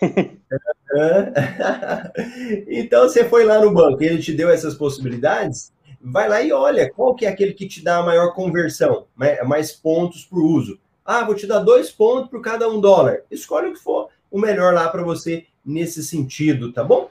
então 2.66 3.08
você 3.08 3.24
foi 3.24 3.44
lá 3.44 3.60
no 3.60 3.72
banco 3.72 4.02
e 4.02 4.06
ele 4.06 4.20
te 4.20 4.32
deu 4.32 4.50
essas 4.50 4.74
possibilidades. 4.74 5.72
Vai 6.00 6.28
lá 6.28 6.42
e 6.42 6.52
olha 6.52 6.92
qual 6.92 7.14
que 7.14 7.26
é 7.26 7.28
aquele 7.28 7.52
que 7.52 7.68
te 7.68 7.84
dá 7.84 7.98
a 7.98 8.02
maior 8.02 8.34
conversão, 8.34 9.06
mais 9.46 9.70
pontos 9.70 10.24
por 10.24 10.42
uso. 10.42 10.80
Ah, 11.04 11.24
vou 11.24 11.36
te 11.36 11.46
dar 11.46 11.60
dois 11.60 11.92
pontos 11.92 12.28
por 12.28 12.42
cada 12.42 12.68
um 12.68 12.80
dólar. 12.80 13.20
Escolhe 13.30 13.68
o 13.68 13.74
que 13.74 13.78
for 13.78 14.08
o 14.30 14.40
melhor 14.40 14.74
lá 14.74 14.88
para 14.88 15.04
você 15.04 15.46
nesse 15.64 16.02
sentido, 16.02 16.72
tá 16.72 16.82
bom? 16.82 17.08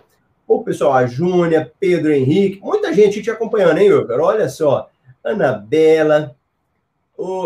O 0.48 0.62
pessoal, 0.64 0.94
a 0.94 1.06
Júnia, 1.06 1.72
Pedro 1.80 2.12
Henrique, 2.12 2.60
muita 2.60 2.92
gente 2.92 3.22
te 3.22 3.32
acompanhando, 3.32 3.78
hein, 3.78 3.94
Wilker? 3.94 4.20
Olha 4.20 4.50
só, 4.50 4.90
Anabela, 5.24 6.36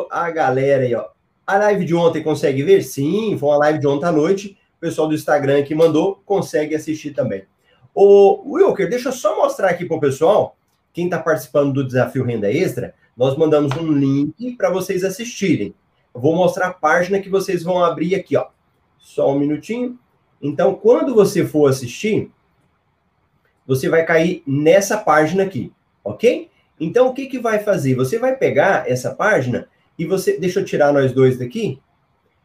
a 0.09 0.30
galera 0.30 0.84
aí, 0.84 0.93
ó. 0.95 1.07
A 1.45 1.57
live 1.57 1.86
de 1.86 1.95
ontem 1.95 2.24
consegue 2.24 2.63
ver? 2.63 2.84
Sim, 2.84 3.38
foi 3.38 3.49
uma 3.49 3.57
live 3.57 3.80
de 3.80 3.88
ontem 3.88 4.05
à 4.05 4.11
noite. 4.11 4.57
O 4.78 4.80
pessoal 4.80 5.07
do 5.07 5.15
Instagram 5.15 5.63
que 5.63 5.76
mandou 5.76 6.21
consegue 6.26 6.76
assistir 6.76 7.11
também. 7.11 7.45
O 7.93 8.53
Wilker, 8.53 8.89
deixa 8.89 9.09
eu 9.09 9.13
só 9.13 9.36
mostrar 9.36 9.69
aqui 9.69 9.86
para 9.86 9.97
o 9.97 9.99
pessoal, 9.99 10.57
quem 10.93 11.05
está 11.05 11.19
participando 11.19 11.74
do 11.74 11.86
desafio 11.86 12.24
Renda 12.24 12.51
Extra, 12.51 12.95
nós 13.15 13.38
mandamos 13.38 13.76
um 13.78 13.91
link 13.91 14.55
para 14.55 14.69
vocês 14.69 15.03
assistirem. 15.03 15.76
Eu 16.13 16.21
vou 16.21 16.36
mostrar 16.36 16.67
a 16.67 16.74
página 16.74 17.19
que 17.19 17.30
vocês 17.30 17.63
vão 17.63 17.84
abrir 17.84 18.15
aqui, 18.15 18.38
ó. 18.38 18.47
Só 18.97 19.32
um 19.32 19.39
minutinho. 19.39 19.99
Então, 20.41 20.76
quando 20.76 21.13
você 21.13 21.45
for 21.45 21.69
assistir, 21.69 22.32
você 23.65 23.89
vai 23.89 24.05
cair 24.05 24.43
nessa 24.45 24.97
página 24.97 25.43
aqui, 25.43 25.71
ok? 26.03 26.49
Então, 26.84 27.07
o 27.07 27.13
que, 27.13 27.27
que 27.27 27.39
vai 27.39 27.59
fazer? 27.59 27.95
Você 27.95 28.19
vai 28.19 28.36
pegar 28.36 28.89
essa 28.89 29.13
página 29.13 29.67
e 29.97 30.05
você. 30.05 30.38
Deixa 30.38 30.59
eu 30.59 30.65
tirar 30.65 30.93
nós 30.93 31.11
dois 31.11 31.38
daqui. 31.38 31.79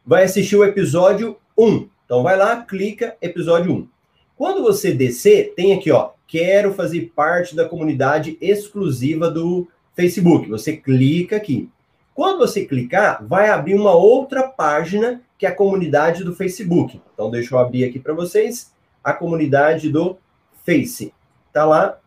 vai 0.05 0.23
assistir 0.23 0.55
o 0.55 0.63
episódio 0.63 1.37
1. 1.57 1.89
Então 2.05 2.23
vai 2.23 2.37
lá, 2.37 2.63
clica 2.63 3.15
episódio 3.21 3.71
1. 3.71 3.87
Quando 4.35 4.63
você 4.63 4.91
descer, 4.91 5.53
tem 5.55 5.73
aqui, 5.73 5.91
ó, 5.91 6.11
quero 6.25 6.73
fazer 6.73 7.11
parte 7.15 7.55
da 7.55 7.67
comunidade 7.67 8.37
exclusiva 8.39 9.29
do 9.29 9.67
Facebook. 9.95 10.49
Você 10.49 10.77
clica 10.77 11.35
aqui. 11.35 11.69
Quando 12.15 12.39
você 12.39 12.65
clicar, 12.65 13.25
vai 13.25 13.49
abrir 13.49 13.75
uma 13.75 13.93
outra 13.93 14.47
página 14.47 15.21
que 15.37 15.45
é 15.45 15.49
a 15.49 15.55
comunidade 15.55 16.23
do 16.23 16.35
Facebook. 16.35 17.01
Então 17.13 17.29
deixa 17.29 17.53
eu 17.53 17.59
abrir 17.59 17.83
aqui 17.83 17.99
para 17.99 18.13
vocês 18.13 18.73
a 19.03 19.13
comunidade 19.13 19.89
do 19.89 20.17
Face. 20.65 21.13
Tá 21.53 21.65
lá. 21.65 21.99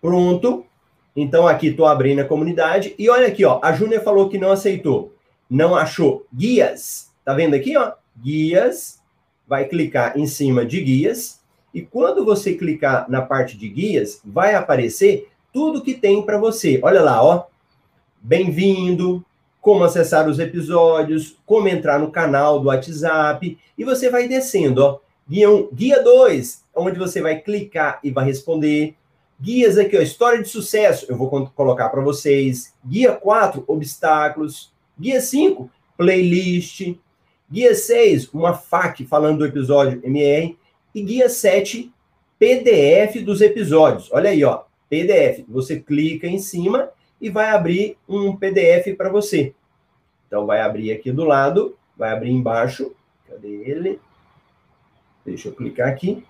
Pronto. 0.00 0.66
Então 1.16 1.46
aqui 1.46 1.68
estou 1.68 1.86
abrindo 1.86 2.20
a 2.20 2.24
comunidade 2.24 2.94
e 2.98 3.08
olha 3.08 3.28
aqui, 3.28 3.44
ó, 3.44 3.60
a 3.62 3.72
Júnia 3.72 4.00
falou 4.00 4.28
que 4.28 4.38
não 4.38 4.50
aceitou, 4.50 5.14
não 5.48 5.76
achou 5.76 6.26
guias. 6.34 7.10
Tá 7.24 7.32
vendo 7.32 7.54
aqui, 7.54 7.76
ó? 7.76 7.92
Guias. 8.16 9.02
Vai 9.46 9.66
clicar 9.66 10.18
em 10.18 10.26
cima 10.26 10.64
de 10.64 10.80
guias 10.80 11.40
e 11.74 11.82
quando 11.82 12.24
você 12.24 12.54
clicar 12.54 13.10
na 13.10 13.20
parte 13.20 13.58
de 13.58 13.68
guias, 13.68 14.20
vai 14.24 14.54
aparecer 14.54 15.28
tudo 15.52 15.82
que 15.82 15.92
tem 15.92 16.22
para 16.22 16.38
você. 16.38 16.80
Olha 16.82 17.02
lá, 17.02 17.22
ó. 17.22 17.44
Bem-vindo, 18.22 19.24
como 19.60 19.84
acessar 19.84 20.28
os 20.28 20.38
episódios, 20.38 21.36
como 21.44 21.68
entrar 21.68 21.98
no 21.98 22.10
canal 22.10 22.58
do 22.58 22.68
WhatsApp 22.68 23.58
e 23.76 23.84
você 23.84 24.08
vai 24.08 24.26
descendo, 24.28 24.82
ó. 24.82 24.98
Guia 25.28 25.50
1, 25.50 25.68
guia 25.72 26.02
2, 26.02 26.64
onde 26.74 26.98
você 26.98 27.20
vai 27.20 27.40
clicar 27.40 27.98
e 28.04 28.10
vai 28.10 28.24
responder 28.24 28.94
Guias 29.40 29.76
aqui, 29.76 29.96
ó, 29.96 30.00
história 30.00 30.42
de 30.42 30.48
sucesso, 30.48 31.06
eu 31.08 31.16
vou 31.16 31.28
colocar 31.50 31.88
para 31.88 32.00
vocês. 32.00 32.74
Guia 32.86 33.12
4, 33.12 33.64
obstáculos. 33.66 34.72
Guia 34.98 35.20
5, 35.20 35.70
playlist. 35.96 36.96
Guia 37.50 37.74
6, 37.74 38.32
uma 38.32 38.54
FAQ 38.54 39.04
falando 39.04 39.38
do 39.38 39.46
episódio 39.46 40.00
MR. 40.04 40.56
E 40.94 41.02
guia 41.02 41.28
7, 41.28 41.92
PDF 42.38 43.22
dos 43.24 43.40
episódios. 43.40 44.10
Olha 44.12 44.30
aí, 44.30 44.44
ó, 44.44 44.62
PDF. 44.88 45.44
Você 45.48 45.80
clica 45.80 46.26
em 46.26 46.38
cima 46.38 46.90
e 47.20 47.28
vai 47.28 47.50
abrir 47.50 47.96
um 48.08 48.36
PDF 48.36 48.96
para 48.96 49.08
você. 49.08 49.54
Então, 50.26 50.46
vai 50.46 50.60
abrir 50.60 50.92
aqui 50.92 51.12
do 51.12 51.24
lado, 51.24 51.76
vai 51.96 52.12
abrir 52.12 52.30
embaixo. 52.30 52.94
Cadê 53.28 53.48
ele? 53.48 54.00
Deixa 55.24 55.48
eu 55.48 55.54
clicar 55.54 55.88
aqui. 55.88 56.24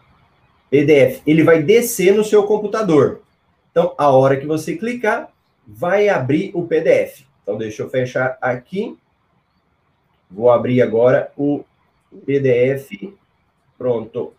PDF, 0.74 1.22
ele 1.24 1.44
vai 1.44 1.62
descer 1.62 2.12
no 2.12 2.24
seu 2.24 2.42
computador. 2.42 3.22
Então, 3.70 3.94
a 3.96 4.10
hora 4.10 4.36
que 4.36 4.44
você 4.44 4.76
clicar, 4.76 5.30
vai 5.64 6.08
abrir 6.08 6.50
o 6.52 6.66
PDF. 6.66 7.24
Então, 7.40 7.56
deixa 7.56 7.84
eu 7.84 7.88
fechar 7.88 8.36
aqui. 8.40 8.98
Vou 10.28 10.50
abrir 10.50 10.82
agora 10.82 11.30
o 11.36 11.64
PDF. 12.26 13.14
Pronto. 13.78 14.34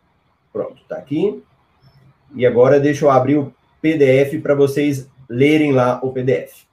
Pronto, 0.52 0.84
tá 0.90 0.98
aqui. 0.98 1.42
E 2.36 2.46
agora 2.46 2.82
deixa 2.82 3.06
eu 3.06 3.10
abrir 3.10 3.38
o 3.38 3.54
PDF 3.82 4.42
para 4.42 4.56
vocês 4.56 5.10
lerem 5.30 5.72
lá 5.72 6.02
o 6.04 6.12
PDF. 6.12 6.66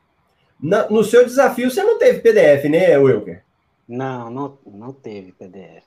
Na, 0.61 0.91
no 0.91 1.05
seu 1.05 1.25
desafio, 1.25 1.71
você 1.71 1.85
não 1.85 2.01
teve 2.01 2.19
PDF, 2.19 2.65
né, 2.69 2.99
Wilker? 2.99 3.45
Não, 3.87 4.29
não, 4.29 4.59
não 4.67 4.93
teve 4.93 5.31
PDF. 5.31 5.85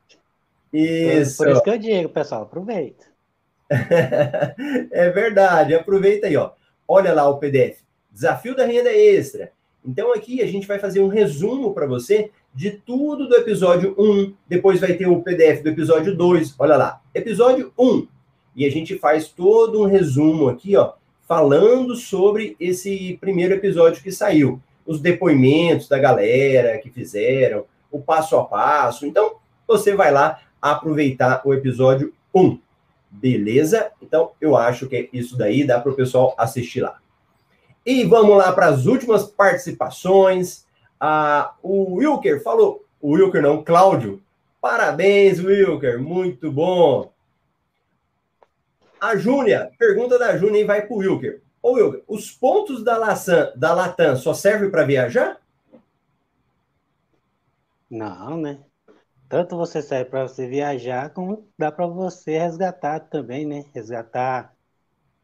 Isso. 0.71 1.37
Por, 1.37 1.45
por 1.45 1.51
isso 1.51 1.63
que 1.63 1.69
eu 1.71 1.77
digo, 1.77 2.07
pessoal, 2.07 2.43
aproveita. 2.43 3.14
é 4.91 5.09
verdade, 5.09 5.75
aproveita 5.75 6.27
aí, 6.27 6.37
ó. 6.37 6.51
Olha 6.87 7.13
lá 7.13 7.27
o 7.27 7.37
PDF. 7.37 7.79
Desafio 8.11 8.55
da 8.55 8.65
renda 8.65 8.91
extra. 8.91 9.51
Então 9.85 10.13
aqui 10.13 10.41
a 10.41 10.47
gente 10.47 10.67
vai 10.67 10.79
fazer 10.79 10.99
um 11.01 11.07
resumo 11.07 11.73
para 11.73 11.85
você 11.85 12.31
de 12.53 12.71
tudo 12.71 13.27
do 13.27 13.35
episódio 13.35 13.93
1, 13.97 14.33
depois 14.47 14.79
vai 14.79 14.93
ter 14.93 15.07
o 15.07 15.21
PDF 15.21 15.61
do 15.61 15.69
episódio 15.69 16.15
2. 16.15 16.55
Olha 16.57 16.77
lá, 16.77 17.01
episódio 17.13 17.73
1. 17.77 18.07
E 18.55 18.65
a 18.65 18.71
gente 18.71 18.97
faz 18.97 19.27
todo 19.27 19.81
um 19.81 19.85
resumo 19.85 20.47
aqui, 20.47 20.77
ó, 20.77 20.93
falando 21.27 21.95
sobre 21.95 22.55
esse 22.57 23.17
primeiro 23.19 23.53
episódio 23.53 24.01
que 24.01 24.11
saiu, 24.11 24.61
os 24.85 25.01
depoimentos 25.01 25.89
da 25.89 25.99
galera 25.99 26.77
que 26.77 26.89
fizeram, 26.89 27.65
o 27.91 27.99
passo 27.99 28.37
a 28.37 28.45
passo. 28.45 29.05
Então, 29.05 29.35
você 29.67 29.93
vai 29.93 30.11
lá 30.11 30.39
aproveitar 30.61 31.41
o 31.43 31.53
episódio 31.53 32.13
1. 32.33 32.57
Beleza? 33.15 33.91
Então, 34.01 34.31
eu 34.39 34.55
acho 34.55 34.87
que 34.87 35.09
isso 35.11 35.37
daí 35.37 35.65
dá 35.65 35.79
para 35.79 35.91
o 35.91 35.95
pessoal 35.95 36.35
assistir 36.37 36.81
lá. 36.81 36.99
E 37.85 38.03
vamos 38.03 38.37
lá 38.37 38.51
para 38.51 38.67
as 38.67 38.85
últimas 38.85 39.25
participações. 39.25 40.65
Ah, 40.99 41.53
o 41.61 41.95
Wilker 41.95 42.41
falou, 42.41 42.85
o 43.01 43.11
Wilker 43.11 43.41
não, 43.41 43.63
Cláudio. 43.63 44.21
Parabéns, 44.59 45.39
Wilker, 45.39 45.99
muito 45.99 46.51
bom. 46.51 47.13
A 48.99 49.15
Júnia, 49.15 49.71
pergunta 49.77 50.17
da 50.17 50.35
Júnia 50.37 50.61
e 50.61 50.65
vai 50.65 50.81
para 50.81 50.95
o 50.95 50.97
Wilker. 50.97 51.41
Ô, 51.61 51.73
Wilker, 51.73 52.03
os 52.07 52.31
pontos 52.31 52.83
da, 52.83 52.97
Laçan, 52.97 53.51
da 53.55 53.73
Latam 53.73 54.15
só 54.15 54.33
servem 54.33 54.71
para 54.71 54.83
viajar? 54.83 55.39
Não, 57.89 58.37
né? 58.37 58.59
Tanto 59.27 59.57
você 59.57 59.81
serve 59.81 60.09
para 60.09 60.27
você 60.27 60.47
viajar, 60.47 61.09
como 61.11 61.47
dá 61.57 61.71
para 61.71 61.87
você 61.87 62.37
resgatar 62.37 62.99
também, 62.99 63.45
né? 63.45 63.65
Resgatar 63.73 64.53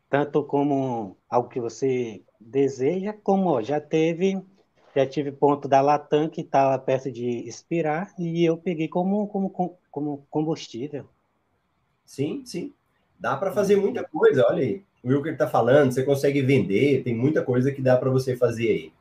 tanto 0.10 0.44
como 0.44 1.18
algo 1.30 1.50
que 1.50 1.60
você 1.60 2.22
deseja, 2.40 3.14
como 3.24 3.50
ó, 3.50 3.62
já 3.62 3.80
teve, 3.80 4.42
já 4.96 5.06
tive 5.06 5.32
ponto 5.32 5.68
da 5.68 5.80
Latam 5.82 6.28
que 6.28 6.42
estava 6.42 6.78
perto 6.80 7.12
de 7.12 7.48
expirar 7.48 8.14
e 8.20 8.44
eu 8.44 8.58
peguei 8.58 8.88
como, 8.88 9.28
como, 9.28 9.78
como 9.90 10.26
combustível. 10.30 11.06
Sim, 12.06 12.44
sim. 12.46 12.74
Dá 13.20 13.38
para 13.38 13.52
fazer 13.52 13.78
muita 13.78 14.04
coisa, 14.04 14.46
olha 14.50 14.64
aí. 14.64 14.84
O 15.04 15.10
Wilker 15.10 15.34
está 15.34 15.48
falando, 15.48 15.92
você 15.92 16.04
consegue 16.04 16.42
vender, 16.42 17.04
tem 17.04 17.16
muita 17.16 17.42
coisa 17.44 17.72
que 17.72 17.82
dá 17.82 17.96
para 17.96 18.10
você 18.10 18.36
fazer 18.36 18.70
aí. 18.70 18.94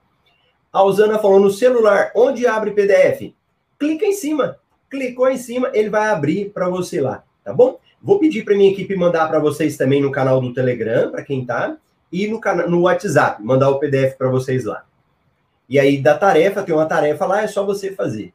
A 0.72 0.84
Usana 0.84 1.18
falou 1.18 1.40
no 1.40 1.50
celular, 1.50 2.12
onde 2.14 2.46
abre 2.46 2.70
PDF? 2.70 3.34
Clica 3.78 4.04
em 4.04 4.12
cima 4.12 4.60
clicou 4.90 5.28
em 5.30 5.38
cima, 5.38 5.70
ele 5.72 5.88
vai 5.88 6.08
abrir 6.08 6.50
para 6.50 6.68
você 6.68 7.00
lá, 7.00 7.22
tá 7.44 7.54
bom? 7.54 7.78
Vou 8.02 8.18
pedir 8.18 8.44
para 8.44 8.56
minha 8.56 8.70
equipe 8.70 8.96
mandar 8.96 9.28
para 9.28 9.38
vocês 9.38 9.76
também 9.76 10.02
no 10.02 10.10
canal 10.10 10.40
do 10.40 10.52
Telegram, 10.52 11.10
para 11.10 11.22
quem 11.22 11.44
tá, 11.44 11.76
e 12.12 12.26
no, 12.26 12.40
no 12.68 12.82
WhatsApp, 12.82 13.42
mandar 13.42 13.70
o 13.70 13.78
PDF 13.78 14.16
para 14.16 14.28
vocês 14.28 14.64
lá. 14.64 14.84
E 15.68 15.78
aí, 15.78 15.98
da 15.98 16.18
tarefa, 16.18 16.62
tem 16.62 16.74
uma 16.74 16.86
tarefa 16.86 17.24
lá, 17.26 17.42
é 17.42 17.46
só 17.46 17.64
você 17.64 17.92
fazer. 17.92 18.32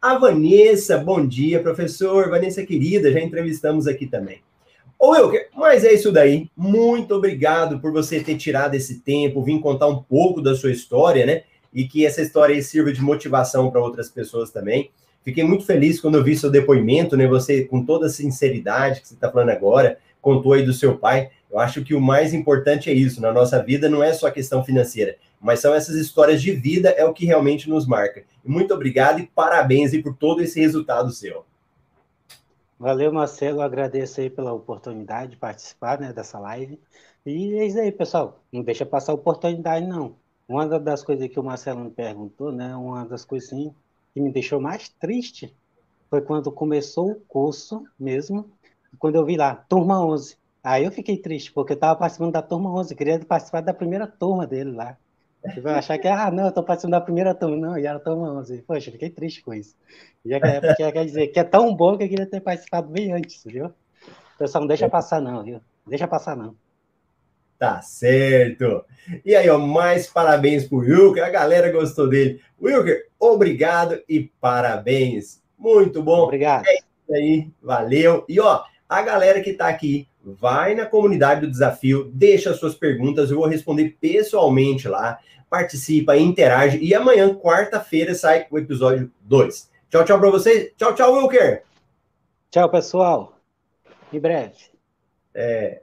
A 0.00 0.16
Vanessa, 0.16 0.96
bom 0.96 1.26
dia, 1.26 1.60
professor. 1.60 2.30
Vanessa 2.30 2.64
querida, 2.64 3.12
já 3.12 3.20
entrevistamos 3.20 3.86
aqui 3.86 4.06
também. 4.06 4.40
Ô, 4.98 5.10
Wilker, 5.10 5.48
mas 5.54 5.84
é 5.84 5.92
isso 5.92 6.10
daí. 6.10 6.48
Muito 6.56 7.14
obrigado 7.14 7.78
por 7.78 7.92
você 7.92 8.20
ter 8.20 8.36
tirado 8.36 8.74
esse 8.74 9.00
tempo, 9.00 9.42
vir 9.42 9.60
contar 9.60 9.88
um 9.88 10.02
pouco 10.02 10.40
da 10.40 10.54
sua 10.54 10.70
história, 10.70 11.26
né? 11.26 11.42
E 11.74 11.86
que 11.86 12.06
essa 12.06 12.22
história 12.22 12.60
sirva 12.62 12.92
de 12.92 13.02
motivação 13.02 13.70
para 13.70 13.82
outras 13.82 14.08
pessoas 14.08 14.50
também. 14.50 14.90
Fiquei 15.22 15.44
muito 15.44 15.64
feliz 15.64 16.00
quando 16.00 16.16
eu 16.16 16.24
vi 16.24 16.36
seu 16.36 16.50
depoimento, 16.50 17.16
né? 17.16 17.26
Você, 17.26 17.64
com 17.64 17.84
toda 17.84 18.06
a 18.06 18.10
sinceridade 18.10 19.00
que 19.00 19.08
você 19.08 19.14
está 19.14 19.30
falando 19.30 19.50
agora, 19.50 19.98
contou 20.20 20.52
aí 20.52 20.64
do 20.64 20.72
seu 20.72 20.96
pai. 20.96 21.30
Eu 21.50 21.58
acho 21.58 21.82
que 21.82 21.94
o 21.94 22.00
mais 22.00 22.32
importante 22.34 22.90
é 22.90 22.92
isso. 22.92 23.20
Na 23.20 23.32
nossa 23.32 23.62
vida 23.62 23.88
não 23.88 24.02
é 24.02 24.12
só 24.12 24.26
a 24.26 24.32
questão 24.32 24.64
financeira, 24.64 25.16
mas 25.40 25.60
são 25.60 25.74
essas 25.74 25.96
histórias 25.96 26.42
de 26.42 26.52
vida, 26.52 26.90
é 26.90 27.04
o 27.04 27.12
que 27.12 27.26
realmente 27.26 27.68
nos 27.68 27.86
marca. 27.86 28.24
Muito 28.44 28.72
obrigado 28.74 29.20
e 29.20 29.26
parabéns 29.26 29.92
aí 29.92 30.02
por 30.02 30.14
todo 30.14 30.42
esse 30.42 30.60
resultado 30.60 31.10
seu. 31.10 31.44
Valeu, 32.78 33.12
Marcelo. 33.12 33.60
agradeço 33.60 34.20
aí 34.20 34.30
pela 34.30 34.52
oportunidade 34.52 35.32
de 35.32 35.36
participar 35.36 35.98
né, 35.98 36.12
dessa 36.12 36.38
live. 36.38 36.78
E 37.26 37.54
é 37.54 37.66
isso 37.66 37.78
aí, 37.78 37.90
pessoal. 37.90 38.40
Não 38.52 38.62
deixa 38.62 38.86
passar 38.86 39.12
a 39.12 39.16
oportunidade, 39.16 39.84
não. 39.84 40.14
Uma 40.48 40.66
das 40.78 41.02
coisas 41.02 41.28
que 41.28 41.40
o 41.40 41.42
Marcelo 41.42 41.80
me 41.80 41.90
perguntou, 41.90 42.52
né? 42.52 42.74
Uma 42.76 43.04
das 43.04 43.24
coisas 43.24 43.50
sim, 43.50 43.74
que 44.18 44.22
me 44.22 44.32
deixou 44.32 44.60
mais 44.60 44.88
triste 44.88 45.54
foi 46.10 46.20
quando 46.20 46.50
começou 46.50 47.12
o 47.12 47.20
curso 47.20 47.84
mesmo, 47.98 48.50
quando 48.98 49.14
eu 49.14 49.24
vi 49.24 49.36
lá, 49.36 49.54
turma 49.54 50.04
11. 50.04 50.36
Aí 50.64 50.84
eu 50.84 50.90
fiquei 50.90 51.16
triste, 51.16 51.52
porque 51.52 51.72
eu 51.72 51.76
estava 51.76 51.96
participando 51.96 52.32
da 52.32 52.42
turma 52.42 52.72
11, 52.72 52.94
queria 52.96 53.20
participar 53.20 53.60
da 53.60 53.72
primeira 53.72 54.06
turma 54.06 54.46
dele 54.46 54.72
lá. 54.72 54.96
Eu 55.56 55.62
vai 55.62 55.74
achar 55.74 55.96
que, 55.98 56.08
ah, 56.08 56.30
não, 56.32 56.44
eu 56.44 56.48
estou 56.48 56.64
participando 56.64 56.92
da 56.92 57.00
primeira 57.00 57.32
turma. 57.32 57.56
Não, 57.56 57.78
e 57.78 57.86
era 57.86 57.98
a 57.98 58.00
turma 58.00 58.32
11. 58.40 58.62
Poxa, 58.62 58.90
fiquei 58.90 59.08
triste 59.08 59.40
com 59.40 59.54
isso. 59.54 59.76
Já 60.26 60.40
quer, 60.40 60.92
quer 60.92 61.04
dizer 61.04 61.28
que 61.28 61.38
é 61.38 61.44
tão 61.44 61.74
bom 61.76 61.96
que 61.96 62.02
eu 62.02 62.08
queria 62.08 62.26
ter 62.26 62.40
participado 62.40 62.88
bem 62.88 63.12
antes, 63.12 63.44
viu? 63.44 63.72
Pessoal, 64.36 64.62
não 64.62 64.68
deixa 64.68 64.86
é. 64.86 64.88
passar 64.88 65.20
não, 65.20 65.44
viu? 65.44 65.60
Deixa 65.86 66.08
passar 66.08 66.36
não. 66.36 66.56
Tá 67.58 67.82
certo. 67.82 68.84
E 69.24 69.34
aí, 69.34 69.48
ó, 69.50 69.58
mais 69.58 70.06
parabéns 70.06 70.66
pro 70.66 70.78
Wilker. 70.78 71.24
A 71.24 71.30
galera 71.30 71.72
gostou 71.72 72.08
dele. 72.08 72.40
Wilker, 72.60 73.08
obrigado 73.18 74.00
e 74.08 74.30
parabéns. 74.40 75.42
Muito 75.58 76.02
bom. 76.02 76.24
Obrigado. 76.24 76.66
É 76.66 76.74
isso 76.74 77.14
aí, 77.14 77.50
valeu. 77.60 78.24
E 78.28 78.38
ó, 78.38 78.62
a 78.88 79.02
galera 79.02 79.40
que 79.40 79.52
tá 79.52 79.68
aqui, 79.68 80.06
vai 80.22 80.74
na 80.74 80.86
comunidade 80.86 81.40
do 81.40 81.50
desafio, 81.50 82.10
deixa 82.14 82.54
suas 82.54 82.74
perguntas, 82.74 83.30
eu 83.30 83.38
vou 83.38 83.46
responder 83.46 83.96
pessoalmente 84.00 84.86
lá. 84.86 85.18
Participa, 85.50 86.16
interage 86.16 86.78
e 86.78 86.94
amanhã, 86.94 87.34
quarta-feira, 87.34 88.14
sai 88.14 88.46
o 88.50 88.58
episódio 88.58 89.10
2. 89.22 89.70
Tchau, 89.90 90.04
tchau 90.04 90.20
para 90.20 90.30
vocês. 90.30 90.72
Tchau, 90.76 90.94
tchau, 90.94 91.14
Wilker. 91.14 91.62
Tchau, 92.50 92.70
pessoal. 92.70 93.38
Em 94.12 94.20
breve. 94.20 94.56
É. 95.34 95.82